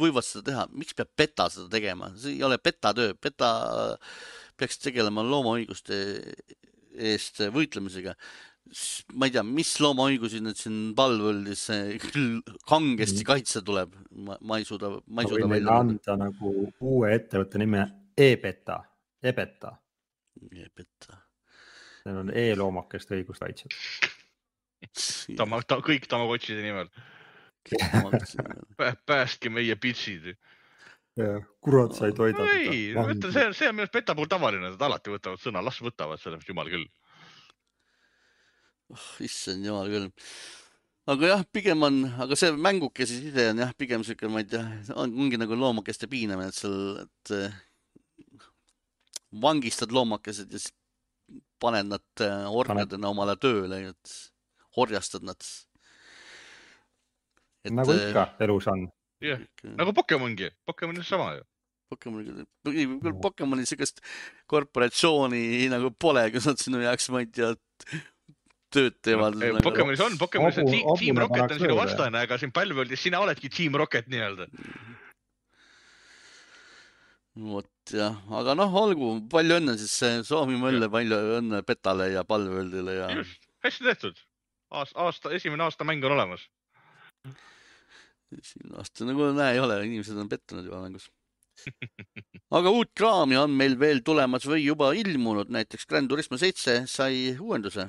[0.02, 3.52] võivad seda teha, miks peab PETA seda tegema, see ei ole PETA töö, PETA
[4.60, 5.98] peaks tegelema loomaõiguste
[7.12, 8.18] eest võitlemisega.
[9.18, 11.66] Ma ei tea, mis loomaõigusi nüüd siin Palvõldis
[12.06, 13.28] küll kangesti mhm.
[13.32, 13.98] kaitse tuleb,
[14.28, 17.84] ma, ma ei suuda, ma ei suuda välja anda nagu uue ettevõtte nime
[18.18, 18.80] e-PETA,
[19.24, 19.76] e-PETA.
[20.52, 21.20] e-PETA.
[22.02, 23.76] Need on e-loomakeste õiguskaitsjad
[25.38, 26.90] Tama, ta, kõik Tamagotšide nimel
[29.06, 30.34] päästke meie pitsid.
[31.62, 32.48] kurat, sa ei toida.
[32.56, 35.44] ei, ma ütlen, see on, see on minu arust beta puhul tavaline, nad alati võtavad
[35.44, 36.88] sõna, las võtavad sellest, jumal küll.
[38.92, 40.10] Oh, issand jumal küll.
[41.12, 44.64] aga jah, pigem on, aga see mängukese ise on jah, pigem siuke, ma ei tea,
[45.02, 47.58] ongi nagu loomakeste piinamine, et seal, et eh,
[49.42, 50.76] vangistad loomakesed ja siis
[51.62, 54.16] paned nad eh, orjadena omale tööle, et
[54.82, 55.52] orjastad nad.
[57.70, 58.86] nagu eh, ikka elus on.
[59.24, 59.42] jah,
[59.78, 61.48] nagu Pokemongi, Pokemon on sama ju
[61.92, 64.00] Pokemoni, küll Pokemoni siukest
[64.52, 67.52] korporatsiooni nagu pole, kus nad sinu jaoks, ma ei tea,
[68.74, 69.52] tööd teevad no,.
[69.58, 73.22] Nagu Pokemonis on, Pokemonis on Team, Team Rocket on sinu vastane, aga siin Palworldis sina
[73.24, 74.48] oledki Team Rocket nii-öelda.
[77.42, 79.94] vot jah, aga noh, olgu, palju õnne siis
[80.28, 83.08] soovime õlle, palju õnne Petale ja Palworldile ja.
[83.66, 84.20] hästi tehtud.
[84.72, 86.44] aasta, aasta, esimene aasta mäng on olemas.
[88.36, 91.08] esimene aasta nagu näe ei ole, inimesed on pettunud juba mängus
[92.58, 97.36] aga uut kraami on meil veel tulemas või juba ilmunud, näiteks Grand Turismo seitse sai
[97.38, 97.88] uuenduse.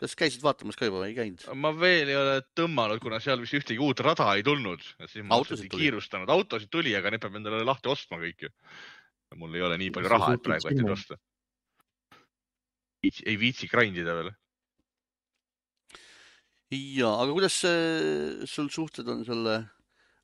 [0.00, 1.44] Kas käisid vaatamas ka juba või ei käinud?
[1.60, 5.40] ma veel ei ole tõmmanud, kuna seal vist ühtegi uut rada ei tulnud, siis ma
[5.40, 6.30] autosid kiirustanud.
[6.32, 8.52] autosid tuli, aga need peab endale lahti ostma kõik ju.
[9.40, 11.18] mul ei ole nii palju raha, et praegu, et neid osta.
[13.04, 14.32] ei viitsi grind ida veel.
[16.72, 17.60] ja, aga kuidas
[18.54, 19.60] sul suhted on selle,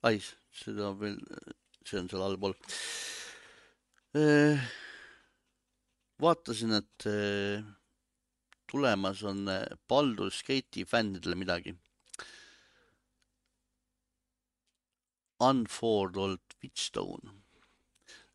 [0.09, 0.19] ai,
[0.65, 1.21] seda veel
[1.87, 2.55] see on seal allpool.
[4.17, 4.63] Äh,
[6.23, 7.63] vaatasin, et äh,
[8.71, 11.75] tulemas on äh, Baldur's Gate'i fännidele midagi.
[15.41, 17.35] Unforled Witchstone.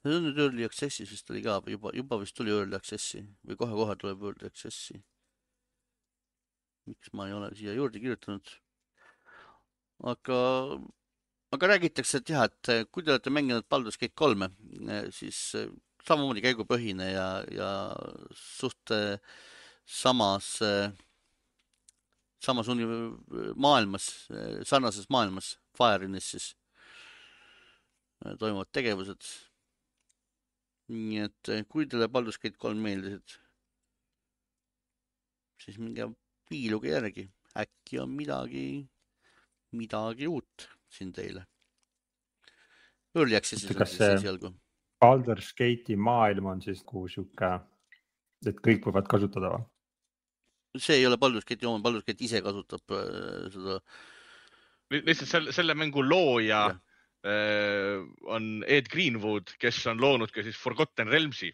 [0.02, 3.20] see on nüüd Early Access'is vist oli ka või juba, juba vist tuli Early Access'i
[3.46, 4.98] või kohe-kohe tuleb Early Access'i.
[6.90, 8.56] miks ma ei ole siia juurde kirjutanud?
[10.14, 10.40] aga
[11.54, 14.50] aga räägitakse, et jah, et eh, kui te olete mänginud Baldur's Gate kolme,
[14.88, 15.42] eh, siis
[16.08, 17.72] samamoodi käigupõhine ja, ja
[18.34, 18.94] suht
[19.86, 20.60] samas,
[22.42, 22.88] samas uni-,
[23.56, 24.10] maailmas,
[24.68, 26.50] sarnases maailmas, Fire'inis siis
[28.40, 29.24] toimuvad tegevused.
[30.92, 33.38] nii et kui teile Baldur's Gate kolm meeldisid,
[35.64, 36.10] siis minge
[36.52, 37.24] piiluge järgi,
[37.56, 38.66] äkki on midagi,
[39.78, 41.46] midagi uut siin teile.
[43.16, 44.52] Early Access'is on siis esialgu.
[45.02, 47.54] Baldur's Gate'i maailm on siis kuhu sihuke,
[48.50, 49.66] et kõik võivad kasutada või?
[50.80, 53.80] see ei ole Baldur's Gate'i oma, Baldur's Gate ise kasutab äh, seda.
[54.94, 56.78] lihtsalt selle, selle mängu looja ja.
[57.28, 57.98] äh,
[58.32, 61.52] on Ed Greenwood, kes on loonud ka siis Forgotten Realms'i,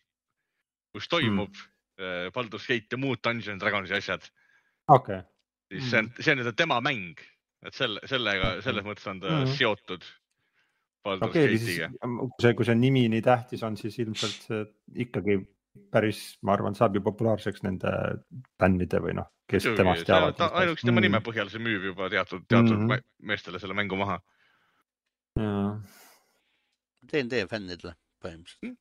[0.94, 2.04] kus toimub hmm.
[2.04, 4.30] äh, Baldur's Gate ja muud Dungeons Dragonsi asjad.
[4.88, 5.26] okei okay..
[5.72, 7.26] siis see on, see on nii-öelda tema mäng
[7.66, 9.58] et selle, sellega, selles mõttes on ta mm -hmm.
[9.58, 10.08] seotud.
[11.08, 11.82] okei okay,, siis
[12.42, 14.66] see, kui see nimi nii tähtis on, siis ilmselt see
[15.06, 15.40] ikkagi
[15.92, 17.92] päris, ma arvan, saab ju populaarseks nende
[18.60, 20.42] bändide või noh, kes Jugi, temast teavad.
[20.48, 21.08] ainuüksi tema mm.
[21.08, 23.08] nime põhjal see müüb juba teatud, teatud mm -hmm.
[23.32, 24.20] meestele selle mängu maha.
[27.08, 28.78] DnD fännidele põhimõtteliselt mm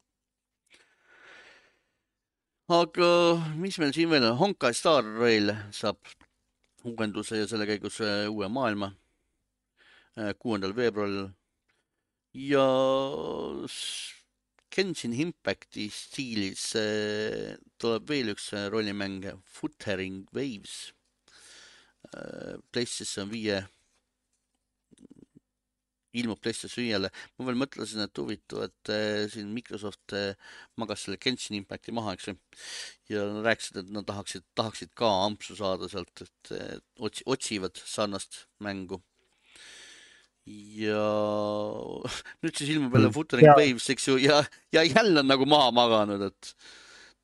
[2.66, 3.08] aga
[3.54, 5.98] mis meil siin veel on, Honkai Star Rail saab
[6.86, 8.90] uuenduse ja selle käigus äh, uue maailma
[10.18, 11.28] äh, kuuendal veebruaril
[12.34, 12.66] ja
[14.76, 19.24] Genshin Impacti stiilis äh, tuleb veel üks rollimäng
[19.56, 20.92] Footering Waves
[22.72, 23.56] PlayStation viie
[26.16, 27.10] ilmub PlayStation viiele.
[27.36, 28.92] ma veel mõtlesin, et huvitav, et
[29.32, 30.14] siin Microsoft
[30.80, 32.36] magas selle Genshin Impacti maha, eks ju.
[33.12, 36.54] ja rääkisid, et nad tahaksid, tahaksid ka ampsu saada sealt, et
[37.08, 39.02] otsi-, otsivad sarnast mängu.
[40.46, 41.04] Ja
[42.44, 43.14] nüüd siis ilmub jälle mm.
[43.16, 44.42] Footering Waves, eks ju, ja,
[44.74, 46.52] ja jälle on nagu maha maganud, et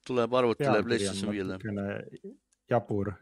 [0.07, 1.59] tuleb arvutile PlayStation viiele.
[2.70, 3.12] jabur,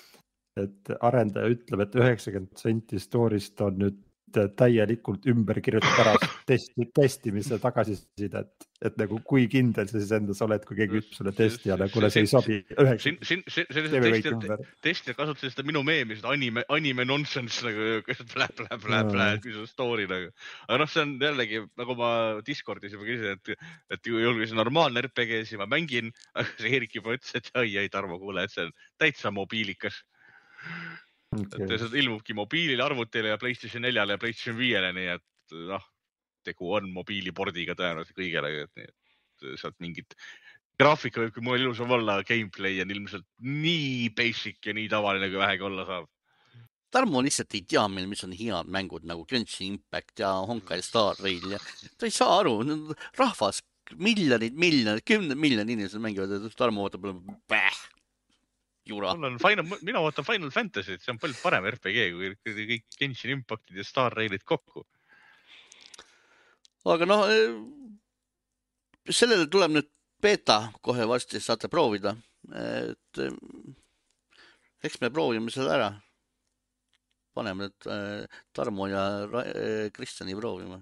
[0.64, 6.14] et arendaja ütleb, et üheksakümmend protsenti story'st on nüüd täielikult ümber kirjutada ära
[6.48, 11.32] testi, testimise tagasisidet, et nagu kui kindel sa siis endas oled, kui keegi ütleb sulle
[11.36, 12.58] testijale, kuule, see ei sobi.
[13.02, 14.44] siin, siin, siin,
[14.84, 17.88] testijad kasutasid seda minu meemi, seda anime, anime nonsense nagu
[18.34, 19.30] blä, blä, blä, blä,
[19.62, 20.30] on story nagu.
[20.68, 22.12] aga noh, see on jällegi nagu ma
[22.46, 23.66] Discordis juba küsisin, et,
[23.96, 27.90] et see normaalne RPG, siis ma mängin, aga see Eerik juba ütles, et ai, ai
[27.92, 30.02] Tarmo, kuule, et see on täitsa mobiilikas
[31.36, 31.66] okay..
[31.66, 35.86] et see ilmubki mobiilile, arvutile ja Playstation neljale ja Playstation viiele, nii et noh,
[36.46, 40.14] tegu on mobiilipordiga tõenäoliselt kõigele, et sealt mingit
[40.78, 45.40] graafika võib küll mul ilusam olla, gameplay on ilmselt nii basic ja nii tavaline, kui
[45.40, 46.08] vähegi olla saab.
[46.94, 51.18] Tarmo lihtsalt ei tea meil, mis on head mängud nagu Genshin Impact ja Honkai Star
[51.20, 51.58] Rail ja
[52.00, 52.54] ta ei saa aru,
[53.18, 53.60] rahvas,
[54.00, 57.10] miljonid, miljonid, kümned miljonid inimesed mängivad ja Tarmo vaatab,
[58.88, 59.14] jura.
[59.14, 62.32] mul on Final, mina ootan Final Fantasy't, see on palju parem RPG kui
[62.72, 64.86] kõik Genshin Impactid ja Star Railid kokku.
[66.88, 67.26] aga noh,
[69.08, 69.88] sellele tuleb nüüd
[70.22, 72.16] beeta kohe varsti, saate proovida.
[72.54, 73.32] et eh,
[74.84, 75.88] eks me proovime selle ära.
[77.34, 79.02] paneme nüüd eh, Tarmo ja
[79.44, 80.80] eh, Kristjani proovima.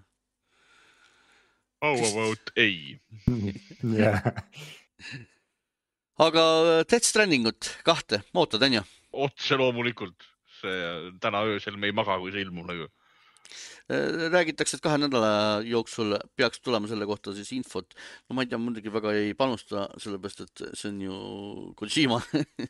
[1.83, 2.99] How about ei?
[4.01, 4.23] jah,
[6.23, 6.45] aga
[6.85, 8.85] Death Strandingut kahte ootad, onju?
[9.27, 10.29] otse loomulikult,
[10.61, 12.89] see täna öösel me ei maga, kui see ilmub nagu.
[13.87, 17.95] Eh, räägitakse, et kahe nädala jooksul peaks tulema selle kohta siis infot.
[18.27, 21.21] no ma ei tea, muidugi väga ei panusta, sellepärast et see on ju
[21.79, 22.19] Kojima.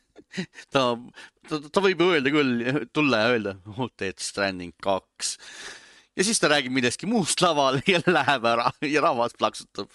[0.73, 0.83] ta,
[1.49, 2.61] ta, ta võib ju öelda küll,
[2.93, 5.37] tulla ja öelda oh, Death Stranding kaks
[6.17, 9.89] ja siis ta räägib millestki muust laval ja läheb ära ja rahvas plaksutab.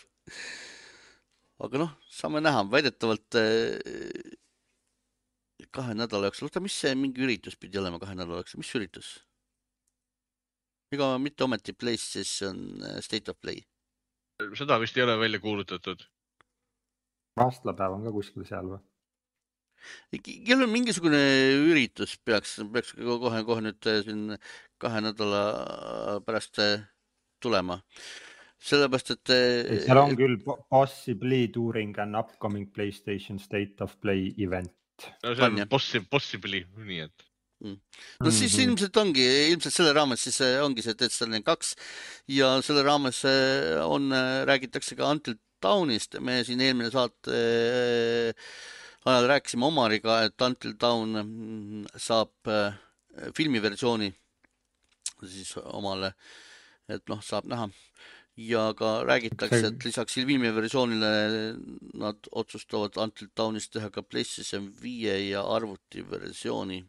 [1.63, 4.39] Aga noh, saame näha, väidetavalt eh,
[5.73, 9.13] kahe nädala jooksul, oota, mis see mingi üritus pidi olema kahe nädala jooksul, mis üritus?
[10.93, 13.63] ega mitte ometi PlayStation eh, State of Play.
[14.59, 16.03] seda vist ei ole välja kuulutatud.
[17.39, 18.83] vastlapäev on ka kuskil seal või?
[20.23, 21.23] kellel on mingisugune
[21.71, 24.37] üritus peaks, peaks kohe, kohe nüüd eh, siin
[24.83, 25.47] kahe nädala
[26.27, 26.59] pärast
[27.43, 27.81] tulema.
[28.63, 34.33] sellepärast, et eh, seal on küll po- possibly during an upcoming Playstation State of Play
[34.39, 34.71] event.
[35.25, 37.29] no see On, on possibly, nii et.
[37.63, 38.63] No siis Mhm.
[38.73, 41.77] ilmselt ongi, ilmselt selle raames siis eh, ongi see Death Stranding kaks
[42.35, 44.11] ja selle raames eh, on,
[44.51, 47.37] räägitakse ka Until Dawnist, me siin eelmine saate
[49.07, 52.51] ajal rääkisime Omariga, et Until Dawn mm, saab
[53.37, 54.11] filmiversiooni
[55.23, 56.13] siis omale,
[56.91, 57.69] et noh, saab näha
[58.37, 61.13] ja ka räägitakse, et lisaks filmiversioonile
[62.01, 66.81] nad otsustavad Until Dawnist teha ka PlayStation viie ja arvutiversiooni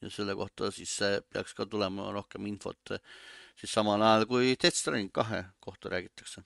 [0.00, 0.94] ja selle kohta siis
[1.32, 2.94] peaks ka tulema rohkem infot
[3.60, 6.42] siis samal ajal kui Death Stranding kahe kohta räägitakse.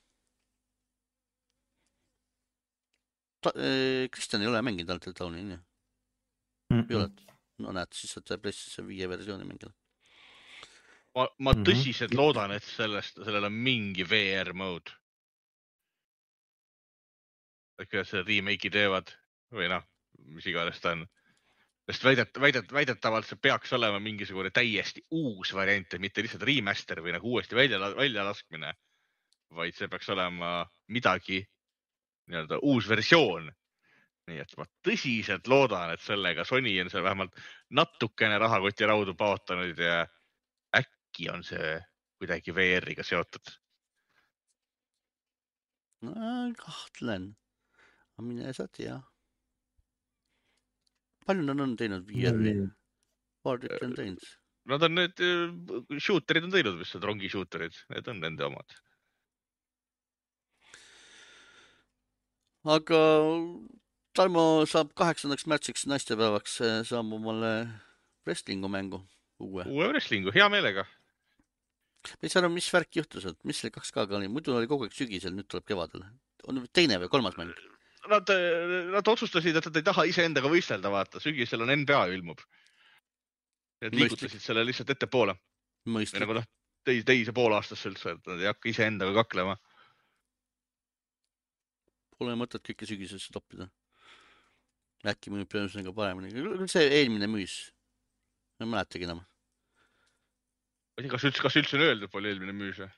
[4.12, 5.58] Kristjan ei ole mänginud Until Dawni, onju?
[6.90, 7.10] ei ole?
[7.62, 9.70] no näed, siis saad PlayStation viie versiooni mängida.
[11.18, 11.64] ma, ma Mhm.
[11.66, 14.94] tõsiselt loodan, et sellest, sellel on mingi VR mode.
[17.78, 19.10] et kuidas selle remake'i teevad
[19.54, 19.84] või noh,
[20.34, 21.04] mis iganes ta on.
[21.88, 27.00] sest väidet-, väidet-, väidetavalt see peaks olema mingisugune täiesti uus variant ja mitte lihtsalt remaster
[27.00, 28.74] või nagu uuesti välja, väljalaskmine.
[29.56, 31.38] vaid see peaks olema midagi
[32.28, 33.52] nii-öelda uus versioon.
[34.28, 37.32] nii et ma tõsiselt loodan, et sellega Sony on seal vähemalt
[37.70, 40.02] natukene rahakoti raudu paotanud ja
[41.08, 41.78] äkki on see
[42.18, 43.54] kuidagi VR-iga seotud.
[46.58, 47.32] kahtlen,
[48.14, 49.00] aga mine sa tea.
[51.26, 52.68] palju nad on teinud VR-i,
[53.42, 54.28] paar tükki on teinud.
[54.68, 58.78] Nad on need äh, shooter'id on teinud vist, need rongi shooter'id, need on nende omad.
[62.68, 63.00] aga
[64.16, 67.52] Tarmo saab kaheksandaks märtsiks naistepäevaks, saab omale
[68.26, 69.02] wrestling'u mängu
[69.38, 69.64] uue.
[69.64, 70.84] uue wrestling'u, hea meelega.
[72.06, 74.86] Ma ei saa aru, mis värk juhtus, et mis selle 2K-ga oli, muidu oli kogu
[74.86, 76.06] aeg sügisel, nüüd tuleb kevadel.
[76.48, 77.52] on teine või kolmas mäng?
[78.08, 78.30] Nad,
[78.94, 82.40] nad otsustasid, et nad ei taha iseendaga võistelda, vaata, sügisel on NBA ilmub.
[83.78, 83.98] Mõistlik.
[83.98, 85.36] liigutasid selle lihtsalt ettepoole
[85.86, 86.34] nagu.
[86.38, 86.46] noh,
[86.84, 89.56] teise, teise poolaastasse üldse, et nad ei hakka iseendaga kaklema.
[92.18, 93.68] Pole mõtet kõike sügisesse toppida.
[95.06, 97.70] äkki müüb ühesõnaga paremini, see eelmine müüs.
[98.58, 99.22] ma ei mäletagi enam.
[100.98, 102.88] Ma ei tea, kas üldse, kas üldse on öeldud, palju eelmine müüs või?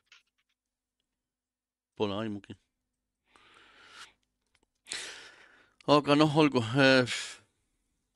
[2.00, 2.56] Pole aimugi.
[5.90, 6.62] aga noh, olgu.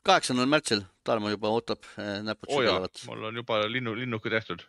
[0.08, 1.84] kaheksandal märtsil Tarmo juba ootab,
[2.24, 4.64] näpud oo jaa sügelevad,, mul on juba linnu, linnuke tehtud.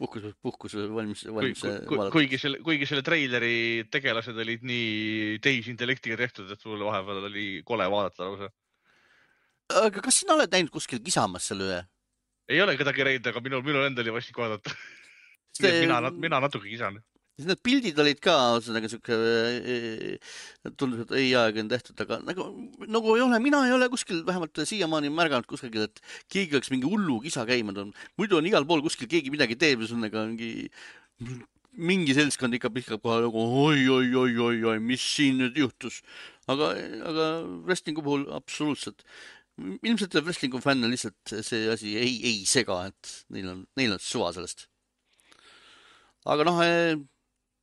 [0.00, 6.16] puhkus, puhkus valmis, valmis kui, kui, kuigi selle, kuigi selle treileri tegelased olid nii tehisintellektiga
[6.24, 8.54] tehtud, et mul vahepeal oli kole vaadata lausa.
[9.84, 11.82] aga kas sina oled näinud kuskil kisamas selle üle?
[12.50, 14.74] Ei ole kedagi näinud, aga minul, minul endal oli vastik vaadata.
[15.58, 17.02] See- mina, mina natuke kisan.
[17.32, 19.16] siis need pildid olid ka ühesõnaga siuke,
[20.76, 22.44] tundus, et ai-aega on tehtud, aga nagu,
[22.92, 26.88] nagu ei ole, mina ei ole kuskil vähemalt siiamaani märganud kuskil, et keegi oleks mingi
[26.88, 27.96] hullu kisa käima toonud.
[28.20, 30.68] muidu on igal pool kuskil keegi midagi teeb ja ühesõnaga mingi,
[31.72, 36.02] mingi seltskond ikka pihkab kohe nagu oi-oi-oi-oi-oi, mis siin nüüd juhtus.
[36.52, 36.74] aga,
[37.08, 37.28] aga
[37.64, 39.06] wrestling'u puhul absoluutselt.
[39.60, 44.30] Ilmselt wrestling'u fänne lihtsalt see asi ei, ei sega, et neil on, neil on suva
[44.36, 44.66] sellest.
[46.32, 46.62] aga noh,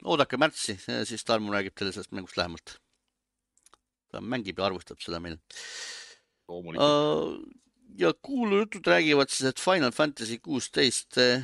[0.06, 2.78] oodake märtsi, siis Tarmo räägib teile sellest mängust lähemalt.
[4.12, 5.40] ta mängib ja arvustab seda meil.
[6.50, 7.40] uh,
[7.98, 11.44] ja kuulujutud räägivad siis, et Final Fantasy kuusteist eh,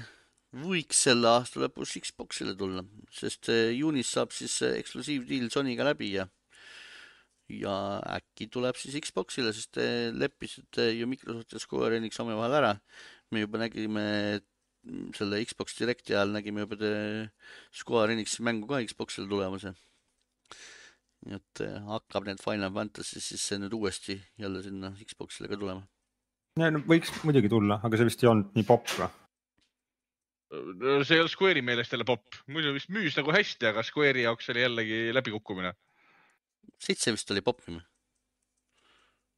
[0.55, 6.13] võiks selle aasta lõpus Xbox'ile tulla, sest eh, juunis saab siis eh, eksklusiivdiil Sonyga läbi
[6.15, 6.27] ja
[7.51, 7.75] ja
[8.15, 12.73] äkki tuleb siis Xbox'ile, sest te leppisite ju Microsoft ja Square Enix omavahel ära.
[13.31, 14.05] me juba nägime
[15.17, 16.77] selle Xbox Directi ajal nägime juba
[17.73, 19.73] Square Enixi mängu ka Xbox'ile tulemas ja
[21.25, 25.85] nii et hakkab need Final Fantasy siis nüüd uuesti jälle sinna Xbox'ile ka tulema
[26.71, 29.09] no võiks muidugi tulla, aga see vist ei olnud nii popp või?
[31.03, 34.51] see ei olnud Square'i meelest jälle popp, muidu vist müüs nagu hästi, aga Square'i jaoks
[34.53, 35.73] oli jällegi läbikukkumine.
[36.81, 37.79] Seitse vist oli poppim.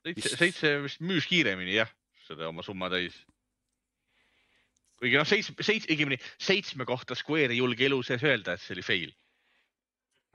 [0.05, 1.91] seitse, seitse vist müüs kiiremini jah,
[2.27, 3.17] seda oma summa täis.
[5.01, 8.75] kuigi noh, seitsme, seitsme, õigemini seitsme kohta Square ei julge elu sees öelda, et see
[8.77, 9.11] oli fail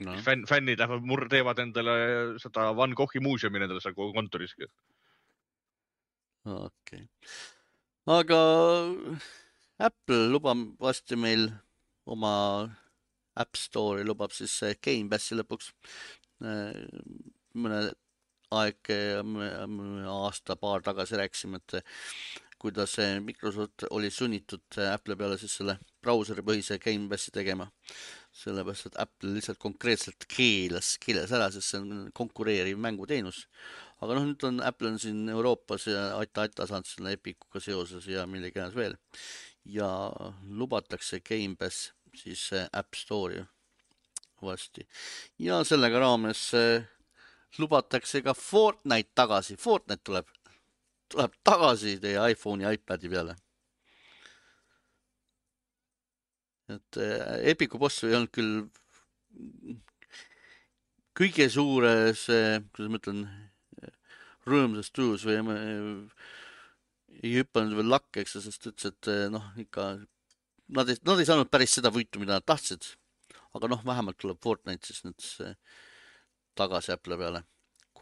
[0.06, 0.14] no..
[0.22, 1.96] fänn, fännid lähevad mur-, teevad endale
[2.42, 4.68] seda Van Goghi muuseumi endale seal kontoris okei
[6.46, 7.02] okay.,
[8.12, 8.38] aga
[9.82, 11.48] Apple lubab varsti meil
[12.06, 12.32] oma
[13.38, 14.52] App Store'i lubab siis
[14.84, 15.70] Gamepassi lõpuks.
[16.42, 17.82] Mõne
[18.52, 18.92] aeg,
[20.12, 21.76] aasta-paar tagasi rääkisime, et
[22.62, 27.70] kuidas Microsoft oli sunnitud Apple'i peale siis selle brauseripõhise Gamepassi tegema.
[28.32, 33.42] sellepärast, et Apple lihtsalt konkreetselt keelas, keelas ära, sest see on konkureeriv mänguteenus
[34.02, 38.26] aga noh, nüüd on Apple on siin Euroopas ja aita-aita saanud selle Epicuga seoses ja
[38.26, 38.96] millegi iganes veel.
[39.64, 39.88] ja
[40.42, 43.44] lubatakse Gamepass siis App Store'i
[44.46, 44.86] varsti
[45.42, 46.84] ja sellega raames äh,
[47.58, 50.28] lubatakse ka Fortnite tagasi, Fortnite tuleb,
[51.12, 53.36] tuleb tagasi teie iPhone'i ja iPad'i peale.
[56.72, 58.66] et äh, Epicu boss ei olnud küll
[61.18, 63.24] kõige suures, kuidas ma ütlen,
[64.48, 65.36] rõõmsas tujus või
[67.20, 69.92] ei hüpanud veel lakke, eks ju, sest ütles, et eh, noh, ikka
[70.72, 72.94] nad ei, nad ei saanud päris seda võitu, mida nad tahtsid.
[73.56, 75.26] Aga noh, vähemalt tuleb Fortnite siis nüüd
[76.58, 77.42] tagasi Apple'i peale.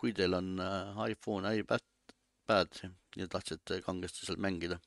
[0.01, 2.79] kui teil on eh, iPhone, iPad
[3.17, 4.79] ja tahtsite kangesti seal mängida,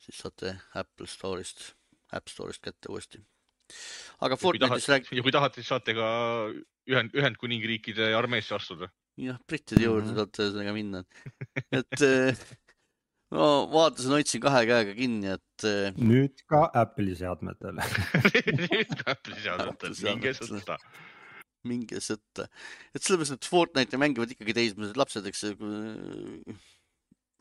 [0.00, 1.74] siis saate Apple Store'ist,
[2.16, 3.20] App Store'ist kätte uuesti.
[4.20, 5.12] aga Fortnite'ist rääk-.
[5.12, 6.08] ja kui tahate, siis saate ka
[6.90, 8.88] Ühend, Ühendkuningriikide armeesse astuda
[9.20, 10.18] jah, brittide juurde mm -hmm.
[10.18, 11.04] saate ühesõnaga minna.
[11.78, 12.00] et
[13.32, 15.66] ma vaatasin, hoidsin kahe käega kinni, et.
[15.68, 17.78] Eh, nüüd ka Apple'i seadmetel
[18.60, 20.78] nüüd ka Apple'i seadmetel, minge sõtta.
[21.68, 22.48] minge sõtta,
[22.92, 25.44] et sellepärast, et Fortnite'i mängivad ikkagi teismelised lapsed, eks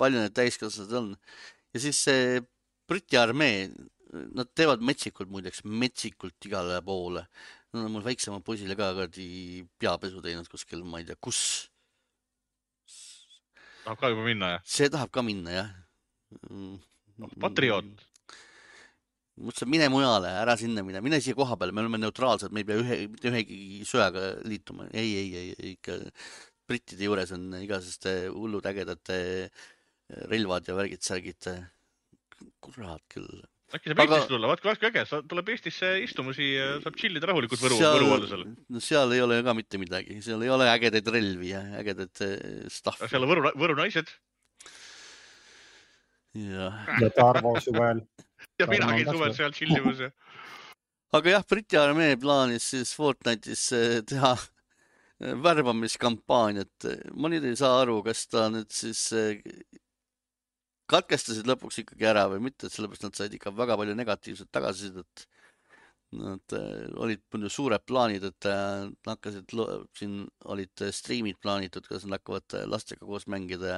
[0.01, 1.15] palju neid täiskasvanud on
[1.75, 2.41] ja siis see
[2.89, 3.69] Briti armee,
[4.35, 7.23] nad teevad metsikult muideks, metsikult igale poole
[7.71, 11.69] Nad on mul väiksema poisile ka kuradi peapesu teinud kuskil, ma ei tea, kus.
[13.85, 14.65] tahab ka juba minna, jah?
[14.67, 15.69] see tahab ka minna, jah
[16.51, 17.29] no,.
[17.41, 18.05] patrioot.
[19.41, 22.69] mõtlesin, mine mujale, ära sinna mine, mine siia koha peale, me oleme neutraalsed, me ei
[22.69, 24.89] pea ühe, mitte ühegi sõjaga liituma.
[24.93, 25.99] ei, ei, ei, ikka
[26.69, 29.15] brittide juures on igasuguste hullud ägedad
[30.31, 31.49] relvad ja värgid-särgid.
[32.61, 33.41] kurat küll
[33.75, 34.17] äkki saab aga...
[34.17, 38.43] Eestisse tulla, vaat kui äge, tuleb Eestisse istuma siia, saab tšillida rahulikult Võru, Võru vallusel.
[38.71, 42.23] no seal ei ole ka mitte midagi, seal ei ole ägedaid relvi ja ägedat
[42.73, 43.09] stuff'i.
[43.11, 44.11] seal on Võru, Võru naised.
[46.33, 46.71] Ja,
[47.01, 48.01] ja Tarvo suvel.
[48.59, 50.09] ja mina käin suvel seal tšillimas ja.
[51.17, 56.89] aga jah, Briti armee plaanis siis Fortnite'is eh, teha eh, värbamiskampaaniat.
[57.15, 59.41] ma nüüd ei saa aru, kas ta nüüd siis eh,
[60.91, 65.27] katkestasid lõpuks ikkagi ära või mitte, et sellepärast nad said ikka väga palju negatiivset tagasisidet.
[66.11, 66.51] Nad
[66.99, 68.47] olid suured plaanid, et
[69.07, 69.53] hakkasid,
[69.95, 70.17] siin
[70.51, 73.77] olid striimid plaanitud, kuidas nad hakkavad lastega koos mängida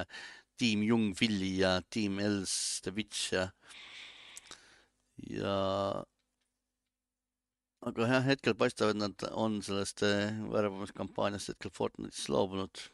[0.60, 3.48] tiim Young Philly ja tiim Els The Witch ja,
[5.30, 5.54] ja
[7.84, 12.84] aga jah, hetkel paistab, et nad on sellest värbamiskampaaniast hetkel Fortnite'is loobunud.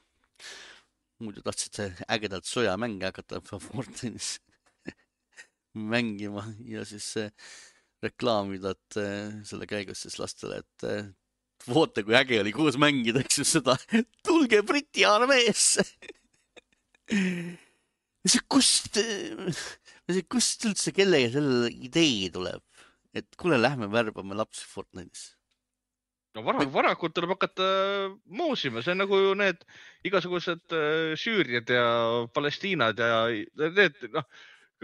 [1.21, 1.79] Muidu tahtsid
[2.11, 4.39] ägedalt sõjamänge hakata Fortnite'is
[5.79, 7.13] mängima ja siis
[8.03, 11.11] reklaamida, et eh, selle käigus siis lastele, et eh,
[11.69, 13.77] voote, kui äge oli koos mängida, eks ju seda,
[14.27, 15.85] tulge Briti armeesse
[17.11, 19.01] see kust,
[20.31, 22.65] kust üldse kellegi selle idee tuleb,
[23.17, 25.31] et kuule, lähme värbame lapsi Fortnite'is
[26.37, 27.67] no vara, varakult tuleb hakata
[28.39, 29.65] moosima, see on nagu ju need
[30.07, 31.85] igasugused äh, Süüriad ja
[32.35, 33.25] Palestiinad ja
[33.75, 34.27] need noh,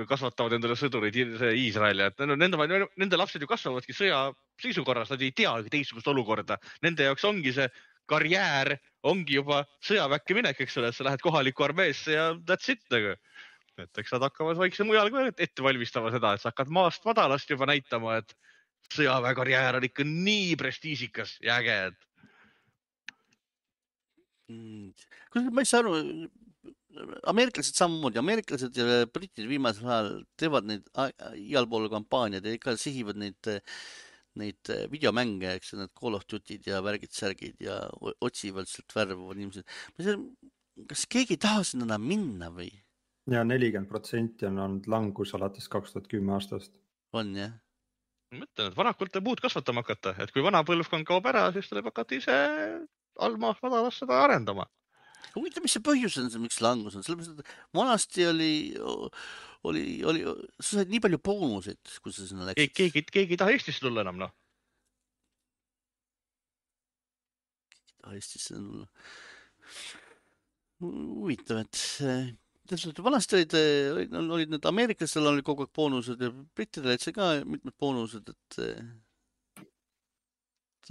[0.05, 4.27] kasvatavad endale sõdureid Iisraeli, et nende, nende lapsed ju kasvavadki sõja
[4.61, 6.59] seisukorras, nad ei teagi teistsugust olukorda.
[6.85, 7.69] Nende jaoks ongi see
[8.11, 8.77] karjäär
[9.07, 13.17] ongi juba sõjaväkke minek, eks ole, sa lähed kohalikku armeesse ja that's it nagu.
[13.77, 17.51] et eks nad hakkavad vaikselt mujal ka ette valmistama seda, et sa hakkad maast madalast
[17.51, 18.33] juba näitama, et
[18.95, 22.01] sõjaväekarjäär on ikka nii prestiižikas ja äge, et
[24.49, 24.91] mm..
[25.33, 25.95] kuule, ma ei saa aru,
[27.33, 30.89] ameeriklased samamoodi, ameeriklased ja britid viimasel ajal teevad neid
[31.43, 33.53] igal pool kampaaniaid ja ikka sihivad neid,
[34.41, 37.81] neid videomänge, eks need Call of Duty'd ja värgid-särgid ja
[38.21, 39.67] otsivad sealt värvavad inimesed.
[39.97, 40.19] ma ei tea,
[40.93, 42.71] kas keegi ei taha sinna enam minna või?
[43.31, 46.73] ja nelikümmend protsenti on olnud langus alates kaks tuhat kümme aastast.
[47.17, 47.55] on jah?
[48.33, 51.69] ma mõtlen, et varakult tuleb uut kasvatama hakata, et kui vana põlvkond kaob ära, siis
[51.71, 52.39] tuleb hakata ise
[53.23, 54.67] allmaast madalast seda arendama.
[55.35, 58.53] huvitav, mis see põhjus on, miks langus on, sellepärast et vanasti oli,
[59.71, 60.25] oli, oli,
[60.61, 62.75] sa said nii palju boonuseid, kui sa sinna läksid.
[62.77, 64.35] keegi, keegi ei taha Eestisse tulla enam, noh.
[67.73, 68.89] keegi ei taha Eestisse tulla.
[70.83, 71.81] huvitav, et
[72.69, 73.57] täpselt, vanasti olid,
[73.95, 78.33] olid, olid need ameeriklastel olid kogu aeg boonused ja brittidel olid see ka mitmed boonused,
[78.35, 78.59] et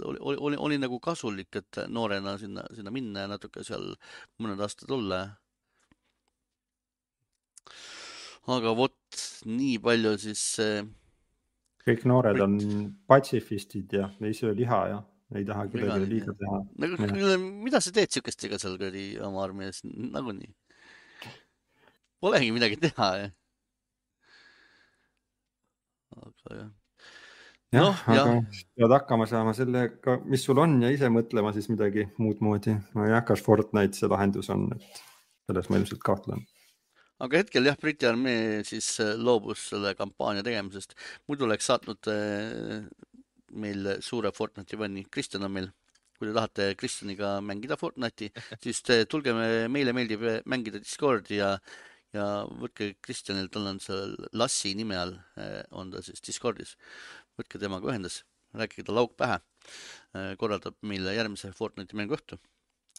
[0.04, 3.94] oli, oli, oli, oli nagu kasulik, et noorena sinna, sinna minna ja natuke seal
[4.42, 5.20] mõned aastad olla.
[8.46, 10.44] Aga vot nii palju siis.
[11.86, 12.56] kõik noored on
[13.06, 15.02] patsifistid ja ei söö liha ja
[15.34, 16.60] ei taha kellelegi liiga teha.
[16.84, 17.10] nagu,
[17.66, 20.52] mida sa teed siukestega seal kuradi oma armees nagunii?
[22.22, 23.30] Polegi midagi teha ju.
[26.16, 26.74] aga jah
[27.74, 28.42] jah no,, aga ja.
[28.78, 32.76] pead hakkama saama sellega, mis sul on ja ise mõtlema siis midagi muud moodi.
[32.94, 35.02] ma ei tea, kas Fortnite see lahendus on, et
[35.46, 36.46] selles ma ilmselt kahtlen.
[37.24, 40.94] Aga hetkel jah, Briti armee siis äh, loobus selle kampaania tegemisest,
[41.30, 42.86] muidu oleks saatnud äh,
[43.56, 45.72] meil suure Fortnite'i fänni, Kristjan on meil
[46.16, 48.30] kui te tahate Kristjaniga mängida Fortnite'i,
[48.64, 49.34] siis tulge,
[49.72, 51.54] meile meeldib mängida Discordi ja,
[52.16, 56.76] ja võtke Kristjanil, tal on seal Lassi nime all, äh, on ta siis Discordis
[57.36, 58.22] võtke temaga ühendus,
[58.56, 59.40] rääkige talle auk pähe.
[60.16, 62.40] Äh, korraldab meile järgmise Fortnite'i mänguõhtu.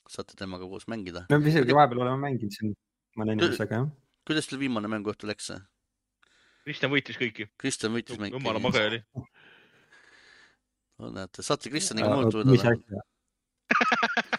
[0.07, 1.25] saate temaga koos mängida.
[1.29, 2.75] me isegi vahepeal oleme mänginud siin
[3.19, 3.89] mõne inimesega, jah.
[4.27, 5.53] Kuidas teil viimane mänguõhtu läks?
[6.67, 7.47] Kristjan võitis kõiki.
[7.59, 8.35] Kristjan võitis mängi.
[8.35, 8.99] jumala mage oli.
[10.99, 12.51] no näete, saate Kristjaniga mõõtu võtta.
[12.51, 13.05] mis asja?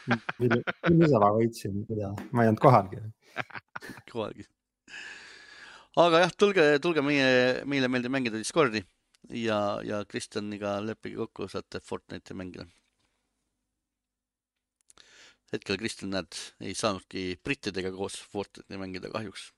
[0.08, 1.82] ise ma võitsin,
[2.32, 3.00] ma ei olnud kohalgi.
[4.12, 4.46] kohalgi.
[6.04, 7.28] aga jah, tulge, tulge meie,
[7.68, 8.84] meile meeldib mängida Discordi
[9.34, 12.66] ja, ja Kristjaniga leppige kokku, saate Fortnite'i mängida.
[15.52, 19.48] hetkel Kristjan, näed, ei saanudki brittidega koos Fortnite'i mängida kahjuks.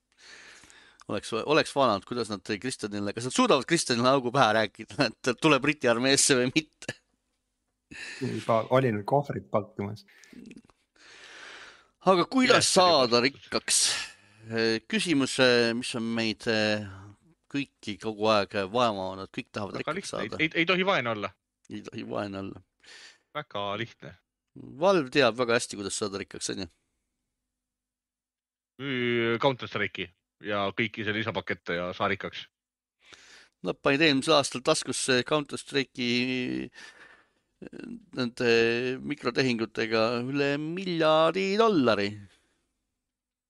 [1.10, 5.62] Oleks, oleks vaadanud, kuidas nad Kristjanile, kas nad suudavad Kristjanile augu pähe rääkida, et tuleb
[5.64, 6.96] Briti armeesse või mitte.
[8.22, 10.06] juba oli nüüd kohvrid pakkumas.
[12.06, 13.82] aga kuidas saada rikkaks?
[14.90, 15.36] küsimus,
[15.76, 16.46] mis on meid
[17.50, 20.40] kõiki kogu aeg vaevavad, kõik tahavad rikkaks saada.
[20.40, 21.32] ei, ei tohi vaene olla.
[21.70, 22.62] ei tohi vaene olla.
[23.34, 24.16] väga lihtne.
[24.80, 26.66] Valve teab väga hästi, kuidas saada rikkaks, onju.
[29.40, 30.08] Counter Strike'i
[30.44, 32.46] ja kõiki selle lisapakette ja saa rikkaks.
[33.66, 36.70] Nad panid eelmisel aastal taskusse Counter Strike'i
[38.16, 38.50] nende
[39.04, 42.10] mikrotehingutega üle miljardi dollari.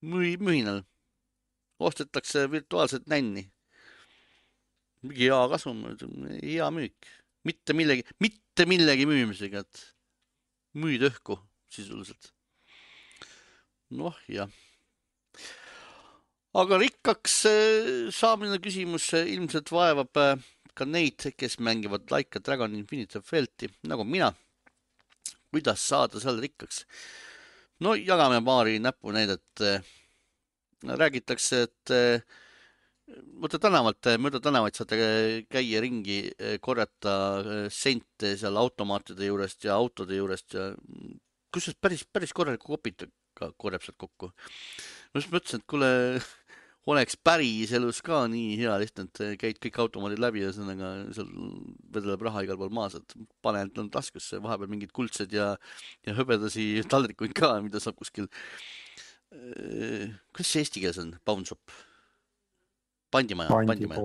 [0.03, 0.83] müü-, mühinal
[1.79, 3.51] ostetakse virtuaalset nänni
[5.03, 5.85] mingi hea kasum,
[6.43, 7.09] hea müük,
[7.45, 9.85] mitte millegi, mitte millegi müümisega, et
[10.77, 11.39] müüd õhku
[11.73, 12.33] sisuliselt.
[13.91, 14.51] noh, jah.
[16.59, 20.37] Aga rikkaks eh, saamine küsimus ilmselt vaevab eh,
[20.75, 24.33] ka neid, kes mängivad Like a Dragon Infinite Felti nagu mina.
[25.51, 26.85] kuidas saada seal rikkaks?
[27.81, 29.65] no jagame paari näpunäidet.
[30.81, 32.25] räägitakse, et
[33.43, 34.97] vaata tänavalt, mööda tänavaid saate
[35.51, 40.71] käia ringi, korjata sente seal automaatide juurest ja autode juurest ja
[41.53, 44.31] kusjuures päris, päris korraliku kopika korjab sealt kokku.
[45.11, 45.91] ma just mõtlesin, et kuule,
[46.89, 51.29] oleks päriselus ka nii hea lihtne, et käid kõik automaadid läbi ja ühesõnaga seal
[51.93, 55.53] vedeleb raha igal pool maas, et pane endale taskusse vahepeal mingid kuldsed ja,
[56.07, 58.31] ja hõbedasi taldrikuid ka, mida saab kuskil.
[59.31, 61.63] Eh, kuidas see eesti keeles on, pawn shop?
[63.11, 64.01] pandimaja, pandimaja.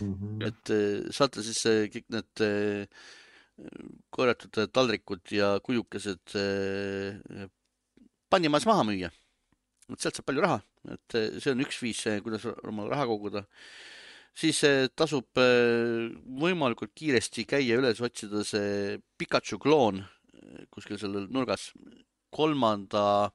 [0.00, 0.46] Mm -hmm.
[0.46, 2.86] et äh, saate siis äh, kõik need äh,
[4.10, 6.34] korjatud taldrikud ja kujukesed
[8.30, 9.10] pandimajas maha müüa.
[9.92, 10.60] Et sealt saab palju raha,
[10.94, 13.44] et see on üks viis, kuidas omale raha koguda.
[14.34, 14.64] siis
[14.96, 20.02] tasub võimalikult kiiresti käia üles otsida see Pikachu kloon
[20.74, 21.70] kuskil seal nurgas
[22.34, 23.30] kolmanda,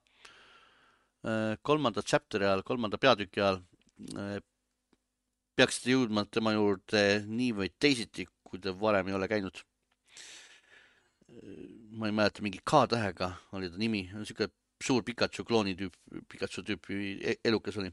[1.64, 3.62] kolmanda chapter'i ajal, kolmanda peatüki ajal
[5.60, 9.66] peaksite jõudma tema juurde nii või teisiti, kui te varem ei ole käinud.
[12.00, 14.50] ma ei mäleta, mingi K-tähega oli ta nimi, niisugune
[14.84, 15.96] suur Pikachu kloonitüüp,
[16.32, 17.92] Pikachu tüüpi e-, elukas oli.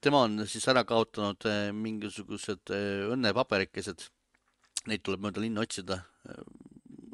[0.00, 4.08] tema on siis ära kaotanud eh, mingisugused eh, õnnepaberikesed.
[4.90, 6.42] Neid tuleb mööda linna otsida, eh,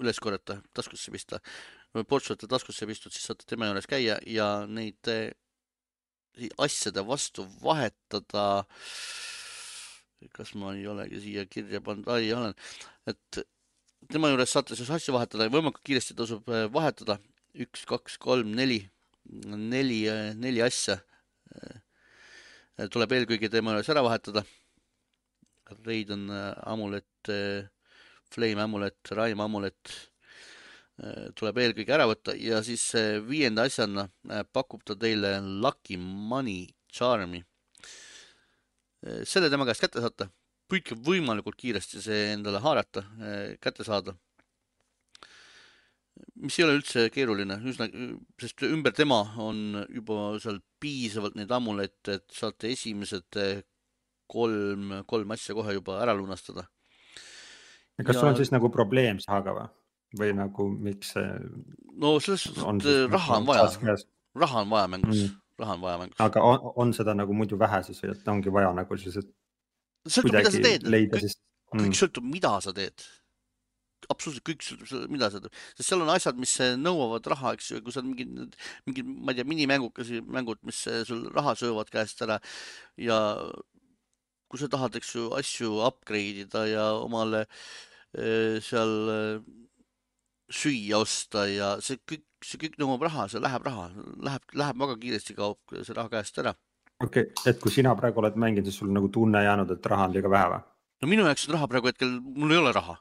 [0.00, 1.40] üles korjata, taskusse pista.
[2.08, 5.10] ports võtta taskusse pistud, siis saate tema juures käia ja neid
[6.58, 8.64] asjade vastu vahetada
[10.32, 12.54] kas ma ei olegi siia kirja pannud, ai olen,
[13.10, 13.42] et
[14.08, 17.18] tema juures saate siis asju vahetada ja võimalikult kiiresti tasub vahetada
[17.54, 18.80] üks, kaks, kolm, neli,
[19.44, 20.98] neli, äh, neli asja.
[21.52, 24.44] Äh, tuleb eelkõige tema juures ära vahetada.
[25.86, 26.26] Raiden
[26.68, 27.30] amulet,
[28.32, 29.92] Flame amulet, Raim amulet
[31.38, 32.34] tuleb eelkõige ära võtta.
[32.36, 32.82] Ja siis
[33.24, 34.04] viienda asjana
[34.52, 37.40] pakub ta teile Lucky Money Charmi.
[39.24, 40.28] Selle tema käest kätte saate,
[40.68, 43.06] püüdke võimalikult kiiresti see endale haarata,
[43.64, 44.12] kätte saada.
[46.42, 47.88] Mis ei ole üldse keeruline, üsna,
[48.42, 53.38] sest ümber tema on juba seal piisavalt neid amulette, et saate esimesed
[54.32, 56.66] kolm, kolm asja kohe juba ära lunastada.
[58.02, 58.26] kas ja...
[58.28, 59.68] on siis nagu probleem sahaga või?
[60.18, 61.28] või nagu miks see?
[61.96, 63.96] no selles suhtes, et raha on vaja,
[64.36, 66.20] raha on vaja mängus mm raha on vaja mängus.
[66.20, 69.28] aga on, on seda nagu muidu vähe siis või et ongi vaja nagu siis, et.
[70.08, 71.36] sõltub, mida sa teed, kõik, siis...
[71.72, 71.98] kõik mm.
[72.00, 73.06] sõltub, mida sa teed.
[74.10, 77.94] Absoluutselt kõik mida sa teed, sest seal on asjad, mis nõuavad raha, eks ju, kui
[77.94, 78.56] sa mingid,
[78.88, 82.40] mingid, ma ei tea, minimängukesi, mängud, mis sul raha söövad käest ära
[83.00, 83.20] ja
[84.50, 89.46] kui sa tahad, eks ju, asju upgrade ida ja omale eh, seal eh,
[90.52, 93.88] süüa osta ja see kõik see kõik nõuab raha, see läheb raha,
[94.26, 96.54] läheb, läheb väga kiiresti kaob see raha käest ära.
[97.02, 100.08] okei okay., et kui sina praegu oled mänginud, siis sul nagu tunne jäänud, et raha
[100.08, 100.60] on liiga vähe või?
[101.02, 102.98] no minu jaoks on raha praegu hetkel, mul ei ole raha.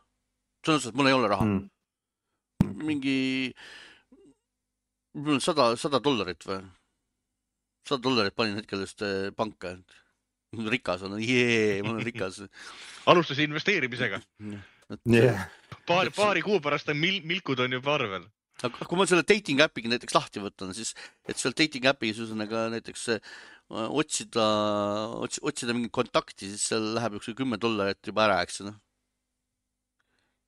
[0.62, 1.48] Selles mõttes, et mul ei ole raha.
[1.48, 1.70] Mm..
[2.86, 3.18] mingi,
[5.18, 6.62] mul on sada, sada dollarit või?
[7.88, 9.02] sada dollarit panin hetkel just
[9.36, 10.02] panka, et
[10.72, 12.44] rikas olen, jee, ma olen rikas.
[13.12, 14.22] Alustas investeerimisega.
[15.08, 15.48] Yeah.
[15.88, 18.28] paari, paari kuu pärast on mil-, milkud on juba arvel.
[18.62, 20.92] Aga kui ma selle dating äpiga näiteks lahti võtan, siis,
[21.26, 23.32] et seal dating äpis ühesõnaga näiteks äh,
[23.72, 24.46] otsida,
[25.24, 28.78] ots-, otsida mingit kontakti, siis seal läheb üks kümme dollarit juba ära, eks ju noh.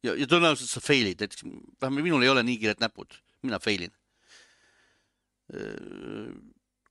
[0.03, 1.45] Ja, ja tõenäoliselt sa fail'id, näiteks
[1.81, 3.95] vähemalt minul ei ole nii kiired näpud, mina fail in.
[5.53, 6.31] Äh,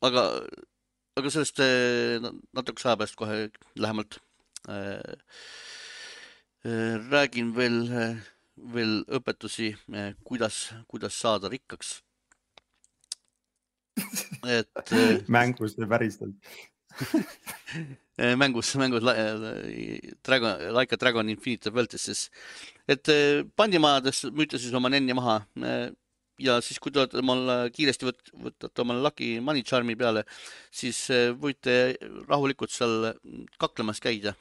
[0.08, 0.26] aga,
[1.20, 4.20] aga sellest äh, natukese aja pärast kohe lähemalt
[7.10, 7.80] räägin veel
[8.72, 9.72] veel õpetusi,
[10.22, 12.02] kuidas, kuidas saada rikkaks.
[14.48, 14.92] et
[15.36, 16.54] mängus või päriselt
[18.40, 19.04] mängus, mängus
[20.24, 22.30] Dragon, Like a Dragon Infinite Weltes siis,
[22.90, 23.10] et
[23.56, 25.40] pandimajades müüte siis oma nenni maha
[26.42, 30.24] ja siis, kui te olete omal kiiresti võt-, võtate omale Lucky Money Charmi peale,
[30.74, 31.04] siis
[31.38, 31.76] võite
[32.26, 33.12] rahulikult seal
[33.62, 34.34] kaklemas käia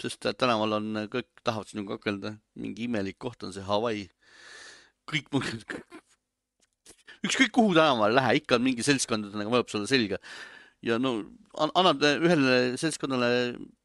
[0.00, 4.06] sest tänaval on, kõik tahavad sinuga kakelda, mingi imelik koht on see Hawaii.
[5.06, 5.30] kõik,
[7.26, 10.20] ükskõik kuhu tänavale lähe, ikka on mingi seltskondadega vajub sulle selga.
[10.84, 11.18] Ja no
[11.56, 13.28] annad ühele seltskonnale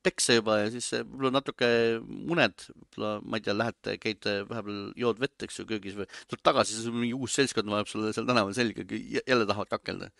[0.03, 1.67] peksa juba ja siis võib-olla natuke
[2.03, 6.43] muned, võib-olla ma ei tea, lähed, käid vahepeal jood vett, eks ju, köögis või tuled
[6.43, 10.11] tagasi, siis mingi uus seltskond vajab sulle seal tänaval selga, jälle tahavad kakelda.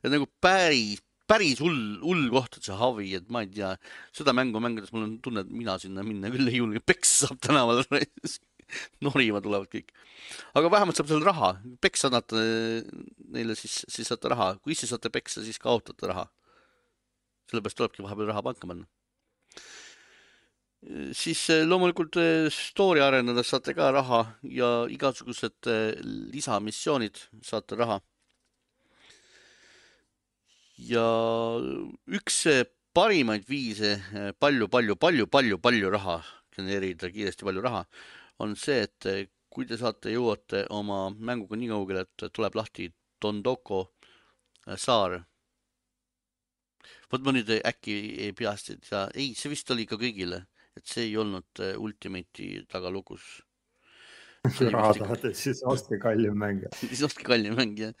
[0.00, 3.70] ja nagu päris päris hull, hull koht, see Havi, et ma ei tea,
[4.16, 7.40] seda mängu mängides mul on tunne, et mina sinna minna küll ei julge, peksa saab
[7.44, 7.80] tänaval
[9.06, 9.92] norima tulevad kõik.
[10.58, 11.54] aga vähemalt saab seal raha,
[11.84, 12.40] peksa annate
[13.34, 16.28] neile, siis, siis saate raha, kui ise saate peksa, siis kaotate raha.
[17.50, 18.86] sellepärast tulebki vahepeal raha panka panna.
[21.16, 25.94] siis eh, loomulikult eh, story arendades saate ka raha ja igasugused eh,
[26.34, 28.00] lisamissioonid saate raha
[30.76, 31.06] ja
[32.10, 32.42] üks
[32.94, 33.96] parimaid viise
[34.38, 36.18] palju, palju, palju, palju, palju raha
[36.54, 37.84] genereerida kiiresti palju raha
[38.42, 42.90] on see, et kui te saate, jõuate oma mänguga nii kaugele, et tuleb lahti
[43.22, 43.84] Tondoko
[44.76, 45.22] saar.
[47.12, 47.94] vot ma nüüd äkki
[48.26, 50.42] ei peast ei tea, ei, see vist oli ka kõigile,
[50.76, 53.42] et see ei olnud Ultimate'i tagalugus.
[54.60, 56.66] raha tahate, siis ostke kallim mäng.
[56.80, 57.94] siis ostke kallim mäng jah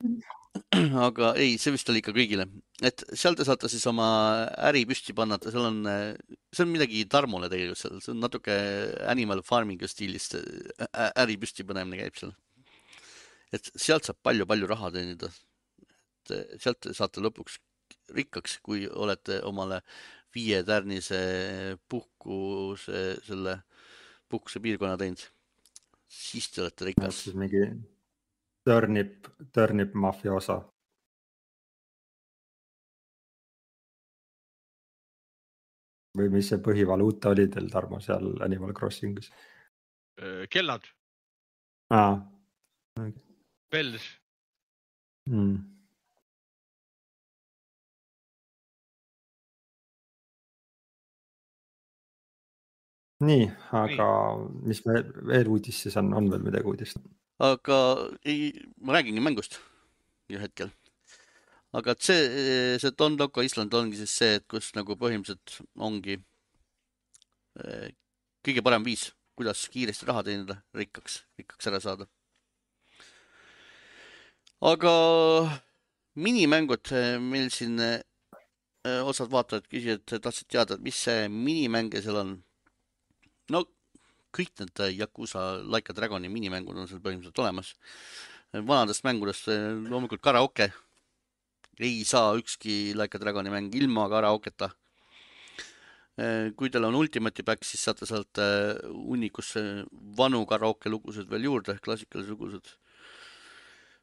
[1.06, 2.46] aga ei, see vist oli ikka kõigile,
[2.86, 4.06] et seal te saate siis oma
[4.68, 5.78] äri püsti panna, seal on,
[6.50, 8.56] see on midagi Tarmole tegelikult seal, see on natuke
[9.12, 10.26] animal farming'u stiilis
[11.10, 12.34] äri püsti panemine käib seal.
[13.54, 15.30] et sealt saab palju-palju raha teenida.
[16.26, 17.60] et eh, sealt saate lõpuks
[18.14, 19.80] rikkaks, kui olete omale
[20.34, 21.20] viietärnise
[21.90, 23.60] puhkuse, selle
[24.30, 25.22] puhkuse piirkonna teinud.
[26.08, 27.26] siis te olete rikas.
[27.34, 27.66] mingi
[28.64, 30.60] turnip, turnip mafiosa.
[36.18, 39.30] või mis see põhivaluuta oli teil, Tarmo, seal Animal Crossing'is?
[40.50, 40.88] kellad.
[41.90, 42.16] aa.
[43.70, 44.06] Bells
[45.30, 45.54] mm..
[53.20, 54.66] nii, aga nii.
[54.68, 55.00] mis me
[55.32, 57.00] veel uudis siis on, on veel midagi uudist?
[57.40, 57.76] Aga
[58.28, 58.52] ei,
[58.84, 59.56] ma räägingi mängust
[60.28, 60.70] ühel hetkel.
[61.72, 66.18] aga see, see Don Loco Island ongi siis see, et kus nagu põhimõtteliselt ongi
[67.62, 67.88] eh,
[68.44, 69.08] kõige parem viis,
[69.38, 72.08] kuidas kiiresti raha teenida, rikkaks, rikkaks ära saada.
[74.60, 74.94] aga
[76.20, 78.02] minimängud eh, meil siin eh,
[78.84, 82.36] osad vaatajad küsijad tahtsid teada, et mis see minimänge seal on
[83.54, 83.64] no
[84.34, 87.74] kõik need Yakuusa Like a Dragoni minimängud on seal põhimõtteliselt olemas.
[88.52, 90.72] vanadest mängudest loomulikult karaoke.
[91.78, 94.70] ei saa ükski Like a Dragoni mäng ilma karaoketa.
[96.56, 99.86] kui teil on Ultimate'i back, siis saate sealt äh, hunnikusse
[100.16, 102.66] vanu karaoke lugusid veel juurde, klassikalisi lugusid.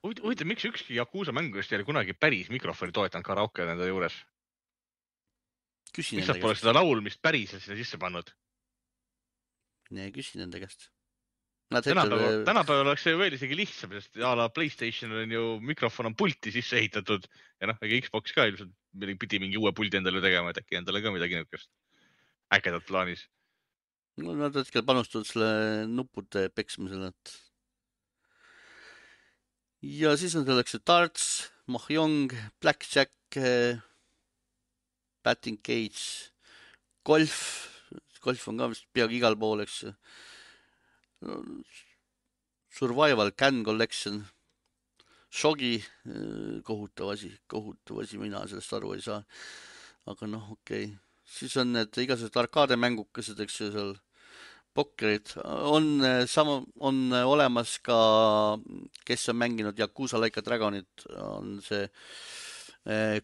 [0.04, 4.18] huvitav, miks ükski Yakuusa mängudest ei ole kunagi päris mikrofoni toetanud karaoke nende juures?
[5.98, 8.34] miks nad pole seda laulmist päriselt sinna sisse pannud?
[10.16, 10.90] Küsi nende käest.
[11.72, 16.16] tänapäeval, tänapäeval oleks see veel isegi lihtsam, sest a la Playstationil on ju mikrofon on
[16.16, 17.28] pulti sisse ehitatud
[17.62, 18.72] ja noh, ega Xbox ka ilmselt
[19.20, 21.70] pidi mingi uue puldi endale tegema, et äkki endale ka midagi niisugust
[22.54, 23.28] ägedat plaanis.
[24.18, 25.52] no nad hetkel panustavad selle
[25.92, 27.36] nuppude peksmisele, et.
[30.00, 32.32] ja siis on selleks darts, mahjong,
[32.64, 33.14] blackjack,
[35.24, 36.32] batting cage,
[37.06, 37.77] golf
[38.24, 39.94] golf on ka vist peaaegu igal pool, eks ju.
[42.78, 44.26] Survival Can Collection,
[45.32, 49.24] Shogi, äh, kohutav asi, kohutav asi, mina sellest aru ei saa.
[50.08, 50.94] aga noh, okei okay.,
[51.28, 53.90] siis on need igasugused arkaademängukused, eks ju, seal
[54.78, 55.34] pokkerid
[55.74, 57.98] on äh, sama, on olemas ka,
[59.04, 61.90] kes on mänginud Yakuusa Like a Dragonit, on see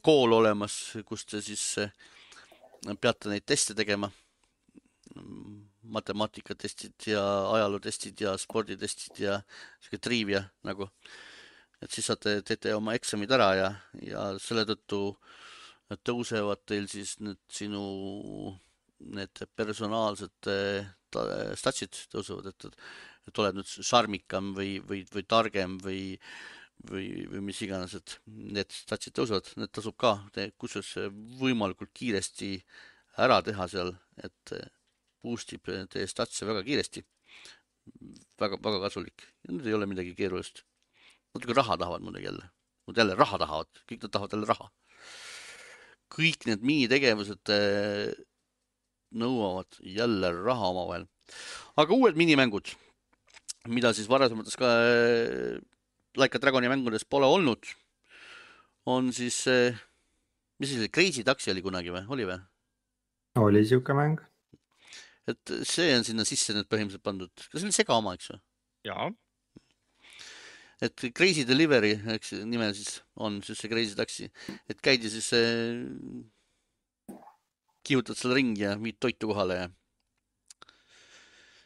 [0.03, 0.73] kool olemas,
[1.07, 1.63] kus te siis
[2.99, 4.09] peate neid teste tegema
[5.93, 7.21] matemaatikatestid ja
[7.53, 9.39] ajalootestid ja sporditestid ja
[9.81, 10.89] sihuke trivia nagu.
[11.83, 13.69] et siis saate, teete oma eksamid ära ja,
[13.99, 15.17] ja selle tõttu
[16.07, 17.83] tõusevad teil siis need sinu,
[19.13, 20.49] need personaalsed
[21.59, 22.77] statsid tõusevad, et,
[23.27, 26.15] et oled nüüd šarmikam või, või, või targem või,
[26.89, 30.15] või, või mis iganes, et need statsid tõusevad, need tasub ka
[30.57, 31.11] kusjuures
[31.41, 32.55] võimalikult kiiresti
[33.21, 34.55] ära teha seal, et
[35.23, 37.03] boost ib teie statse väga kiiresti.
[38.39, 40.63] väga, väga kasulik nüüd ei ole midagi keerulist.
[41.33, 42.49] natuke raha tahavad muidugi jälle,
[42.87, 44.69] nad jälle raha tahavad, kõik nad tahavad jälle raha.
[46.13, 48.13] kõik need minitegevused eh,
[49.11, 51.07] nõuavad jälle raha omavahel.
[51.75, 52.75] aga uued minimängud,
[53.67, 55.61] mida siis varasemates ka äh,
[56.13, 57.65] Like a Dragoni mängudes pole olnud,
[58.85, 59.47] on siis
[60.59, 62.37] mis see oli, Crazy Taxi oli kunagi või, oli või?
[63.41, 64.21] oli siuke mäng
[65.31, 68.39] et see on sinna sisse nüüd põhimõtteliselt pandud, kas see oli sega oma, eks ju?
[68.89, 69.09] jaa.
[70.83, 74.29] et Crazy Delivery, eks nime siis on siis see Crazy Taxi,
[74.69, 75.79] et käidi siis äh,,
[77.83, 79.71] kihutad selle ringi ja viid toitu kohale ja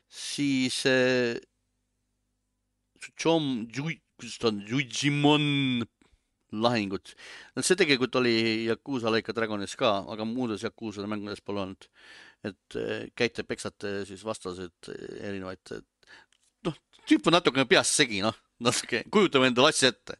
[0.10, 1.38] siis äh,
[3.24, 5.86] John, kuidas ta on, Jujimon
[6.52, 7.14] lahingut.
[7.56, 11.90] no see tegelikult oli Yakuusa Like a Dragonis ka, aga muudes Yakuusa mängudes pole olnud
[12.46, 15.74] et eh, käite, peksate siis vastaseid eh, erinevaid,
[16.68, 16.78] noh,
[17.08, 20.18] tüüp on natukene peast segi, noh, natuke, kujutame endale asja ette.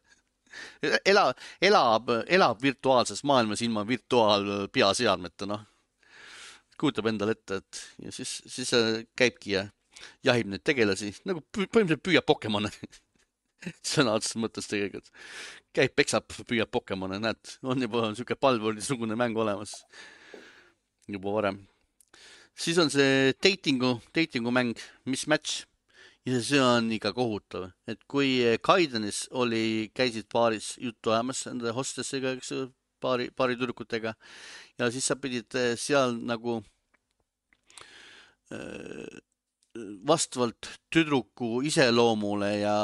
[1.06, 1.30] ela,
[1.62, 5.66] elab, elab virtuaalses maailmas ilma virtuaalpeaseadmeta, noh.
[6.78, 9.66] kujutab endale ette, et ja siis, siis eh, käibki ja
[10.22, 12.70] jahib neid tegelasi, nagu põhimõtteliselt püüab Pokemone
[13.92, 15.10] sõna otseses mõttes tegelikult.
[15.74, 19.80] käib, peksab, püüab Pokemone, näed, on juba sihuke Palvori-sugune mäng olemas
[21.08, 21.58] juba varem
[22.58, 25.64] siis on see dating'u, dating'u mäng, Mismatch.
[26.28, 32.34] Ja see on ikka kohutav, et kui Kaidenis oli, käisid baaris juttu ajamas nende hostessega,
[32.36, 32.66] eks ju,
[33.00, 34.12] paari, paari tüdrukutega
[34.78, 36.58] ja siis sa pidid eh, seal nagu
[38.52, 39.18] äh,
[40.08, 42.76] vastavalt tüdruku iseloomule ja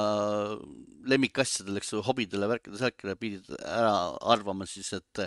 [1.11, 3.95] lemmikasjadele, eks ju, hobidele, värkidele, särkidele pidid ära
[4.35, 5.27] arvama siis, et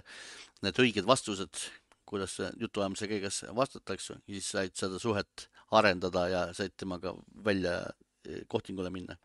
[0.64, 1.68] need õiged vastused,
[2.08, 7.14] kuidas jutuajamise käigus vastatakse ja siis said seda suhet arendada ja said temaga
[7.46, 7.80] välja
[8.26, 9.18] eh, kohtingule minna.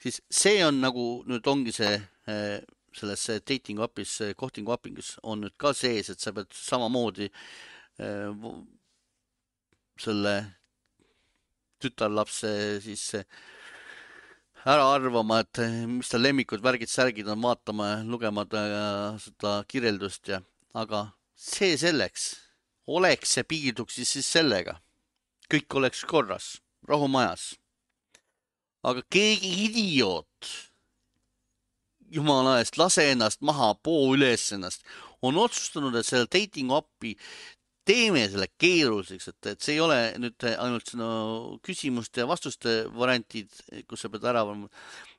[0.00, 2.60] siis see on nagu nüüd ongi see eh,
[2.98, 8.48] selles dating app'is, kohtingu app'is on nüüd ka sees, et sa pead samamoodi eh,
[9.98, 10.34] selle
[11.78, 12.50] tütarlapse
[12.82, 13.12] siis
[14.68, 18.64] ära arvama, et mis tal lemmikud, värgid, särgid on, vaatama lugema ta,
[19.22, 20.40] seda kirjeldust ja,
[20.74, 21.06] aga
[21.38, 22.32] see selleks,
[22.90, 24.78] oleks see piirduks siis, siis sellega,
[25.52, 26.56] kõik oleks korras,
[26.88, 27.54] rahumajas.
[28.88, 30.48] aga keegi idioot,
[32.14, 34.84] jumala eest, lase ennast maha, poo üles ennast,
[35.22, 37.14] on otsustanud, et selle dating app'i
[37.88, 41.08] teeme selle keeruliseks, et, et see ei ole nüüd ainult sinu
[41.64, 43.52] küsimuste ja vastuste variantid,
[43.88, 44.44] kus sa pead ära,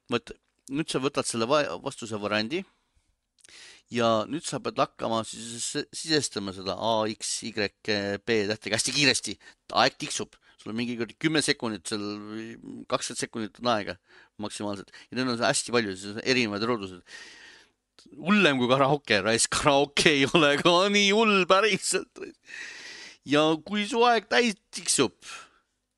[0.10, 0.36] vot
[0.70, 2.62] nüüd sa võtad selle vastuse variandi
[3.94, 9.36] ja nüüd sa pead hakkama siis sisestama seda A, X, Y, B tähtedega hästi kiiresti.
[9.74, 12.06] aeg tiksub, sul on mingi kümme sekundit seal,
[12.91, 13.98] kakskümmend sekundit on aega
[14.38, 14.94] maksimaalselt.
[15.10, 17.03] Ja neid on hästi palju, siis erinevaid roodused
[18.18, 22.24] hullem kui karaoke, raisk, karaoke ei ole ka nii hull päriselt.
[23.28, 25.16] ja kui su aeg täis tiksub,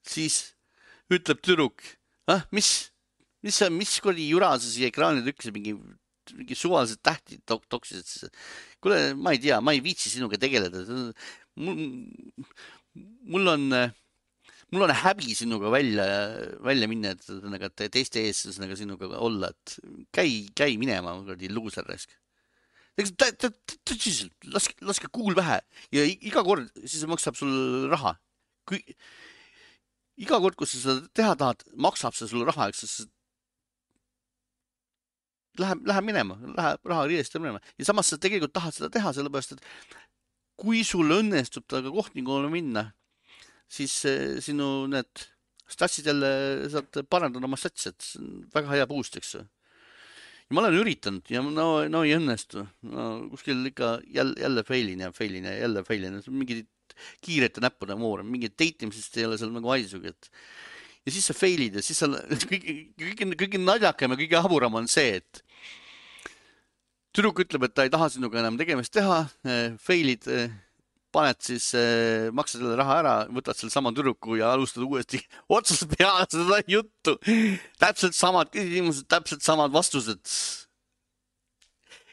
[0.08, 0.54] siis
[1.12, 1.84] ütleb tüdruk,
[2.32, 2.92] ah, mis,
[3.44, 5.76] mis sa, mis kuradi jura sa siia ekraanile trükkisid, mingi,
[6.38, 8.30] mingi suvalised tähti tok-, toksisid
[8.84, 10.84] kuule, ma ei tea, ma ei viitsi sinuga tegeleda.
[11.56, 11.82] mul,
[13.32, 13.68] mul on
[14.72, 16.06] mul on häbi sinuga välja,
[16.64, 19.78] välja minna, et ühesõnaga teiste ees ühesõnaga sinuga olla, et
[20.16, 22.14] käi, käi minema, kuradi luuser raisk.
[23.00, 25.60] tõsiselt, laske, laske kuul pähe
[25.96, 28.16] ja iga kord siis maksab sul raha.
[28.68, 28.80] kui
[30.22, 33.10] iga kord, kui sa seda teha tahad, maksab see sulle raha, eks siis
[35.60, 39.58] läheb, läheb minema, läheb raha riiest minema ja samas sa tegelikult tahad seda teha, sellepärast
[39.58, 39.66] et
[40.62, 42.92] kui sul õnnestub temaga kohtingule minna
[43.72, 45.26] siis eh, sinu need
[45.72, 46.30] statsid jälle,
[46.72, 49.44] saad parandada oma statsi, et see on väga hea boost, eks ju.
[49.46, 52.66] ja ma olen üritanud ja no, no ei õnnestu.
[52.92, 56.68] no kuskil ikka jälle, jälle fail'in ja fail'in ja jälle fail'in, mingid
[57.24, 60.32] kiirete näppude voor, mingit date imisest ei ole seal nagu haisugi, et
[61.06, 64.90] ja siis sa fail'id ja siis sa kõige, kõige, kõige naljakam ja kõige haburam on
[64.92, 65.42] see, et
[67.16, 70.54] tüdruk ütleb, et ta ei taha sinuga enam tegemist teha, eh, fail'id eh,
[71.12, 75.20] paned siis äh,, maksad selle raha ära, võtad sellesama tüdruku ja alustad uuesti
[75.58, 77.18] otsast peale seda juttu.
[77.82, 80.22] täpselt samad küsimused, täpselt samad vastused.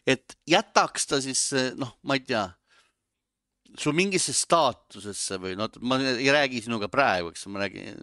[0.09, 1.45] et jätaks ta siis
[1.79, 2.49] noh, ma ei tea,
[3.77, 7.99] su mingisse staatusesse või noh, ma ei räägi sinuga praegu, eks ma räägin,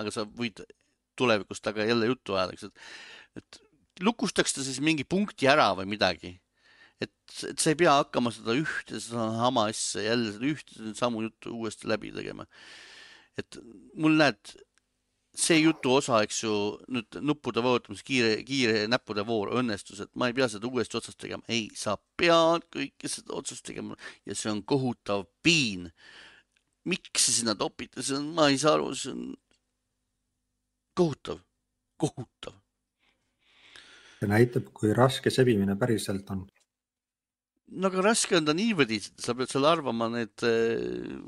[0.00, 0.62] aga sa võid
[1.18, 5.90] tulevikus temaga jälle juttu ajada, eks, et, et lukustaks ta siis mingi punkti ära või
[5.90, 6.38] midagi
[7.00, 7.12] et,
[7.48, 11.88] et sa ei pea hakkama seda ühte sama asja jälle seda ühte samu juttu uuesti
[11.90, 12.46] läbi tegema.
[13.40, 13.56] et
[13.96, 14.54] mul näed,
[15.36, 16.54] see jutu osa, eks ju,
[16.90, 21.20] nüüd nuppude vajutamise kiire, kiire näppude voor õnnestus, et ma ei pea seda uuesti otsast
[21.22, 25.90] tegema, ei, sa pead kõike seda otsast tegema ja see on kohutav piin.
[26.84, 29.34] miks see sinna topiti, see on, ma ei saa aru, see on
[30.98, 31.42] kohutav,
[32.00, 32.56] kohutav.
[34.18, 36.48] see näitab, kui raske sebimine päriselt on
[37.70, 41.20] no aga raske on ta niimoodi, sa pead seal arvama need äh,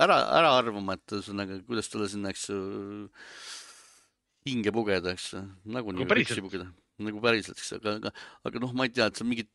[0.00, 2.58] ära, ära arvama, et ühesõnaga, kuidas talle sinna, eks ju,
[4.48, 5.44] hinge pugeda, eks ju,
[5.76, 6.68] nagunii nagu üksi pugeda,
[7.02, 8.14] nagu päriselt, eks, aga, aga,
[8.48, 9.50] aga noh, ma ei tea, et sa mingit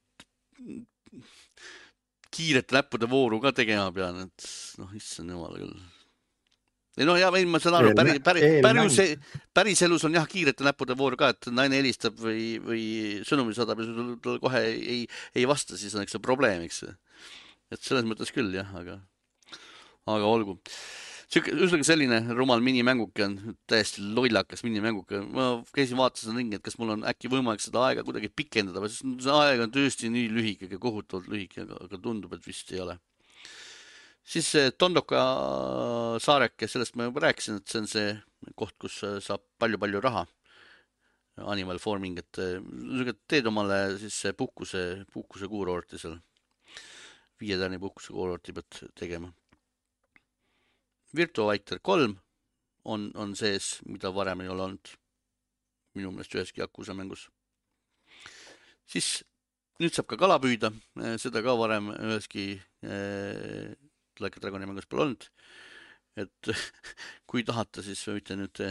[2.33, 4.49] kiirete näppude vooru ka tegema pean, et
[4.81, 5.77] noh, issand jumal küll.
[6.97, 10.95] Ei no ja, ei ma saan aru, päris, päris, päris, päriselus on jah kiirete näppude
[10.97, 12.85] voor ka, et naine helistab või, või
[13.27, 13.91] sõnumi saadab ja
[14.23, 15.03] talle kohe ei,
[15.37, 16.81] ei vasta, siis on eks see probleem, eks.
[17.69, 18.97] et selles mõttes küll jah, aga,
[20.07, 20.57] aga olgu.
[21.27, 23.35] sihuke, ühesõnaga selline rumal minimänguke on,
[23.67, 25.21] täiesti lollakas minimänguke.
[25.27, 29.35] ma käisin, vaatasin ringi, et kas mul on äkki võimalik seda aega kuidagi pikendada, see
[29.35, 32.97] aeg on tõesti nii lühike, kohutavalt lühike, aga tundub, et vist ei ole
[34.27, 35.19] siis Tondoka
[36.23, 38.09] saareke, sellest ma juba rääkisin, et see on see
[38.59, 40.25] koht, kus saab palju-palju raha.
[41.53, 42.39] Animal farming, et
[43.29, 46.17] teed omale siis puhkuse, puhkusekuurorti seal.
[47.37, 49.29] viie tärni puhkusekuurorti pead tegema.
[51.17, 52.17] Virtua Fighter kolm
[52.85, 54.93] on, on sees, mida varem ei ole olnud
[55.97, 57.27] minu meelest üheski Yakuusa mängus.
[58.87, 59.23] siis
[59.81, 60.71] nüüd saab ka kala püüda,
[61.21, 62.53] seda ka varem üheski
[62.85, 63.73] äh,
[64.17, 65.27] Like a Dragoni mängus pole olnud.
[66.17, 66.51] et
[67.29, 68.63] kui tahate, siis võite nüüd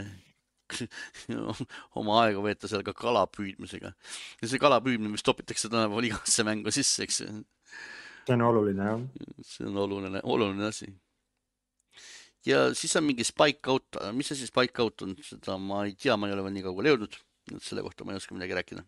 [1.99, 3.93] oma aega veeta seal ka kala püüdmisega.
[4.41, 7.21] ja see kala püüdmine, mis topitakse tänapäeval igasse mängu sisse, eks.
[7.23, 9.05] see on oluline jah.
[9.43, 10.91] see on oluline, oluline asi.
[12.47, 16.15] Ja siis on mingi Spike Out, mis siis Spike Out on, seda ma ei tea,
[16.19, 17.17] ma ei ole veel nii kaugele jõudnud,
[17.53, 18.85] et selle kohta ma ei oska midagi rääkida.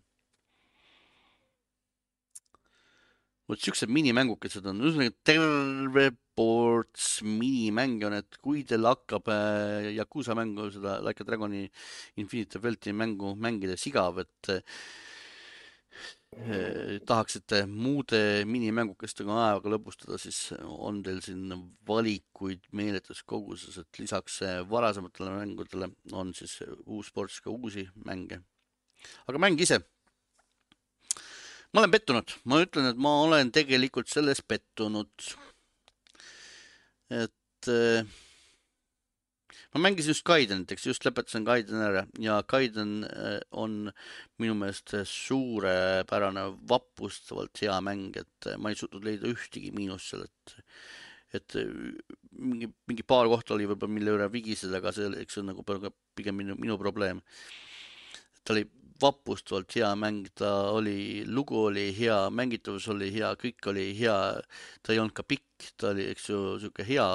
[3.50, 10.36] Vot siuksed minimängukesed on, ühesõnaga terve ports minimänge on, et kui teil hakkab äh, Yakuusa
[10.38, 11.64] mängu, seda Like a Dragoni
[12.22, 14.62] Infinite Welti mängu mängides igav, et äh,
[17.06, 21.52] tahaksite muude minimängukestega aega lõbustada, siis on teil siin
[21.88, 28.42] valikuid meeletus koguses, et lisaks äh, varasematele mängudele on siis uus ports ka uusi mänge.
[29.28, 29.82] aga mäng ise
[31.74, 35.30] ma olen pettunud, ma ütlen, et ma olen tegelikult selles pettunud.
[37.10, 38.06] et äh,
[39.74, 43.92] ma mängisin just Gaidenit, eks just lõpetasin Gaideni ära ja Gaiden äh, on
[44.42, 50.26] minu meelest suurepärane, vapustavalt hea mäng, et äh, ma ei suutnud leida ühtegi miinust seal,
[50.26, 50.58] et
[51.38, 51.54] et
[52.42, 55.62] mingi, mingi paar kohta oli võib-olla, mille üle vigiseda, aga see, eks see on nagu
[56.18, 57.22] pigem minu, minu probleem.
[58.42, 58.66] ta oli
[59.02, 64.18] vapustavalt hea mäng, ta oli, lugu oli hea, mängitavus oli hea, kõik oli hea.
[64.84, 67.08] ta ei olnud ka pikk, ta oli, eks ju, sihuke hea,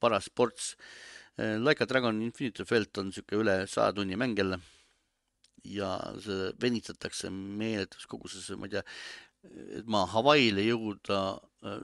[0.00, 0.74] paras ports.
[1.40, 4.60] Like a Dragon Infinite Felt on sihuke üle saja tunni mäng jälle.
[5.64, 8.82] ja see venitatakse meeletus koguses, ma ei tea,
[9.80, 11.18] et ma Hawaii'le jõuda
[11.68, 11.82] äh,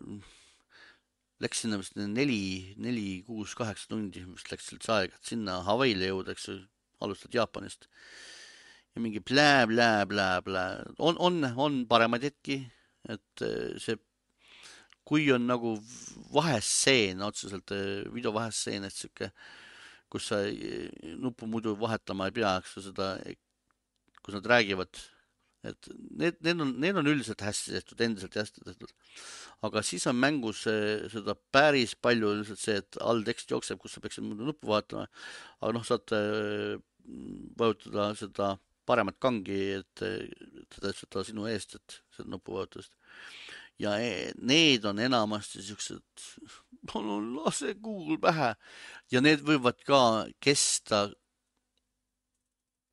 [1.45, 6.09] läks sinna vist neli, neli, kuus, kaheksa tundi vist läks üldse aega, et sinna Hawaii'le
[6.09, 6.57] jõuda, eks ju,
[7.05, 7.85] alustad Jaapanist
[8.97, 12.63] ja mingi plää, plää, plää, plää, on, on, on paremaid hetki,
[13.09, 13.99] et eh, see,
[15.07, 15.77] kui on nagu
[16.35, 19.31] vahestseen otseselt, eh, video vahestseen, et sihuke,
[20.11, 20.89] kus sa eh,
[21.23, 23.13] nuppu muidu vahetama ei pea, eks ju, seda,
[24.23, 24.99] kus nad räägivad,
[25.67, 28.93] et need, need on, need on üldiselt hästi tehtud, endiselt hästi tehtud.
[29.67, 34.03] aga siis on mängus seda päris palju lihtsalt see, et all tekst jookseb, kus sa
[34.03, 35.07] peaksid muidu nuppu vaatama,
[35.63, 36.15] aga noh, saad
[37.59, 38.55] vajutada seda
[38.87, 40.03] paremat kangi, et
[40.75, 42.95] teda ütleda sinu eest, et seda nupuvajutust.
[43.83, 46.27] Ja e, need on enamasti siuksed,
[46.91, 48.55] palun lase kuul pähe.
[49.13, 50.01] Ja need võivad ka
[50.43, 51.07] kesta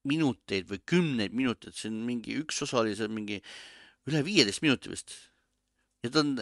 [0.07, 3.39] minuteid või kümneid minuteid, see on mingi, üks osa oli seal mingi
[4.09, 5.15] üle viieteist minuti vist.
[6.03, 6.35] ja ta on,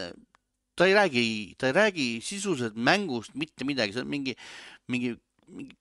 [0.74, 1.22] ta ei räägi,
[1.58, 4.34] ta ei räägi sisuliselt mängust mitte midagi, see on mingi,
[4.90, 5.14] mingi,
[5.46, 5.78] mingi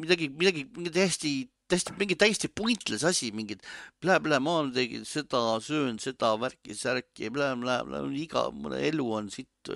[0.00, 1.32] midagi, midagi, mingi täiesti
[1.68, 3.64] täiesti mingi täiesti pointless asi, mingid
[4.02, 9.72] blä-blä, ma tegin seda, söön seda värki-särki, blä-blä-blä, igav, mu elu on sitt.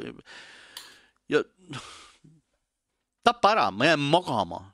[1.29, 1.43] ja
[1.73, 1.89] noh,
[3.25, 4.73] tapa ära, ma jään magama.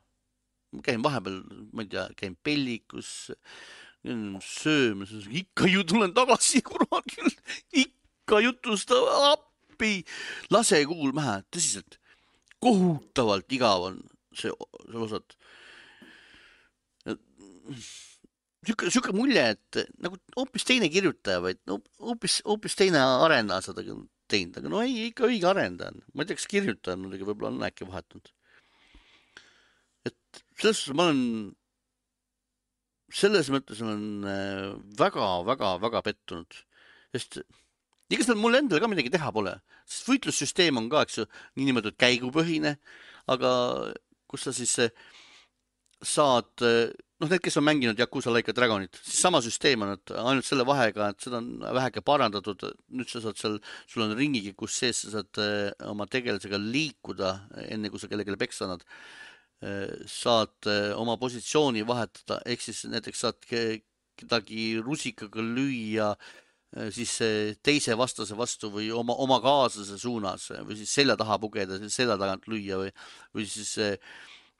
[0.73, 1.43] ma käin vahepeal,
[1.73, 3.33] ma ei tea, käin pellikus,
[4.05, 7.33] söömas, ikka ju tulen tagasi, küll,
[7.73, 10.05] ikka jutustab appi,
[10.51, 11.97] lase kuul pähe, tõsiselt,
[12.61, 14.03] kohutavalt igav on
[14.35, 15.38] see, see osad
[17.69, 23.85] sihuke, sihuke mulje, et nagu hoopis teine kirjutaja, no hoopis, hoopis teine arendaja seda
[24.29, 26.03] teinud, aga no ei, ikka õige arendaja on.
[26.13, 28.33] ma ei tea, kas kirjutaja on muidugi, võib-olla on äkki vahetunud.
[30.09, 31.23] et selles suhtes ma olen,
[33.23, 34.27] selles mõttes olen
[34.99, 36.61] väga-väga-väga äh, pettunud,
[37.15, 37.41] sest
[38.09, 39.55] ega seal mul endal ka midagi teha pole,
[39.89, 41.29] sest võitlussüsteem on ka, eks ju,
[41.61, 42.77] niinimetatud käigupõhine,
[43.29, 43.51] aga
[44.29, 44.93] kus sa siis äh,
[46.05, 50.13] saad äh, noh, need, kes on mänginud Yakuusa Like a Dragonit, sama süsteem on, et
[50.15, 52.65] ainult selle vahega, et seda on väheke parandatud,
[52.95, 53.59] nüüd sa saad seal,
[53.91, 57.35] sul on ringikikus sees, sa saad äh, oma tegelasega liikuda,
[57.67, 58.85] enne kui sa kellelegi peksa annad.
[59.59, 66.13] Äh, saad äh, oma positsiooni vahetada, ehk siis näiteks saad kedagi rusikaga lüüa
[66.93, 67.15] siis
[67.65, 72.45] teise vastase vastu või oma, oma kaaslase suunas või siis selja taha pugeda, selja tagant
[72.51, 72.91] lüüa või,
[73.33, 73.71] või siis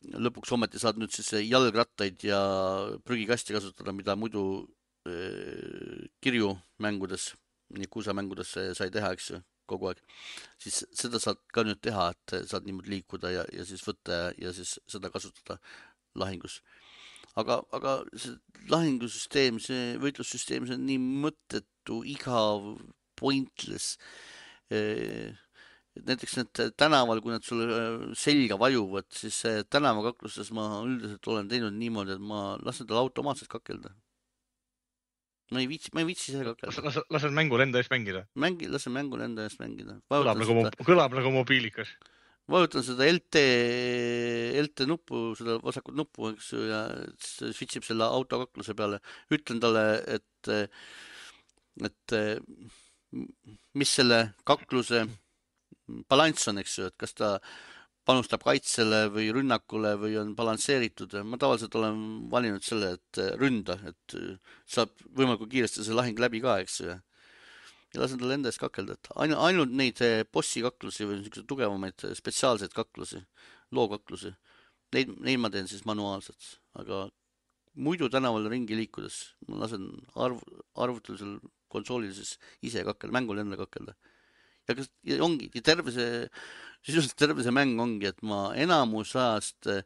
[0.07, 2.41] lõpuks ometi saad nüüd siis jalgrattaid ja
[3.07, 4.43] prügikasti kasutada, mida muidu
[5.09, 7.33] äh, kirju mängudes,
[7.91, 10.03] kuusamängudes sai teha, eks ju, kogu aeg.
[10.63, 14.29] siis seda saad ka nüüd teha, et saad niimoodi liikuda ja, ja siis võtta ja,
[14.47, 15.59] ja siis seda kasutada
[16.19, 16.63] lahingus.
[17.39, 18.39] aga, aga see
[18.71, 22.73] lahingusüsteem, see võitlussüsteem, see on nii mõttetu, igav,
[23.19, 23.99] pointless
[25.99, 29.41] äh, näiteks need tänaval, kui nad sulle äh, selga vajuvad, siis
[29.73, 33.95] tänavakaklustes ma üldiselt olen teinud niimoodi, et ma lasen tal automaatselt kakelda.
[35.49, 36.85] ma ei viitsi, ma ei viitsi ise kakelda.
[36.85, 38.27] las, lased mängul enda eest mängida?
[38.35, 40.01] mängi, lasen mängul enda eest mängida.
[40.13, 41.95] kõlab nagu, kõlab nagu mobiilikas.
[42.49, 43.45] vajutan seda LT
[44.65, 46.83] LT nuppu, seda vasakut nuppu, eks ju, ja
[47.21, 49.01] switch ib selle autokakluse peale.
[49.35, 49.87] ütlen talle,
[50.19, 50.53] et,
[51.89, 52.19] et
[53.79, 55.07] mis selle kakluse
[56.11, 57.35] balanss on, eks ju, et kas ta
[58.09, 61.19] panustab kaitsele või rünnakule või on balansseeritud.
[61.25, 61.99] ma tavaliselt olen
[62.33, 64.17] valinud selle, et ründa, et
[64.67, 66.97] saab võimalikult kiiresti see lahing läbi ka, eks ju
[67.95, 71.49] ja lasen tal enda eest kakelda, et ainult, ainult neid eh, bossi kaklusi või niisuguseid
[71.49, 73.23] tugevamaid spetsiaalseid kaklusi,
[73.77, 74.35] lookaklusi,
[74.97, 76.51] neid, neid ma teen siis manuaalselt,
[76.81, 77.07] aga
[77.79, 79.89] muidu tänaval ringi liikudes ma lasen
[80.19, 80.43] arv,
[80.77, 81.39] arvutilisel
[81.73, 83.97] konsoolil siis ise kakelda, mängul enda kakelda.
[84.69, 86.23] Ja kas, ja ongi, terve see,
[86.87, 89.85] sisuliselt terve see mäng ongi, et ma enamus ajast eh,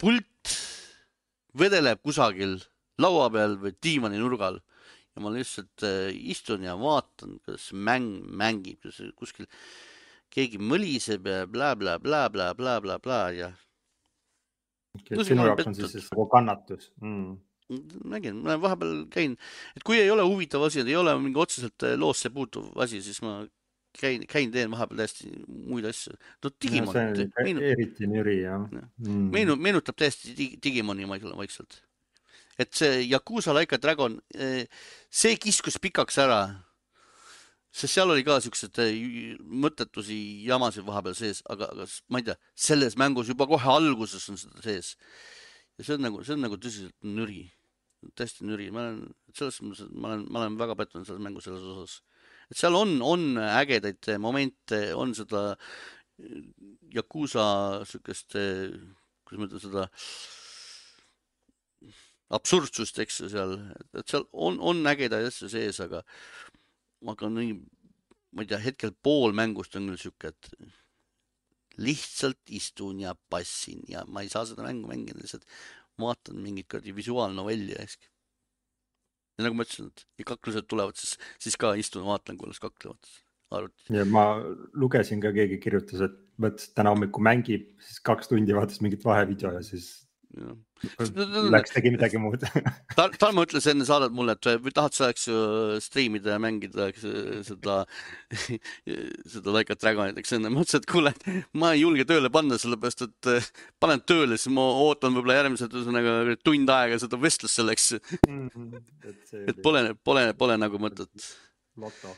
[0.00, 0.56] pult
[1.56, 2.58] vedeleb kusagil
[3.00, 4.60] laua peal või diivani nurgal
[5.16, 8.84] ja ma lihtsalt äh, istun ja vaatan, kuidas mäng mängib,
[9.16, 9.48] kuskil
[10.32, 13.50] keegi mõliseb ja blablabla ja.
[15.06, 17.36] Sinu jaoks on siis nagu kannatus mm.?
[18.06, 19.34] nägin, ma vahepeal käin,
[19.74, 23.18] et kui ei ole huvitav asi, ei ole mingi otseselt äh, loosse puutuv asi, siis
[23.24, 23.40] ma
[24.00, 26.14] käin, käin, teen vahepeal täiesti muid asju.
[26.44, 27.26] no Digimon no,.
[27.42, 27.66] Meenut...
[27.72, 28.86] eriti nüri jah ja.
[29.02, 29.28] mm..
[29.34, 31.80] meenutab, meenutab täiesti Digimoni vaikselt
[32.58, 34.66] et see Yakuusa Like a Dragon, eh,
[35.10, 36.40] see kiskus pikaks ära,
[37.76, 40.18] sest seal oli ka siukseid eh, mõttetusi
[40.48, 44.64] jamasid vahepeal sees, aga, aga ma ei tea, selles mängus juba kohe alguses on seda
[44.64, 44.94] sees.
[45.76, 47.44] ja see on nagu, see on nagu tõsiselt nüri,
[48.16, 49.02] täiesti nüri, ma olen
[49.36, 52.00] selles mõttes, et ma olen, ma olen väga pettunud selles mängus selles osas.
[52.50, 55.48] Et seal on, on ägedaid momente, on seda
[56.96, 57.44] Yakuusa
[57.84, 58.36] siukest,
[59.26, 59.86] kuidas ma ütlen seda
[62.36, 63.56] absurdsust, eks ju, seal,
[63.94, 66.02] et seal on, on ägedaid asju sees, aga,
[67.12, 67.58] aga nii,
[68.32, 70.50] ma ei tea, hetkel pool mängust on küll sihuke, et
[71.76, 75.44] lihtsalt istun ja passin ja ma ei saa seda mängu mängida, lihtsalt
[76.00, 78.10] vaatan mingit kuradi visuaalnovelli ja siis.
[79.36, 83.10] Ja nagu ma ütlesin, et kaklused tulevad, siis, siis ka istun, vaatan, kuidas kaklevad
[83.54, 83.90] arvutis.
[83.92, 84.28] ja ma
[84.74, 89.54] lugesin ka, keegi kirjutas, et et täna hommikul mängib, siis kaks tundi vaatas mingit vahevideo
[89.54, 90.05] ja siis
[90.36, 92.42] Läks, tegi midagi muud
[92.96, 95.38] ta, Tarmo ütles enne saadet mulle, et või tahad sa, eks ju,
[95.80, 97.06] striimida ja mängida eks,
[97.48, 97.78] seda,
[99.32, 100.52] seda Like a Dragonit, eks enne.
[100.52, 101.14] ma ütlesin, et kuule,
[101.56, 103.48] ma ei julge tööle panna, sellepärast et eh,
[103.80, 107.90] panen tööle, siis ma ootan võib-olla järgmised, ühesõnaga tund aega seda vestlust selleks
[108.28, 108.46] mm.
[108.52, 108.86] -hmm.
[109.46, 111.32] et, pole, pole, pole nagu mõtet.
[111.80, 112.12] loto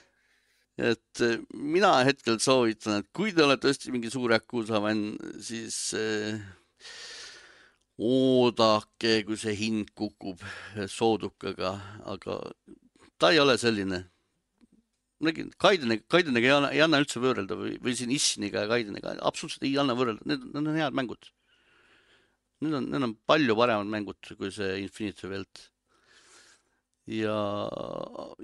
[0.78, 1.22] et
[1.52, 6.38] mina hetkel soovitan, et kui te olete tõesti mingi suur Yakuusa fänn, siis äh,
[7.98, 10.42] oodake, kui see hind kukub
[10.90, 11.74] soodukaga,
[12.06, 12.38] aga
[13.18, 14.04] ta ei ole selline.
[15.18, 19.16] nägin, Kaideniga, Kaideniga ei anna, ei anna üldse võrrelda või, või siin Issiniga ja Kaideniga,
[19.18, 21.32] absoluutselt ei anna võrrelda, need, need on head mängud.
[22.62, 25.64] Need on, need on palju paremad mängud kui see Infinity Welt
[27.09, 27.36] ja,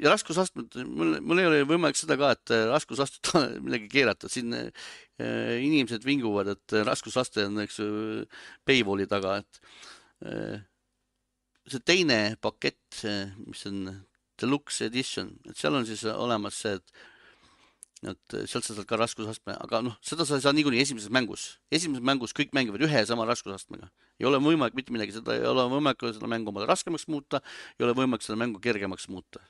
[0.01, 3.33] ja raskusastmed, mul, mul ei ole võimalik seda ka, et raskusastet
[3.67, 4.71] midagi keerata, siin äh,
[5.61, 7.89] inimesed vinguvad, et raskusaste on, eks ju,
[8.69, 9.61] paywall'i taga, et
[10.31, 10.63] äh,
[11.69, 13.05] see teine pakett,
[13.45, 13.87] mis on
[14.41, 17.05] deluxe edition, et seal on siis olemas see, et
[18.11, 21.45] et sealt sa saad ka raskusastme, aga noh, seda sa ei saa niikuinii esimeses mängus.
[21.73, 23.91] esimeses mängus kõik mängivad ühe ja sama raskusastmega.
[24.21, 27.41] ei ole võimalik mitte midagi, seda ei ole võimalik seda mängu omale raskemaks muuta,
[27.79, 29.41] ei ole võimalik seda mängu kergemaks muuta.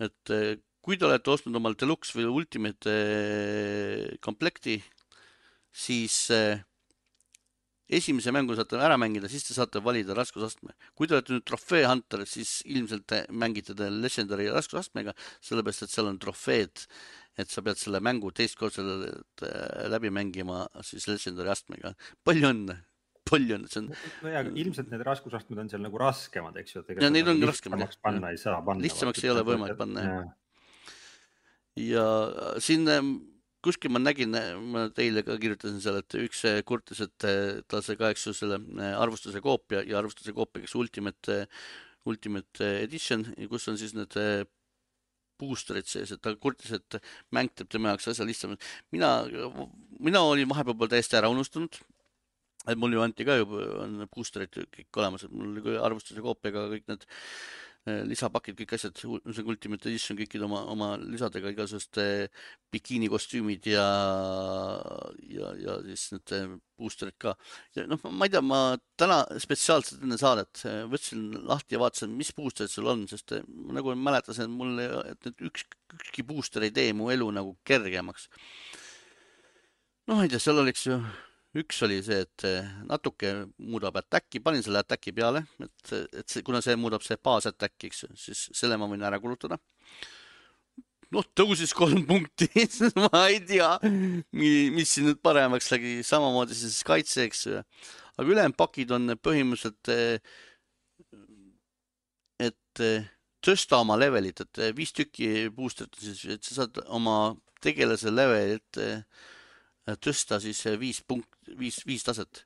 [0.00, 4.80] et eh, kui te olete ostnud omale deluxe või ultimate eh, komplekti,
[5.74, 6.62] siis äh,
[7.96, 10.74] esimese mängu saate ära mängida, siis te saate valida raskusastme.
[10.94, 15.14] kui te olete nüüd trofee hunter, siis ilmselt te mängite te legendary raskusastmega,
[15.44, 16.86] sellepärast et seal on trofeed,
[17.40, 19.12] et sa pead selle mängu teist korda
[19.90, 21.94] läbi mängima siis legendary astmega.
[22.24, 22.78] palju õnne,
[23.30, 23.92] palju õnne, see on.
[24.28, 26.86] nojah, ilmselt need raskusastmed on seal nagu raskemad, eks ju.
[27.00, 27.98] ja neid on raskemad.
[28.02, 30.26] panna ei saa lihtsamaks ei ole võimalik panna jah.
[31.90, 32.08] ja
[32.62, 32.86] siin
[33.64, 34.34] kuskil ma nägin,
[34.72, 37.26] ma teile ka kirjutasin seal, et üks kurtis, et
[37.70, 41.38] tal sai ka, eks ju, selle äh, arvustuse koopia ja arvustuse koopia, kes Ultimate,
[42.10, 44.44] Ultimate Edition, kus on siis need äh,
[45.40, 47.00] booster'id sees, et ta kurtis, et
[47.34, 48.62] mäng teeb tema jaoks asja lihtsamalt.
[48.94, 49.16] mina,
[49.98, 51.80] mina olin vahepeal täiesti ära unustanud.
[52.64, 56.68] et mul ju anti ka juba, on booster'id kõik olemas, et mul oli arvustuse koopiaga
[56.70, 62.44] kõik need Äh, lisapakid, kõik asjad, see Ultimate Edition kõikide oma, oma lisadega, igasugused äh,
[62.72, 63.84] bikiinikostüümid ja,
[65.28, 67.34] ja, ja siis need äh, booster'id ka.
[67.76, 68.62] ja noh, ma ei tea, ma
[69.00, 74.48] täna spetsiaalselt enne saadet võtsin lahti ja vaatasin, mis booster'id sul on, sest nagu mäletasin,
[74.48, 74.80] et mul,
[75.12, 78.30] et need üks, ükski booster ei tee mu elu nagu kergemaks.
[80.08, 81.02] noh, ma ei tea, seal oleks ju
[81.58, 82.44] üks oli see, et
[82.88, 83.30] natuke
[83.62, 87.90] muudab attack'i, panin selle attack'i peale, et, et see, kuna see muudab see baas attack'i,
[87.90, 89.58] eks ju, siis selle ma võin ära kulutada.
[91.14, 92.48] noh, tõusis kolm punkti
[93.04, 93.76] ma ei tea,
[94.34, 97.62] mis siin nüüd paremaks lägi, samamoodi siis kaitse, eks ju.
[98.16, 99.94] aga ülejäänud pakid on põhimõtteliselt,
[102.42, 102.84] et
[103.44, 108.82] tõsta oma levelit, et viis tükki booster'it siis, sa saad oma tegelase levelit
[109.92, 111.28] tõsta siis viis punkt,
[111.58, 112.44] viis, viis taset.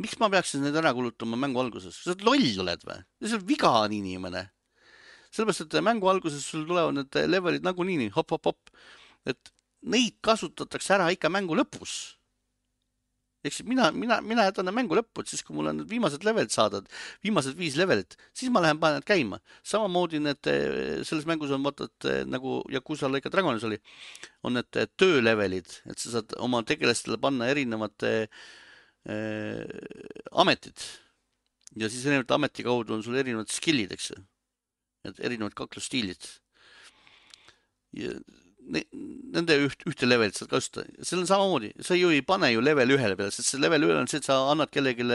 [0.00, 3.02] miks ma peaksin need ära kulutama mängu alguses, sa loll oled või?
[3.20, 4.46] see on viga on inimene.
[5.30, 8.72] sellepärast, et mängu alguses sul tulevad need levelid nagunii nii hop-hop-hop,
[9.26, 9.52] et
[9.82, 12.16] neid kasutatakse ära ikka mängu lõpus
[13.44, 16.24] ehk siis mina, mina, mina jätan mängu lõppu, et siis kui mul on need viimased
[16.26, 16.88] levelid saadud,
[17.24, 19.40] viimased viis levelit, siis ma lähen panen need käima.
[19.64, 23.80] samamoodi need, eh, selles mängus on vaata, et eh, nagu Yakuza Like a Dragonis oli,
[24.44, 28.44] on need eh, töölevelid, et sa saad oma tegelastele panna erinevad äh,
[30.36, 30.76] ametid.
[31.80, 34.20] ja siis erinevate ameti kaudu on sul erinevad skill'id, eks ju.
[35.08, 36.28] et erinevad kaklusstiilid.
[38.70, 42.94] Nende üht, ühte levelit saad kasutada, seal on samamoodi, sa ju ei pane ju level
[42.96, 45.06] ühele peale, sest see level ühe on see, et sa annad kellelegi,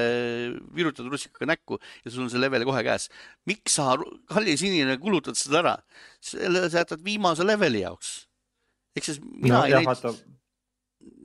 [0.76, 3.10] virutad russikaga näkku ja sul on see level kohe käes.
[3.50, 3.96] miks sa,
[4.32, 5.76] kallis inimene, kulutad seda ära?
[6.26, 8.16] selle sa jätad viimase leveli jaoks.
[8.98, 10.35] ehk siis mina no, ei leidnud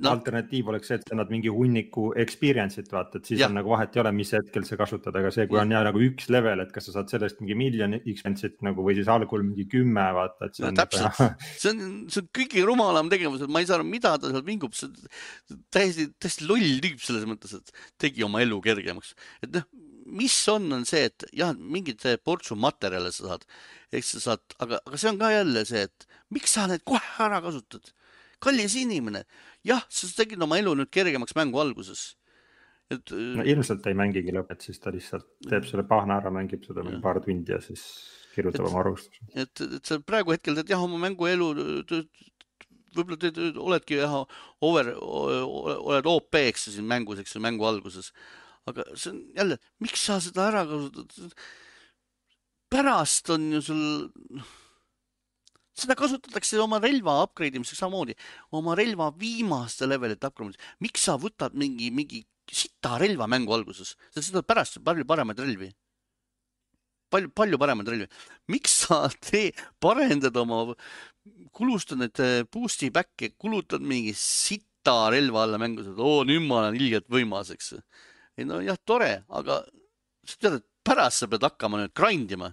[0.01, 0.12] no.
[0.12, 3.48] alternatiiv oleks see, et sa annad mingi hunniku experience'it vaata, et siis ja.
[3.51, 5.65] on nagu vahet ei ole, mis hetkel sa kasutad, aga see, kui ja.
[5.66, 8.97] on jah nagu üks level, et kas sa saad sellest mingi miljon experience'it nagu või
[8.98, 10.81] siis algul mingi kümme vaata, et see no, on.
[10.81, 14.32] täpselt, see on, see on kõige rumalam tegevus, et ma ei saa aru, mida ta
[14.32, 19.15] seal vingub, see on täiesti, täiesti loll tüüp selles mõttes, et tegi oma elu kergemaks,
[19.44, 19.69] et noh
[20.11, 23.44] mis on, on see, et jah, mingeid portsu materjale sa saad,
[23.94, 27.12] eks sa saad, aga, aga see on ka jälle see, et miks sa need kohe
[27.23, 27.93] ära kasutad
[28.40, 29.24] kallis inimene,
[29.66, 32.15] jah, sa tegid oma elu nüüd kergemaks mängu alguses.
[32.91, 33.12] et.
[33.12, 37.03] no ilmselt ei mängigi lõpet, siis ta lihtsalt teeb selle pahna ära, mängib seda mingi
[37.05, 37.85] paar tundi ja siis
[38.35, 39.31] kirjutab et, oma arvustuse.
[39.35, 41.53] et, et sa praegu hetkel teed jah oma mänguelu,
[42.97, 44.20] võib-olla te oledki jah
[44.66, 48.12] over, oled OP, eks ju siin mängus, eks ju, mängu alguses.
[48.69, 51.35] aga see on jälle, miks sa seda ära kasutad?
[52.70, 53.85] pärast on ju sul
[55.81, 58.16] seda kasutatakse oma relva upgrade imiseks samamoodi,
[58.57, 64.24] oma relva viimaste levelite upgrade miks sa võtad mingi, mingi sita relva mängu alguses, sa
[64.24, 65.70] saad pärast palju paremaid relvi.
[67.11, 68.09] palju, palju paremaid relvi.
[68.48, 70.74] miks sa tee, parendad oma,
[71.52, 76.65] kulustad need eh, boost'i back'e, kulutad mingi sita relva alla mängu, saad, oo nüüd ma
[76.65, 77.74] olen ilgelt võimas, eks.
[78.39, 79.62] ei no jah, tore, aga
[80.27, 82.51] sa tead, et pärast sa pead hakkama nüüd grind ima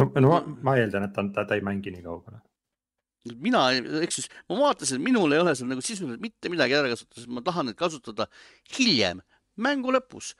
[0.00, 2.42] no, no ma, ma eeldan, et ta, ta, ta ei mängi nii kaugele.
[3.42, 3.64] mina,
[4.04, 7.42] eks siis, ma vaatasin, minul ei ole seal nagu sisuliselt mitte midagi ära kasutada, ma
[7.46, 8.28] tahan neid kasutada
[8.76, 9.22] hiljem,
[9.66, 10.34] mängu lõpus,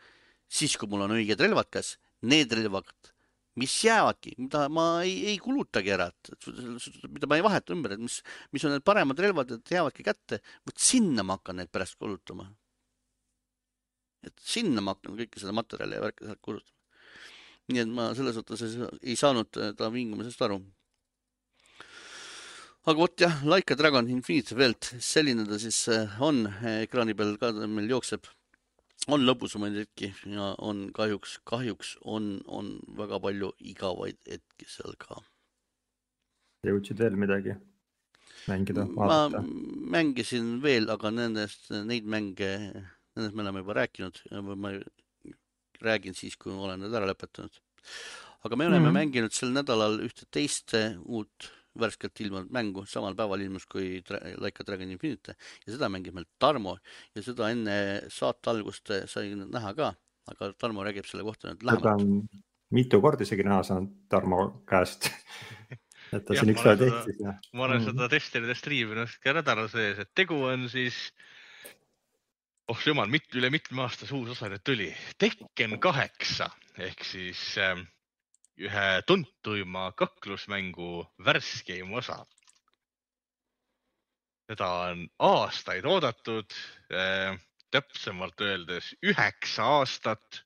[0.46, 1.96] siis kui mul on õiged relvad käes,
[2.30, 2.92] need relvad,
[3.58, 6.48] mis jäävadki, mida ma ei, ei kulutagi ära, et
[7.08, 8.20] mida ma ei vaheta ümber, et mis,
[8.54, 12.52] mis on need paremad relvad, et jäävadki kätte, vot sinna ma hakkan neid pärast kulutama.
[14.26, 16.75] et sinna ma hakkan kõike seda materjali ja värki kulutama
[17.72, 18.62] nii et ma selles suhtes
[19.02, 20.60] ei saanud äh, ta vingumisest aru.
[22.86, 26.44] aga vot jah, Like a Dragon Infinite Welt, selline ta siis äh, on,
[26.86, 28.26] ekraani peal ka meil jookseb.
[29.12, 35.22] on lõbusamaid hetki ja on kahjuks, kahjuks on, on väga palju igavaid hetki seal ka.
[36.66, 37.58] jõudsid veel midagi
[38.46, 38.86] mängida?
[38.86, 39.26] ma
[39.96, 42.52] mängisin veel, aga nendest, neid mänge,
[43.16, 44.22] nendest me oleme juba rääkinud,
[44.54, 44.72] ma
[45.82, 47.60] räägin siis, kui olen need ära lõpetanud.
[48.44, 48.98] aga me oleme mm -hmm.
[48.98, 50.74] mänginud sel nädalal ühte teist
[51.04, 51.50] uut
[51.80, 54.02] värskelt ilmunud mängu, samal päeval ilmus kui
[54.40, 55.36] Like a Dragon Infinite
[55.66, 56.76] ja seda mängib meil Tarmo
[57.14, 57.76] ja seda enne
[58.08, 59.94] saate algust sai näha ka,
[60.32, 62.42] aga Tarmo räägib selle kohta nüüd lähemalt.
[62.70, 65.10] mitu korda isegi näha saanud Tarmo käest
[66.16, 67.90] et ta siin üks päev tehtis ma olen mm -hmm.
[67.90, 71.12] seda testinud ja striiminud ka nädala sees, et tegu on siis
[72.68, 74.88] oh jumal, mit, üle mitme aasta see uus osa nüüd tuli,
[75.22, 76.48] Tekken kaheksa
[76.82, 77.78] ehk siis äh,
[78.58, 82.24] ühe tuntuima kaklusmängu värskeim osa.
[84.46, 86.52] seda on aastaid oodatud
[86.94, 87.38] äh,,
[87.74, 90.42] täpsemalt öeldes üheksa aastat,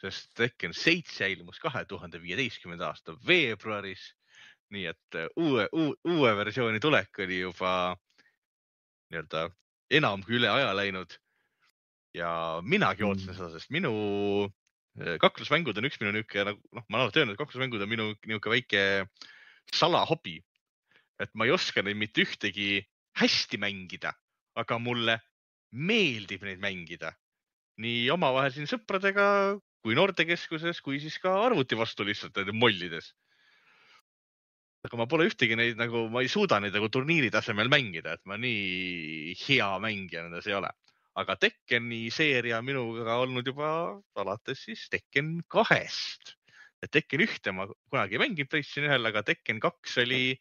[0.00, 4.12] sest Tekken seitse ilmus kahe tuhande viieteistkümnenda aasta veebruaris.
[4.72, 7.96] nii et äh, uue, uue, uue versiooni tulek oli juba
[9.12, 9.50] nii-öelda
[9.90, 11.12] enam kui üle aja läinud
[12.16, 13.38] ja minagi ootasin mm.
[13.38, 13.92] seda, sest minu
[15.00, 17.92] äh, kaklusmängud on üks minu niisugune nagu noh, ma olen alati öelnud, et kaklusmängud on
[17.92, 18.82] minu niisugune väike
[19.72, 20.40] salahobi.
[21.22, 22.82] et ma ei oska neid mitte ühtegi
[23.20, 24.10] hästi mängida,
[24.58, 25.20] aga mulle
[25.72, 27.12] meeldib neid mängida
[27.80, 29.26] nii omavahel siin sõpradega
[29.82, 33.12] kui noortekeskuses, kui siis ka arvuti vastu lihtsalt mollides.
[34.82, 38.24] aga ma pole ühtegi neid nagu, ma ei suuda neid nagu turniiri tasemel mängida, et
[38.26, 40.72] ma nii hea mängija nendes ei ole.
[41.18, 43.72] Aga Tekkeni seeria minuga olnud juba
[44.18, 46.36] alates siis Tekken kahest.
[46.82, 50.34] Tekken ühte ma kunagi ei mänginud PlayStation ühel, aga Tekken kaks oli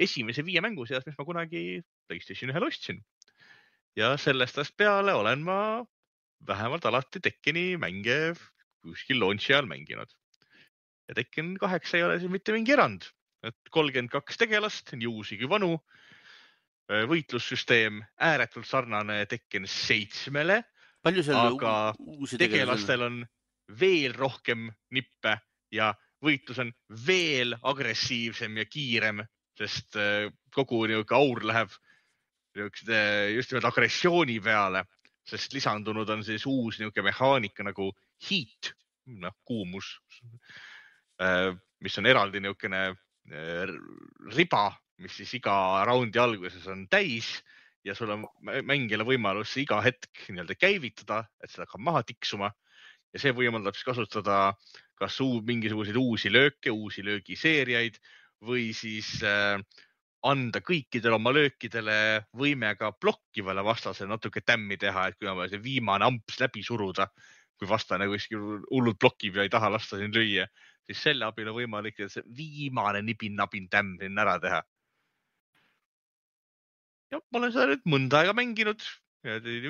[0.00, 3.02] esimese viie mängu seas, mis ma kunagi PlayStation ühel ostsin.
[3.96, 5.84] ja sellest ajast peale olen ma
[6.48, 8.34] vähemalt alati Tekkeni mänge
[8.82, 10.10] kuskil launch'i ajal mänginud.
[11.08, 13.06] ja Tekken kaheksa ei ole siin mitte mingi erand,
[13.46, 15.76] et kolmkümmend kaks tegelast, nii uusi kui vanu.
[17.08, 20.62] Võitlussüsteem ääretult sarnane Tekken seitsmele.
[21.02, 23.22] palju seal aga uusi tegelastel on
[23.80, 25.36] veel rohkem nippe
[25.72, 25.92] ja
[26.22, 26.72] võitlus on
[27.06, 29.22] veel agressiivsem ja kiirem,
[29.58, 31.72] sest äh, kogu niisugune aur läheb
[32.54, 32.98] niisuguste
[33.32, 34.84] just nimelt agressiooni peale
[35.28, 37.90] sest lisandunud on siis uus niisugune mehaanika nagu
[38.28, 38.72] heat,
[39.22, 39.94] noh kuumus,
[41.22, 41.52] äh,
[41.82, 43.74] mis on eraldi niisugune äh,
[44.36, 44.66] riba,
[45.02, 45.54] mis siis iga
[45.88, 47.34] raundi alguses on täis
[47.84, 52.52] ja sul on mängijale võimalus iga hetk nii-öelda käivitada, et seda hakkab maha tiksuma
[53.12, 54.42] ja see võimaldab siis kasutada
[54.98, 57.98] kas uu, mingisuguseid uusi lööke, uusi löögiseeriaid
[58.46, 59.58] või siis äh,
[60.22, 61.96] anda kõikidele oma löökidele
[62.38, 66.62] võime ka blokkivale vastasele natuke tämmi teha, et kui on vaja see viimane amps läbi
[66.66, 67.08] suruda,
[67.58, 70.46] kui vastane kuskil hullult blokib ja ei taha lasta sind lüüa,
[70.86, 74.62] siis selle abil on võimalik see viimane nibin-nabin tämm sinna ära teha.
[77.12, 78.84] Ja ma olen seda nüüd mõnda aega mänginud,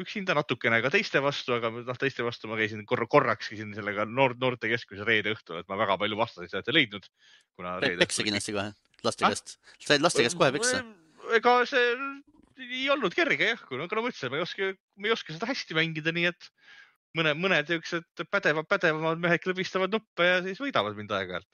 [0.01, 4.07] üksinda natukene ka teiste vastu, aga noh, teiste vastu ma käisin korra, korraks käisin sellega
[4.09, 7.09] noor, noortekeskuse reede õhtul, et ma väga palju vastaseid sealt ei leidnud.
[8.01, 8.71] peksa kindlasti kohe
[9.05, 10.81] laste käest ah?, said laste käest kohe peksa?
[11.37, 11.91] ega see
[12.63, 15.49] ei olnud kerge jah, kui nagu ma ütlesin, ma ei oska, ma ei oska seda
[15.51, 16.49] hästi mängida, nii et
[17.19, 21.49] mõne, mõned niisugused pädevad, pädevamad mehed klõbistavad nuppe ja siis võidavad mind aeg-ajalt.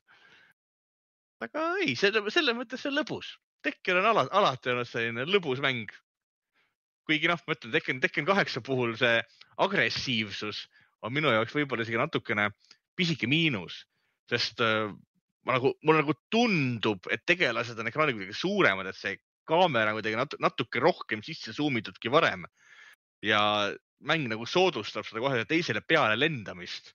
[1.47, 3.35] aga ei, selle, selle mõttes see on lõbus.
[3.65, 5.91] Tekken on ala, alati olnud selline lõbus mäng.
[7.09, 9.23] kuigi noh, ma ütlen Tekken, Tekken kaheksa puhul see
[9.65, 10.67] agressiivsus
[11.03, 12.51] on minu jaoks võib-olla isegi natukene
[12.99, 13.81] pisike miinus,
[14.29, 14.91] sest äh,
[15.47, 19.17] ma nagu, mulle nagu tundub, et tegelased on ekraanil kuidagi suuremad, et see
[19.49, 22.45] kaamera kuidagi natuke, natuke rohkem sisse zoom itudki varem.
[23.25, 23.41] ja
[23.99, 26.93] mäng nagu soodustab seda kohe teisele peale lendamist.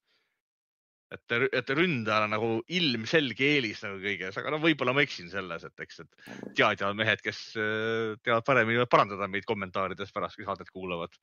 [1.13, 5.65] Et, et ründajal on nagu ilmselge eelis nagu kõiges, aga no võib-olla ma eksin selles,
[5.67, 10.71] et eks, et teadjad mehed, kes äh, teavad paremini, parandada meid kommentaarides pärast, kui saadet
[10.73, 11.15] kuulavad.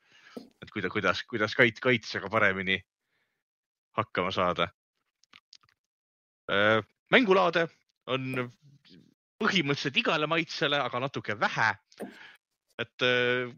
[0.63, 2.79] et kuidas, kuidas, kuidas kait-, kaitsega paremini
[3.99, 4.69] hakkama saada
[6.51, 6.79] äh,
[7.11, 7.67] mängulaade
[8.11, 8.47] on
[9.41, 11.73] põhimõtteliselt igale maitsele, aga natuke vähe.
[12.79, 13.51] et äh,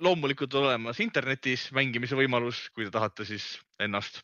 [0.00, 4.22] loomulikult on olemas internetis mängimise võimalus, kui te tahate siis ennast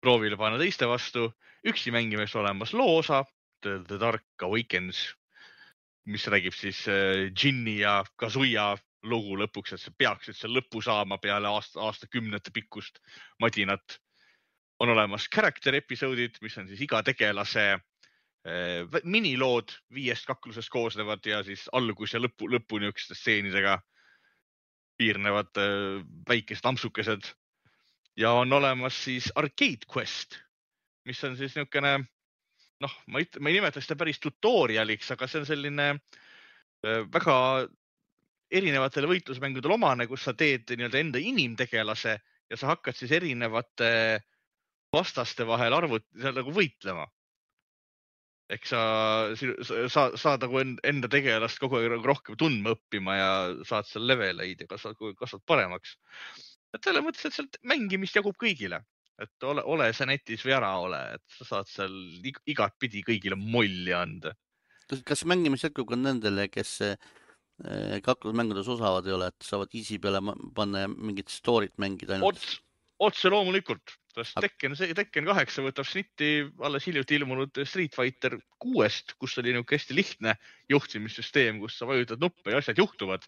[0.00, 1.30] proovile panna teiste vastu.
[1.66, 3.24] üksi mängimiseks olemas loo osa
[3.60, 5.00] The, The Dark Awakens,
[6.08, 11.18] mis räägib siis äh, Ginni ja Kazuya lugu lõpuks, et see peaks üldse lõpu saama
[11.20, 13.00] peale aasta, aastakümnete pikkust
[13.40, 14.00] madinat
[14.80, 21.42] on olemas character episoodid, mis on siis iga tegelase äh, minilood viiest kaklusest koosnevad ja
[21.44, 23.78] siis algus ja lõpu, lõpu niisuguste stseenidega
[25.00, 27.32] piirnevad äh, väikesed ampsukesed.
[28.16, 30.38] Ja on olemas siis arcade quest,
[31.06, 31.98] mis on siis niisugune
[32.80, 35.86] noh, ma ei, ma ei nimetaks seda päris tutorial'iks, aga see on selline
[37.12, 37.36] väga
[38.50, 42.16] erinevatele võitlusmängudele omane, kus sa teed nii-öelda enda inimtegelase
[42.50, 43.90] ja sa hakkad siis erinevate
[44.92, 47.06] vastaste vahel arvut-, seal nagu võitlema.
[48.50, 48.78] ehk sa,
[49.94, 53.28] sa saad nagu enda tegelast kogu aeg rohkem tundma õppima ja
[53.68, 55.94] saad seal leveleid ja kasvad, kasvad paremaks.
[56.76, 58.82] Et selles mõttes, et sealt mängimist jagub kõigile,
[59.20, 61.96] et ole, ole sa netis või ära ole, et sa saad seal
[62.48, 64.34] igatpidi kõigile molli anda.
[64.90, 66.96] kas, kas mängimist jätkub ka nendele, kes eh,
[68.06, 70.22] kaklusmängudes osavad ei ole, et saavad easy peale
[70.56, 72.38] panna ja mingit story't mängida ainult?
[72.38, 72.60] otse,
[73.10, 76.30] otse loomulikult sest Tekken, see Tekken kaheksa võtab snitti
[76.66, 80.34] alles hiljuti ilmunud Street Fighter kuuest, kus oli niisugune hästi lihtne
[80.72, 83.26] juhtimissüsteem, kus sa vajutad nuppe ja asjad juhtuvad.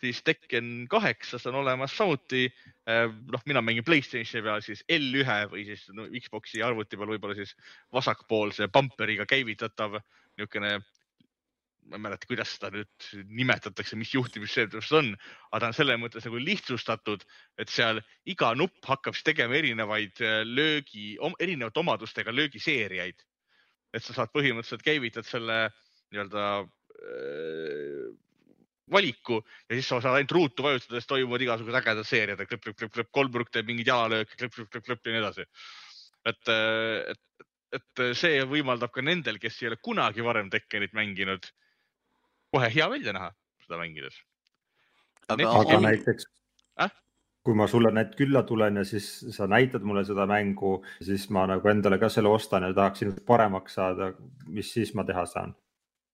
[0.00, 2.46] Siis Tekken kaheksas on olemas samuti,
[2.88, 7.38] äh, noh, mina mängin Playstationi peal siis L1 või siis no, Xbox'i arvuti peal võib-olla
[7.38, 7.56] siis
[7.92, 9.98] vasakpoolse pumperiga käivitatav
[10.36, 10.78] niisugune
[11.86, 13.06] ma ei mäleta, kuidas seda nüüd
[13.38, 15.12] nimetatakse, mis juhtimisseadus on,
[15.52, 17.22] aga ta on selles mõttes nagu lihtsustatud,
[17.62, 23.22] et seal iga nupp hakkab siis tegema erinevaid äh, löögi, erinevate omadustega löögiseeriaid.
[23.94, 25.70] et sa saad põhimõtteliselt käivitad selle
[26.12, 28.10] nii-öelda äh,
[28.90, 32.94] valiku ja siis sa saad ainult ruutu vajutades toimuvad igasugused ägedad seeriad, klõpp, klõpp, klõpp,
[32.94, 35.46] klõpp, kolmnurk teeb mingeid jalalööke, klõpp, klõpp, klõpp, klõpp ja nii edasi.
[36.30, 36.52] et,
[37.14, 37.48] et,
[37.80, 41.50] et see võimaldab ka nendel, kes ei ole kunagi varem Tekkenit mänginud,
[42.54, 43.32] kohe hea välja näha
[43.66, 44.22] seda mängides.
[45.28, 45.86] aga, aga on...
[45.90, 46.30] näiteks
[46.82, 46.94] äh?,
[47.46, 51.46] kui ma sulle need külla tulen ja siis sa näitad mulle seda mängu, siis ma
[51.50, 54.12] nagu endale ka selle ostan ja tahaksin paremaks saada,
[54.46, 55.54] mis siis ma teha saan?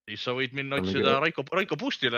[0.08, 2.10] siis sa võid minna otsida Raiko, Raiko Puusti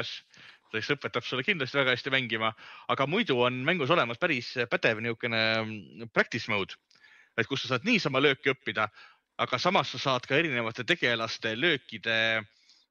[0.80, 2.52] kes õpetab sulle kindlasti väga hästi mängima,
[2.92, 6.78] aga muidu on mängus olemas päris pädev niisugune mm, practice mode,
[7.38, 8.88] et kus sa saad niisama lööki õppida,
[9.42, 12.18] aga samas sa saad ka erinevate tegelaste löökide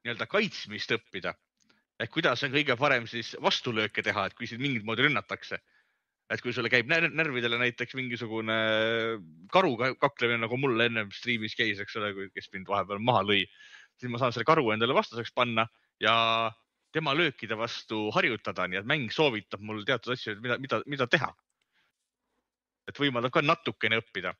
[0.04, 1.34] nii-öelda kaitsmist õppida.
[2.00, 5.58] ehk kuidas on kõige parem siis vastulööke teha, et kui sind mingit moodi rünnatakse.
[6.30, 8.54] et kui sulle käib närvidele näiteks mingisugune
[9.52, 13.42] karu kaklemine, nagu mul ennem striimis käis, eks ole, kes mind vahepeal maha lõi
[14.00, 15.66] siis ma saan selle karu endale vastaseks panna
[16.02, 16.14] ja
[16.94, 21.32] tema löökide vastu harjutada, nii et mäng soovitab mul teatud asju, mida, mida, mida teha.
[22.84, 24.34] et võimaldab ka natukene õppida.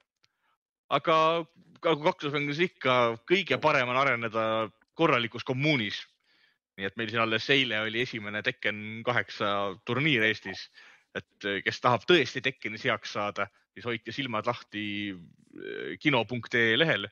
[0.93, 1.17] aga
[1.85, 6.05] nagu kaklusmängus ikka, kõige parem on areneda korralikus kommuunis.
[6.79, 9.49] nii et meil siin alles eile oli esimene Tekken kaheksa
[9.87, 10.69] turniir Eestis,
[11.15, 17.07] et kes tahab tõesti Tekkenis heaks saada, siis hoidke silmad lahti eh, kino.ee lehel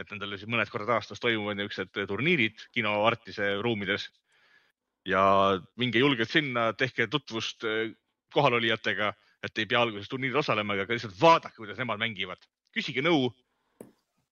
[0.00, 4.10] et nendel siis mõned korrad aastas toimuvad niisugused turniirid kino Artise ruumides.
[5.06, 5.22] Ja
[5.80, 7.92] minge julgelt sinna, tehke tutvust eh,
[8.34, 9.12] kohalolijatega,
[9.46, 12.42] et ei pea alguses turniiril osalema, aga lihtsalt vaadake, kuidas nemad mängivad,
[12.74, 13.30] küsige nõu,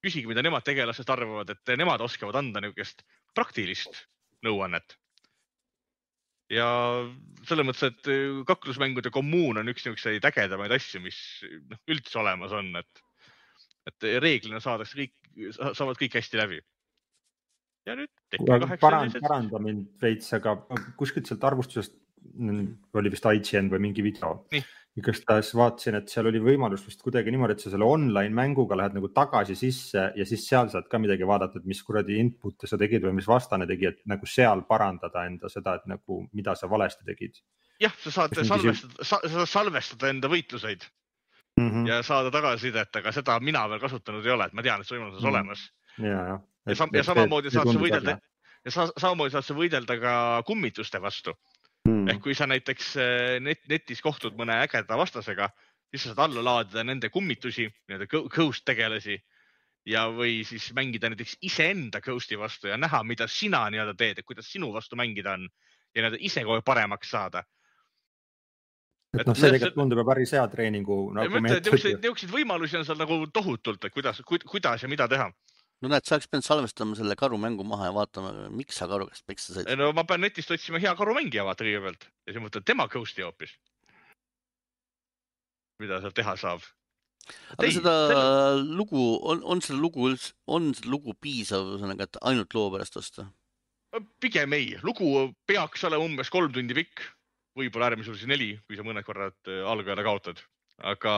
[0.04, 4.04] küsige, mida nemad tegelastest arvavad, et nemad oskavad anda niisugust praktilist
[4.44, 4.98] nõuannet
[6.52, 6.66] ja
[7.48, 11.18] selles mõttes, et eh, kaklusmängude kommuun on üks niisuguseid ägedamaid asju, mis
[11.70, 13.04] noh, üldse olemas on, et
[13.84, 15.12] et reeglina saadakse kõik,
[15.76, 16.60] saavad kõik hästi läbi.
[17.86, 18.10] Ja nüüd.
[18.80, 20.56] paranda, paranda mind veits, aga
[20.98, 22.00] kuskilt sealt arvustusest
[22.98, 24.38] oli vist IGN või mingi video.
[24.94, 28.94] igastahes vaatasin, et seal oli võimalus vist kuidagi niimoodi, et sa selle online mänguga lähed
[28.94, 32.78] nagu tagasi sisse ja siis seal saad ka midagi vaadata, et mis kuradi input'e sa
[32.78, 36.70] tegid või mis vastane tegi, et nagu seal parandada enda seda, et nagu mida sa
[36.70, 37.42] valesti tegid.
[37.82, 40.86] jah, sa saad salvestada, sa saad salvestada enda võitluseid
[41.58, 41.88] mm -hmm.
[41.88, 44.98] ja saada tagasisidet, aga seda mina veel kasutanud ei ole, et ma tean, et see
[44.98, 45.34] võimalus on mm -hmm.
[45.34, 45.72] olemas.
[45.98, 46.38] Ja, ja.
[46.68, 48.16] ja, sam ja samamoodi saad sa võidelda
[48.64, 50.14] ja sa, samamoodi saad sa võidelda ka
[50.46, 51.34] kummituste vastu
[51.88, 52.08] mm..
[52.14, 55.50] ehk kui sa näiteks eh, net, netis kohtud mõne ägeda vastasega,
[55.90, 59.18] siis sa saad alla laadida nende kummitusi, nii-öelda ghost tegelasi
[59.90, 64.28] ja, või siis mängida näiteks iseenda ghost'i vastu ja näha, mida sina nii-öelda teed, et
[64.28, 65.48] kuidas sinu vastu mängida on
[65.94, 67.44] ja nii-öelda ise kogu aeg paremaks saada
[69.14, 71.42] et noh, see tegelikult tundub ju päris hea treeningu nagu.
[71.44, 75.28] niisuguseid võimalusi on seal nagu tohutult, et kuidas, kuidas ja mida teha.
[75.84, 79.26] No näed, sa oleks pidanud salvestama selle karumängu maha ja vaatama, miks sa karu käest
[79.28, 79.70] peksa said.
[79.78, 83.52] no ma pean netist otsima hea karumängija vaata kõigepealt ja siis mõtled tema ghost'i hoopis.
[85.82, 86.66] mida seal teha saab?
[87.54, 88.64] aga Ei, seda selle...
[88.80, 92.96] lugu, on, on seda lugu üldse, on seda lugu piisav, ühesõnaga, et ainult loo pärast
[93.00, 93.28] osta?
[94.18, 97.04] pigem ei, lugu peaks olema umbes kolm tundi pikk
[97.58, 100.42] võib-olla äärmisel juhul neli, kui sa mõned korrad äh, algujale kaotad.
[100.82, 101.14] aga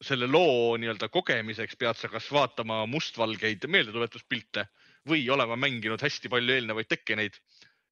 [0.00, 4.64] selle loo nii-öelda kogemiseks pead sa kas vaatama mustvalgeid meeldetuletuspilte
[5.08, 7.36] või olema mänginud hästi palju eelnevaid tekkeneid,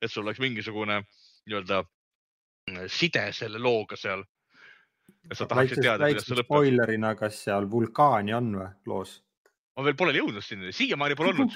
[0.02, 4.24] et sul oleks mingisugune nii-öelda äh, side selle looga seal.
[5.30, 6.52] et sa tahaksid teada, kuidas see lõpeb.
[6.52, 9.18] spoilerina, kas seal vulkaani on või loos?
[9.76, 11.52] ma veel pole jõudnud sinna, siiamaani pole olnud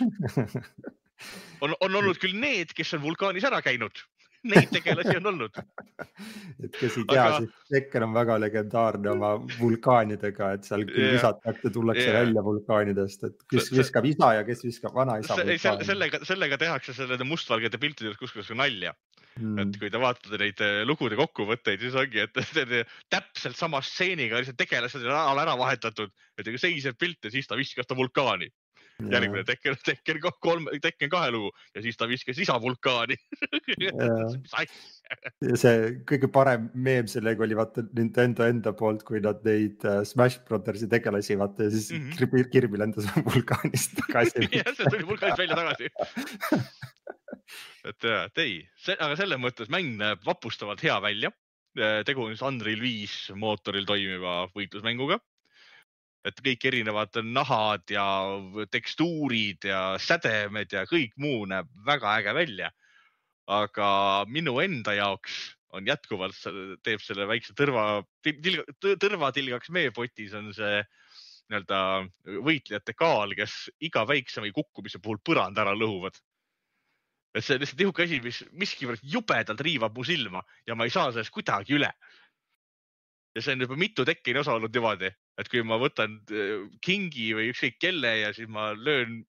[1.65, 4.05] on, on olnud küll need, kes on vulkaanis ära käinud
[4.53, 5.61] neid tegelasi on olnud.
[6.65, 11.05] et kes ei tea Aga..., siis Tekken on väga legendaarne oma vulkaanidega, et seal küll
[11.05, 11.17] yeah.
[11.19, 12.19] visatakse, tullakse yeah.
[12.21, 15.39] välja vulkaanidest, et kes see, viskab isa ja kes viskab vanaisa.
[15.87, 18.95] sellega, sellega tehakse selle mustvalgete piltide juures kusjuures nalja
[19.39, 19.59] mm..
[19.63, 22.83] et kui te vaatate neid eh, lugude kokkuvõtteid, siis ongi, et
[23.15, 27.89] täpselt sama stseeniga lihtsalt tegelased on ära vahetatud, et seisev pilt ja siis ta viskas
[27.89, 28.51] ta vulkaani
[29.01, 33.17] järgmine Tekken, Tekken kolm, Tekken kahe lugu ja siis ta viskas isa vulkaani
[35.49, 40.01] ja see kõige parem meem sellega oli vaata Nintendo enda poolt, kui nad neid uh,
[40.09, 42.19] Smash Brothersi tegelasi vaata ja siis mm -hmm.
[42.19, 44.49] Kirby, Kirby lendas vulkaanist tagasi.
[44.53, 45.87] Jah, see tuli vulkaanist välja tagasi.
[47.85, 51.33] Et ja, et ei, aga selles mõttes mäng näeb vapustavalt hea välja.
[52.05, 55.17] tegu on siis Unreal viis mootoril toimiva võitlusmänguga
[56.29, 58.05] et kõik erinevad nahad ja
[58.71, 62.71] tekstuurid ja sädemed ja kõik muu näeb väga äge välja.
[63.53, 63.87] aga
[64.31, 66.37] minu enda jaoks on jätkuvalt,
[66.87, 68.05] teeb selle väikse tõrva,
[69.03, 70.79] tõrvatilgaks meepotis on see
[71.51, 71.79] nii-öelda
[72.47, 76.21] võitlejate kaal, kes iga väiksema kukkumise puhul põranda ära lõhuvad.
[77.35, 80.93] et see on lihtsalt niisugune asi, mis miskipärast jubedalt riivab mu silma ja ma ei
[80.93, 81.91] saa sellest kuidagi üle.
[83.35, 85.11] ja see on juba mitu tekkeni osa olnud niimoodi,
[85.41, 89.23] et kui ma võtan äh, kingi või ükskõik kelle ja siis ma löön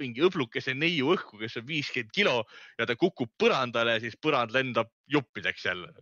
[0.00, 2.38] mingi õblukese neiu õhku, kes on viiskümmend kilo
[2.80, 5.92] ja ta kukub põrandale, siis põrand lendab juppideks jälle.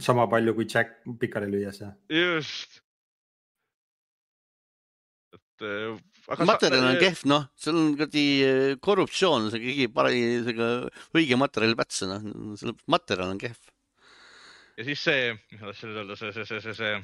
[0.00, 1.94] sama palju kui Jack pikali lüües, jah?
[2.10, 2.82] just.
[5.36, 8.26] et äh, materjal on kehv, noh, seal on kuradi
[8.82, 10.68] korruptsioon, see keegi pani sellega
[11.14, 13.62] õige materjali pätse, noh, materjal on kehv.
[14.76, 16.94] Ja siis see, mis ma tahtsin öelda, see, see, see, see, see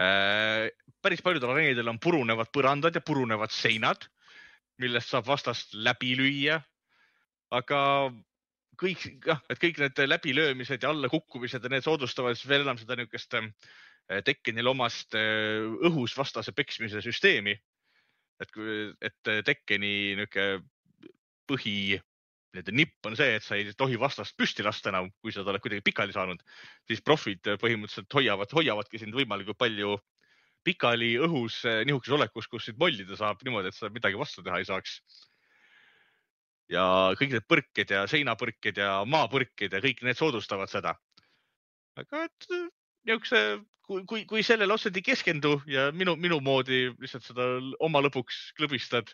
[0.00, 0.66] äh,
[1.02, 4.06] päris paljudel areenidel on purunevad põrandad ja purunevad seinad,
[4.80, 6.60] millest saab vastast läbi lüüa.
[7.50, 7.80] aga
[8.80, 12.96] kõik, jah, et kõik need läbilöömised ja allakukkumised ja need soodustavad siis veel enam seda
[12.96, 13.50] niisugust äh,
[14.24, 17.58] tekkenil omast äh, õhus vastase peksmise süsteemi
[18.40, 20.62] et et Tekkeni niisugune
[21.50, 21.98] põhi
[22.50, 25.62] nii-öelda nipp on see, et sa ei tohi vastast püsti lasta enam, kui sa oled
[25.62, 26.42] kuidagi pikali saanud,
[26.88, 29.96] siis profid põhimõtteliselt hoiavad, hoiavadki sind võimalikult palju
[30.66, 34.68] pikali õhus niisuguses olekus, kus sind mollida saab niimoodi, et sa midagi vastu teha ei
[34.68, 35.00] saaks.
[36.70, 36.82] ja
[37.18, 40.94] kõik need põrked ja seinapõrked ja maapõrked ja kõik need soodustavad seda.
[41.98, 43.40] aga et niisuguse
[43.90, 47.46] kui, kui, kui sellele otseselt ei keskendu ja minu, minu moodi lihtsalt seda
[47.82, 49.10] oma lõbuks klõbistad,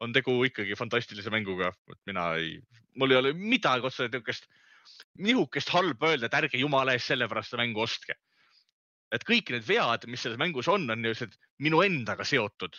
[0.00, 2.58] on tegu ikkagi fantastilise mänguga, et mina ei,
[2.98, 4.46] mul ei ole midagi otseselt niisugust,
[5.20, 8.16] nihukest halba öelda, et ärge jumala eest sellepärast seda mängu ostke.
[9.10, 12.78] et kõik need vead, mis selles mängus on, on niisugused minu endaga seotud.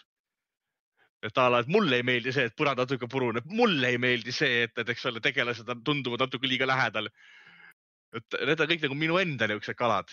[1.22, 4.34] et a la, et mulle ei meeldi see, et põrand natuke puruneb, mulle ei meeldi
[4.34, 7.12] see, et, et eks ole, tegelased tunduvad natuke liiga lähedal.
[8.18, 10.10] et need on kõik nagu minu enda niisugused kalad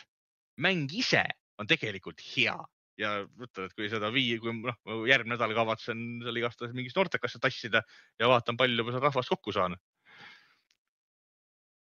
[0.58, 1.22] mäng ise
[1.58, 2.56] on tegelikult hea
[2.98, 7.40] ja ütlen, et kui seda vii, kui noh, järgmine nädal kavatsen seal igastahes mingisse noortekasse
[7.42, 7.82] tassida
[8.20, 9.78] ja vaatan, palju ma seal rahvast kokku saan.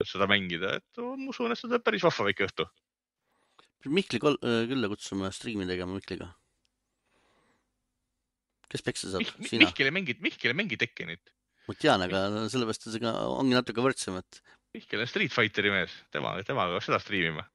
[0.05, 2.67] seda mängida, et ma usun, et see tuleb päris vahva väike õhtu.
[3.87, 6.29] Mihkli külla kutsume striimi tegema Mihkliga.
[8.67, 9.57] kes peksa saab Mih?
[9.63, 11.33] Mihkel ei mängi, Mihkel ei mängi Tekkenit.
[11.67, 14.41] ma tean, aga sellepärast, et see ongi natuke võrdsem, et.
[14.75, 17.47] Mihkel on Street Fighteri mees, tema, temaga seda striimime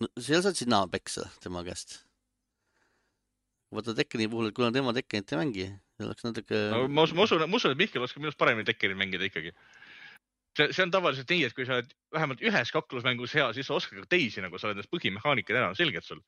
[0.00, 2.00] no seal saad sina peksa tema käest.
[3.74, 5.66] vaata Tekkeni puhul, et kuna tema Tekkenit ei mängi,
[6.02, 6.86] oleks natuke no,.
[6.88, 9.52] ma usun, ma usun, ma usun, et Mihkel oskab minust paremini Tekkenit mängida ikkagi.
[10.58, 13.76] see, see on tavaliselt nii, et kui sa oled vähemalt ühes kaklusmängus hea, siis sa
[13.76, 16.24] oskad ka teisi, nagu sa oled need põhimehaanikad enam selged sul.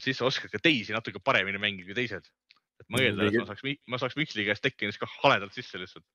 [0.00, 2.30] siis sa oskad ka teisi natuke paremini mängida kui teised.
[2.80, 6.06] et ma eeldan, et ma saaks, ma saaks Mihkli käest Tekkenis ka haledalt sisse lihtsalt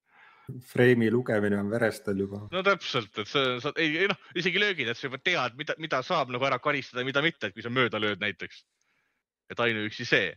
[0.70, 2.42] Freimi lugemine on verestel juba.
[2.52, 5.76] no täpselt, et sa, sa ei, ei noh, isegi löögid, et sa juba tead, mida,
[5.82, 8.64] mida saab nagu ära karistada, mida mitte, et kui sa mööda lööd näiteks.
[9.50, 10.30] et ainuüksi see.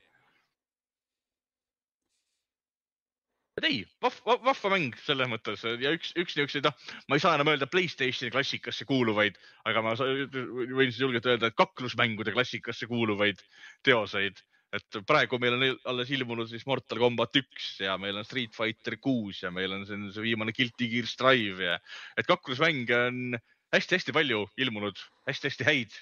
[3.61, 7.35] et ei, vahva, vahva mäng selles mõttes ja üks, üks niisuguseid, noh, ma ei saa
[7.37, 9.37] enam öelda Playstationi klassikasse kuuluvaid,
[9.69, 13.45] aga ma võin siis julgelt öelda, et kaklusmängude klassikasse kuuluvaid
[13.85, 14.41] teoseid
[14.73, 18.97] et praegu meil on alles ilmunud siis Mortal Combat üks ja meil on Street Fighter
[19.03, 21.77] kuus ja meil on siin see viimane Guilty Gear Strive ja
[22.17, 23.37] et kaklusmänge on
[23.73, 26.01] hästi-hästi palju ilmunud hästi,, hästi-hästi häid.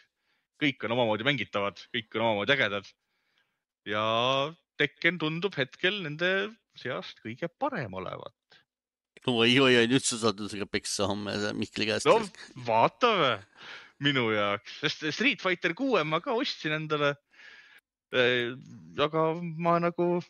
[0.60, 2.90] kõik on omamoodi mängitavad, kõik on omamoodi ägedad.
[3.88, 4.04] ja
[4.80, 6.30] Tekken tundub hetkel nende
[6.78, 8.60] seast kõige parem olevat.
[9.26, 12.06] oi, oi, oi, nüüd sa saad sellega peksa homme Mihkli käest.
[12.06, 12.20] no
[12.66, 13.40] vaatame
[14.00, 17.16] minu jaoks, sest Street Fighter kuue ma ka ostsin endale
[18.10, 20.20] aga ma nagu,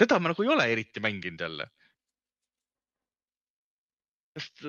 [0.00, 1.68] teda ma nagu ei ole eriti mänginud jälle.
[4.32, 4.64] sest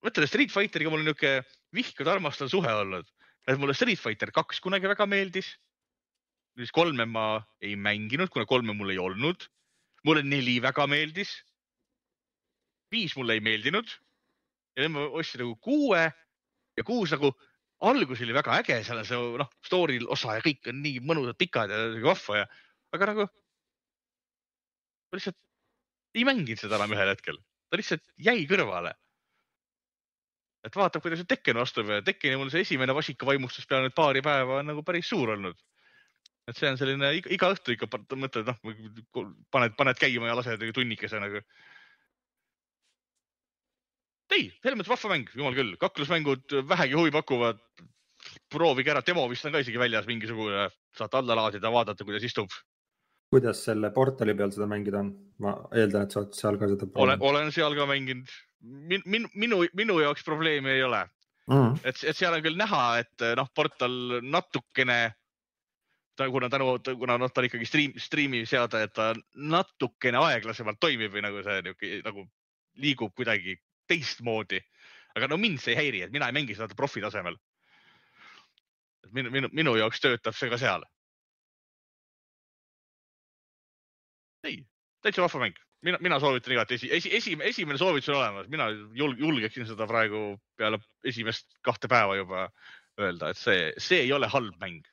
[0.00, 1.42] mõtle, Street Fighteriga mul on niisugune
[1.76, 3.04] vihkad-armastav suhe olnud,
[3.44, 5.58] et mulle Street Fighter kaks kunagi väga meeldis.
[6.56, 9.48] siis kolme ma ei mänginud, kuna kolme mul ei olnud.
[10.04, 11.42] mulle neli väga meeldis.
[12.90, 13.88] viis mulle ei meeldinud
[14.76, 16.02] ja nüüd ma ostsin nagu kuue
[16.76, 17.32] ja kuus nagu
[17.82, 21.38] algus oli väga äge, seal on see noh, story osa ja kõik on nii mõnusad,
[21.40, 22.50] pikad ja vahva ja,
[22.94, 23.26] aga nagu
[25.12, 25.38] ma lihtsalt
[26.16, 27.40] ei mänginud seda enam ühel hetkel,
[27.70, 28.94] ta lihtsalt jäi kõrvale.
[30.62, 34.60] et vaatab, kuidas Tekken astub ja Tekkeni mul see esimene vasikavaimustus peale nüüd paari päeva
[34.60, 35.58] on nagu päris suur olnud.
[36.46, 40.62] et see on selline iga, iga õhtu ikka mõtled, noh, paned, paned käima ja lased
[40.74, 41.42] tunnikese nagu
[44.36, 47.62] ei, mõttes vahva mäng, jumal küll, kaklusmängud vähegi huvi pakuvad.
[48.52, 52.52] proovige ära, demo vist on ka isegi väljas mingisugune, saate alla laadida, vaadata, kuidas istub.
[53.32, 55.14] kuidas selle portali peal seda mängida on?
[55.42, 58.30] ma eeldan, et sa oled seal ka seda olen, olen seal ka mänginud
[58.60, 59.02] min,.
[59.06, 61.00] Min, minu, minu jaoks probleemi ei ole
[61.50, 61.80] mm..
[61.82, 65.00] et, et seal on küll näha, et noh, portal natukene
[66.16, 70.80] ta, kuna tänu, kuna noh, ta on ikkagi stream, stream'i seade, et ta natukene aeglasemalt
[70.80, 72.26] toimib või nagu see niuke, nagu
[72.82, 73.56] liigub kuidagi
[73.88, 74.60] teistmoodi.
[75.16, 77.36] aga no mind see ei häiri, et mina ei mängi seda profi tasemel.
[79.12, 80.84] minu, minu, minu jaoks töötab see ka seal.
[84.42, 84.64] ei,
[85.02, 88.68] täitsa vahva mäng, mina, mina soovitan igati esi, esi, esimene, esimene soovitus on olemas, mina
[88.98, 90.22] julg, julgeksin seda praegu
[90.58, 92.48] peale esimest kahte päeva juba
[93.00, 94.86] öelda, et see, see ei ole halb mäng.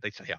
[0.00, 0.38] täitsa hea.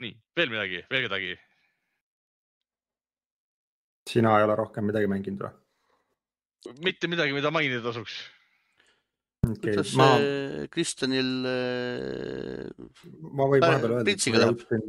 [0.00, 1.34] nii, veel midagi, veel kedagi?
[4.10, 5.56] Sina ei ole rohkem midagi mänginud või?
[6.84, 8.20] mitte midagi, mida mainida tasuks
[9.46, 10.08] okay, kuidas ma,
[10.72, 12.88] Kristjanil äh,
[13.32, 14.80] ma võin vahepeal öelda,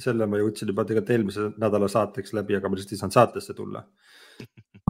[0.00, 3.56] selle ma jõudsin juba tegelikult eelmise nädala saateks läbi, aga ma lihtsalt ei saanud saatesse
[3.58, 3.82] tulla.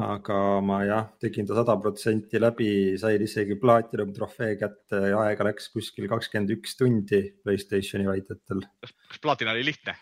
[0.01, 2.69] aga ma jah, tegin ta sada protsenti läbi,
[3.01, 8.65] sain isegi platinum trofee kätte ja aega läks kuskil kakskümmend üks tundi Playstationi väidetel.
[8.81, 9.97] kas plaatina oli lihtne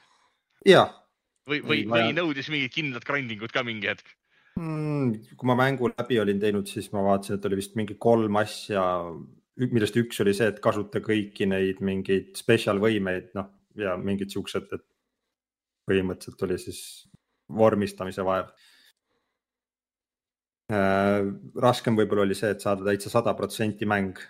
[0.66, 0.86] ja
[1.48, 4.14] või, või, või nõudis mingit kindlat grinding ut ka mingi hetk?
[4.60, 8.36] mm, kui ma mängu läbi olin teinud, siis ma vaatasin, et oli vist mingi kolm
[8.40, 8.84] asja,
[9.62, 14.68] millest üks oli see, et kasuta kõiki neid mingeid spetsial võimeid, noh ja mingid siuksed,
[14.76, 14.84] et
[15.88, 16.82] põhimõtteliselt oli siis
[17.52, 18.52] vormistamise vaev
[20.72, 21.24] äh,.
[21.64, 24.20] raskem võib-olla oli see, et saada täitsa sada protsenti mäng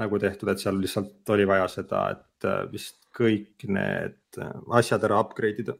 [0.00, 5.04] nagu tehtud, et seal lihtsalt oli vaja seda, et äh, vist kõik need äh, asjad
[5.06, 5.76] ära upgrade ida.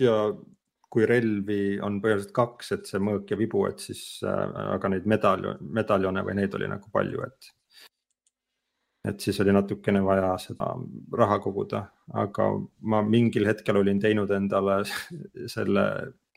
[0.00, 0.14] Ja
[0.94, 4.42] kui relvi on põhiliselt kaks, et see mõõk ja vibu, et siis äh,
[4.76, 7.48] aga neid medaljon, medaljone või neid oli nagu palju, et.
[9.10, 10.68] et siis oli natukene vaja seda
[11.18, 11.80] raha koguda,
[12.24, 12.46] aga
[12.92, 14.76] ma mingil hetkel olin teinud endale
[15.54, 15.86] selle,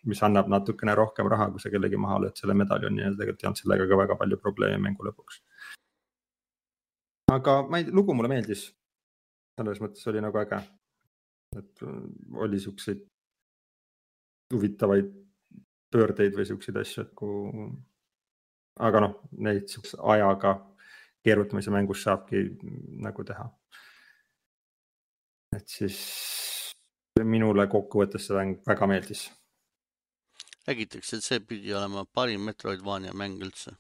[0.10, 3.50] mis annab natukene rohkem raha, kui sa kellegi maha lööd selle medaljoni ja tegelikult ei
[3.52, 5.44] olnud sellega ka väga palju probleeme mängu lõpuks.
[7.36, 8.72] aga ma ei, lugu mulle meeldis.
[9.60, 10.64] selles mõttes oli nagu äge.
[11.62, 11.86] et
[12.48, 13.06] oli siukseid
[14.54, 15.12] huvitavaid
[15.92, 17.68] pöördeid või siukseid asju, et kui.
[18.88, 20.54] aga noh, neid siukse ajaga
[21.26, 22.44] keerutamise mängus saabki
[23.04, 23.50] nagu teha.
[25.56, 25.98] et siis
[27.24, 29.28] minule kokkuvõttes see mäng väga meeldis.
[30.68, 33.72] räägitakse, et see pidi olema parim Metroidvania mäng üldse.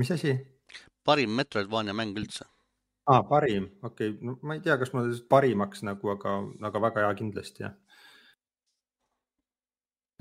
[0.00, 0.36] mis asi?
[1.04, 2.44] parim Metroidvania mäng üldse.
[3.06, 4.18] aa, parim, okei okay.
[4.20, 6.36] no,, ma ei tea, kas ma parimaks nagu, aga,
[6.70, 7.78] aga väga hea kindlasti jah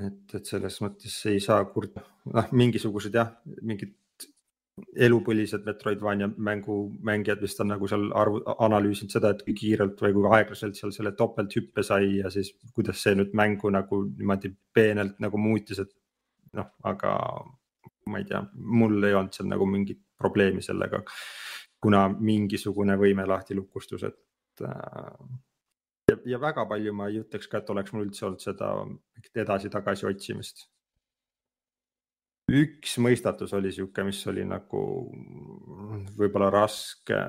[0.01, 3.93] et, et selles mõttes ei saa kurta, noh, mingisugused jah, mingid
[5.05, 6.75] elupõlised Metroidvania mängu
[7.05, 10.93] mängijad vist on nagu seal arvu, analüüsinud seda, et kui kiirelt või kui aeglaselt seal
[10.95, 15.93] selle topelthüppe sai ja siis kuidas see nüüd mängu nagu niimoodi peenelt nagu muutis, et
[16.57, 17.13] noh, aga
[18.09, 21.03] ma ei tea, mul ei olnud seal nagu mingit probleemi sellega,
[21.83, 25.13] kuna mingisugune võime lahti lukustus, et äh,
[26.11, 28.71] ja, ja väga palju ma ei ütleks ka, et oleks mul üldse olnud seda
[29.43, 30.67] edasi-tagasi otsimist.
[32.53, 34.81] üks mõistatus oli sihuke, mis oli nagu
[36.17, 37.19] võib-olla raske.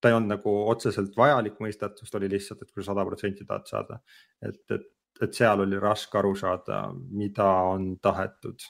[0.00, 3.46] ta ei olnud nagu otseselt vajalik mõistatus, ta oli lihtsalt, et kui sa sada protsenti
[3.46, 4.00] tahad saada,
[4.42, 4.90] et, et,
[5.22, 8.66] et seal oli raske aru saada, mida on tahetud.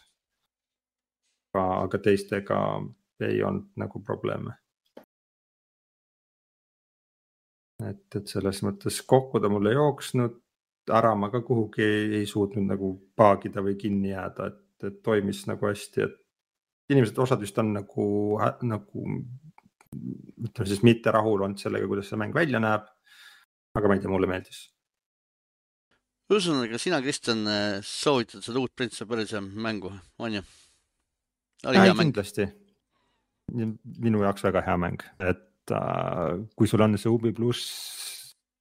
[1.56, 2.56] aga teistega
[3.24, 4.52] ei olnud nagu probleeme
[7.84, 10.36] et, et selles mõttes kokku ta mul ei jooksnud,
[10.96, 11.86] ära ma ka kuhugi
[12.20, 17.42] ei suutnud nagu paagida või kinni jääda, et, et toimis nagu hästi, et inimesed, osad
[17.42, 18.06] vist on nagu,
[18.66, 19.06] nagu
[20.46, 22.86] ütleme siis mitte rahul olnud sellega, kuidas see mäng välja näeb.
[23.76, 24.60] aga ma ei tea, mulle meeldis.
[26.32, 27.42] ühesõnaga, sina, Kristjan,
[27.84, 30.44] soovitad seda uut Prince of Persia mängu, on ju?
[31.98, 32.48] kindlasti.
[33.52, 35.42] minu jaoks väga hea mäng, et
[35.72, 37.96] kui sul on see Ubi pluss,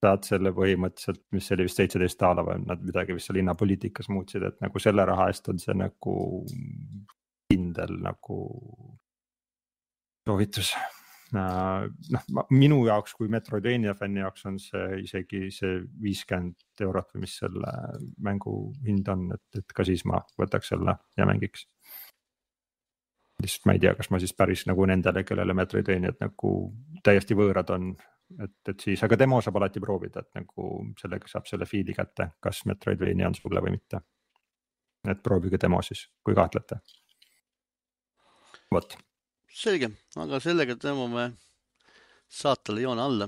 [0.06, 4.44] saad selle põhimõtteliselt, mis oli vist seitseteist daala või nad midagi vist seal hinnapoliitikas muutsid,
[4.46, 6.18] et nagu selle raha eest on see nagu
[7.50, 8.38] kindel nagu
[10.26, 10.74] soovitus
[11.36, 11.86] äh,.
[12.14, 17.38] noh, minu jaoks kui Metroidvania fänni jaoks on see isegi see viiskümmend eurot või mis
[17.42, 17.74] selle
[18.26, 18.56] mängu
[18.86, 21.68] hind on, et, et ka siis ma võtaks selle ja mängiks
[23.42, 26.52] lihtsalt ma ei tea, kas ma siis päris nagu nendele, kellele Metroidvaniad nagu
[27.04, 27.90] täiesti võõrad on,
[28.42, 32.32] et, et siis, aga demo saab alati proovida, et nagu sellega saab selle feel'i kätte,
[32.44, 34.02] kas Metroidvania on sulle või mitte.
[35.06, 36.80] et proovige demo siis, kui kahtlete.
[38.72, 38.98] vot.
[39.52, 41.34] selge, aga sellega tõmbame
[42.28, 43.28] saatele joone alla.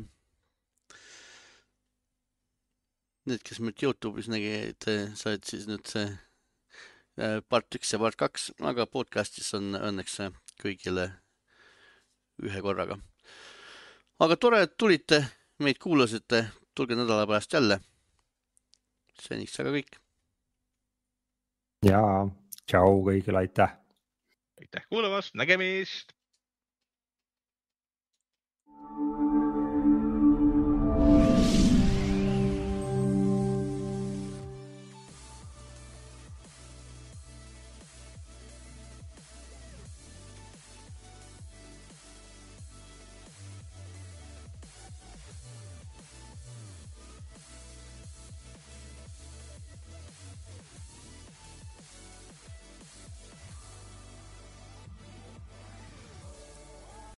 [3.28, 4.88] Need, kes meid Youtube'is nägid,
[5.20, 6.08] said siis nüüd see
[7.50, 10.20] part üks ja part kaks, aga podcast'is on õnneks
[10.62, 11.08] kõigile
[12.46, 12.98] ühe korraga.
[14.20, 15.24] aga tore, et tulite,
[15.60, 16.44] meid kuulasite,
[16.76, 17.80] tulge nädala pärast jälle.
[19.22, 19.98] seniks aga kõik.
[21.86, 22.02] ja
[22.66, 23.74] tšau kõigile, aitäh.
[24.62, 26.17] aitäh kuulamast, nägemist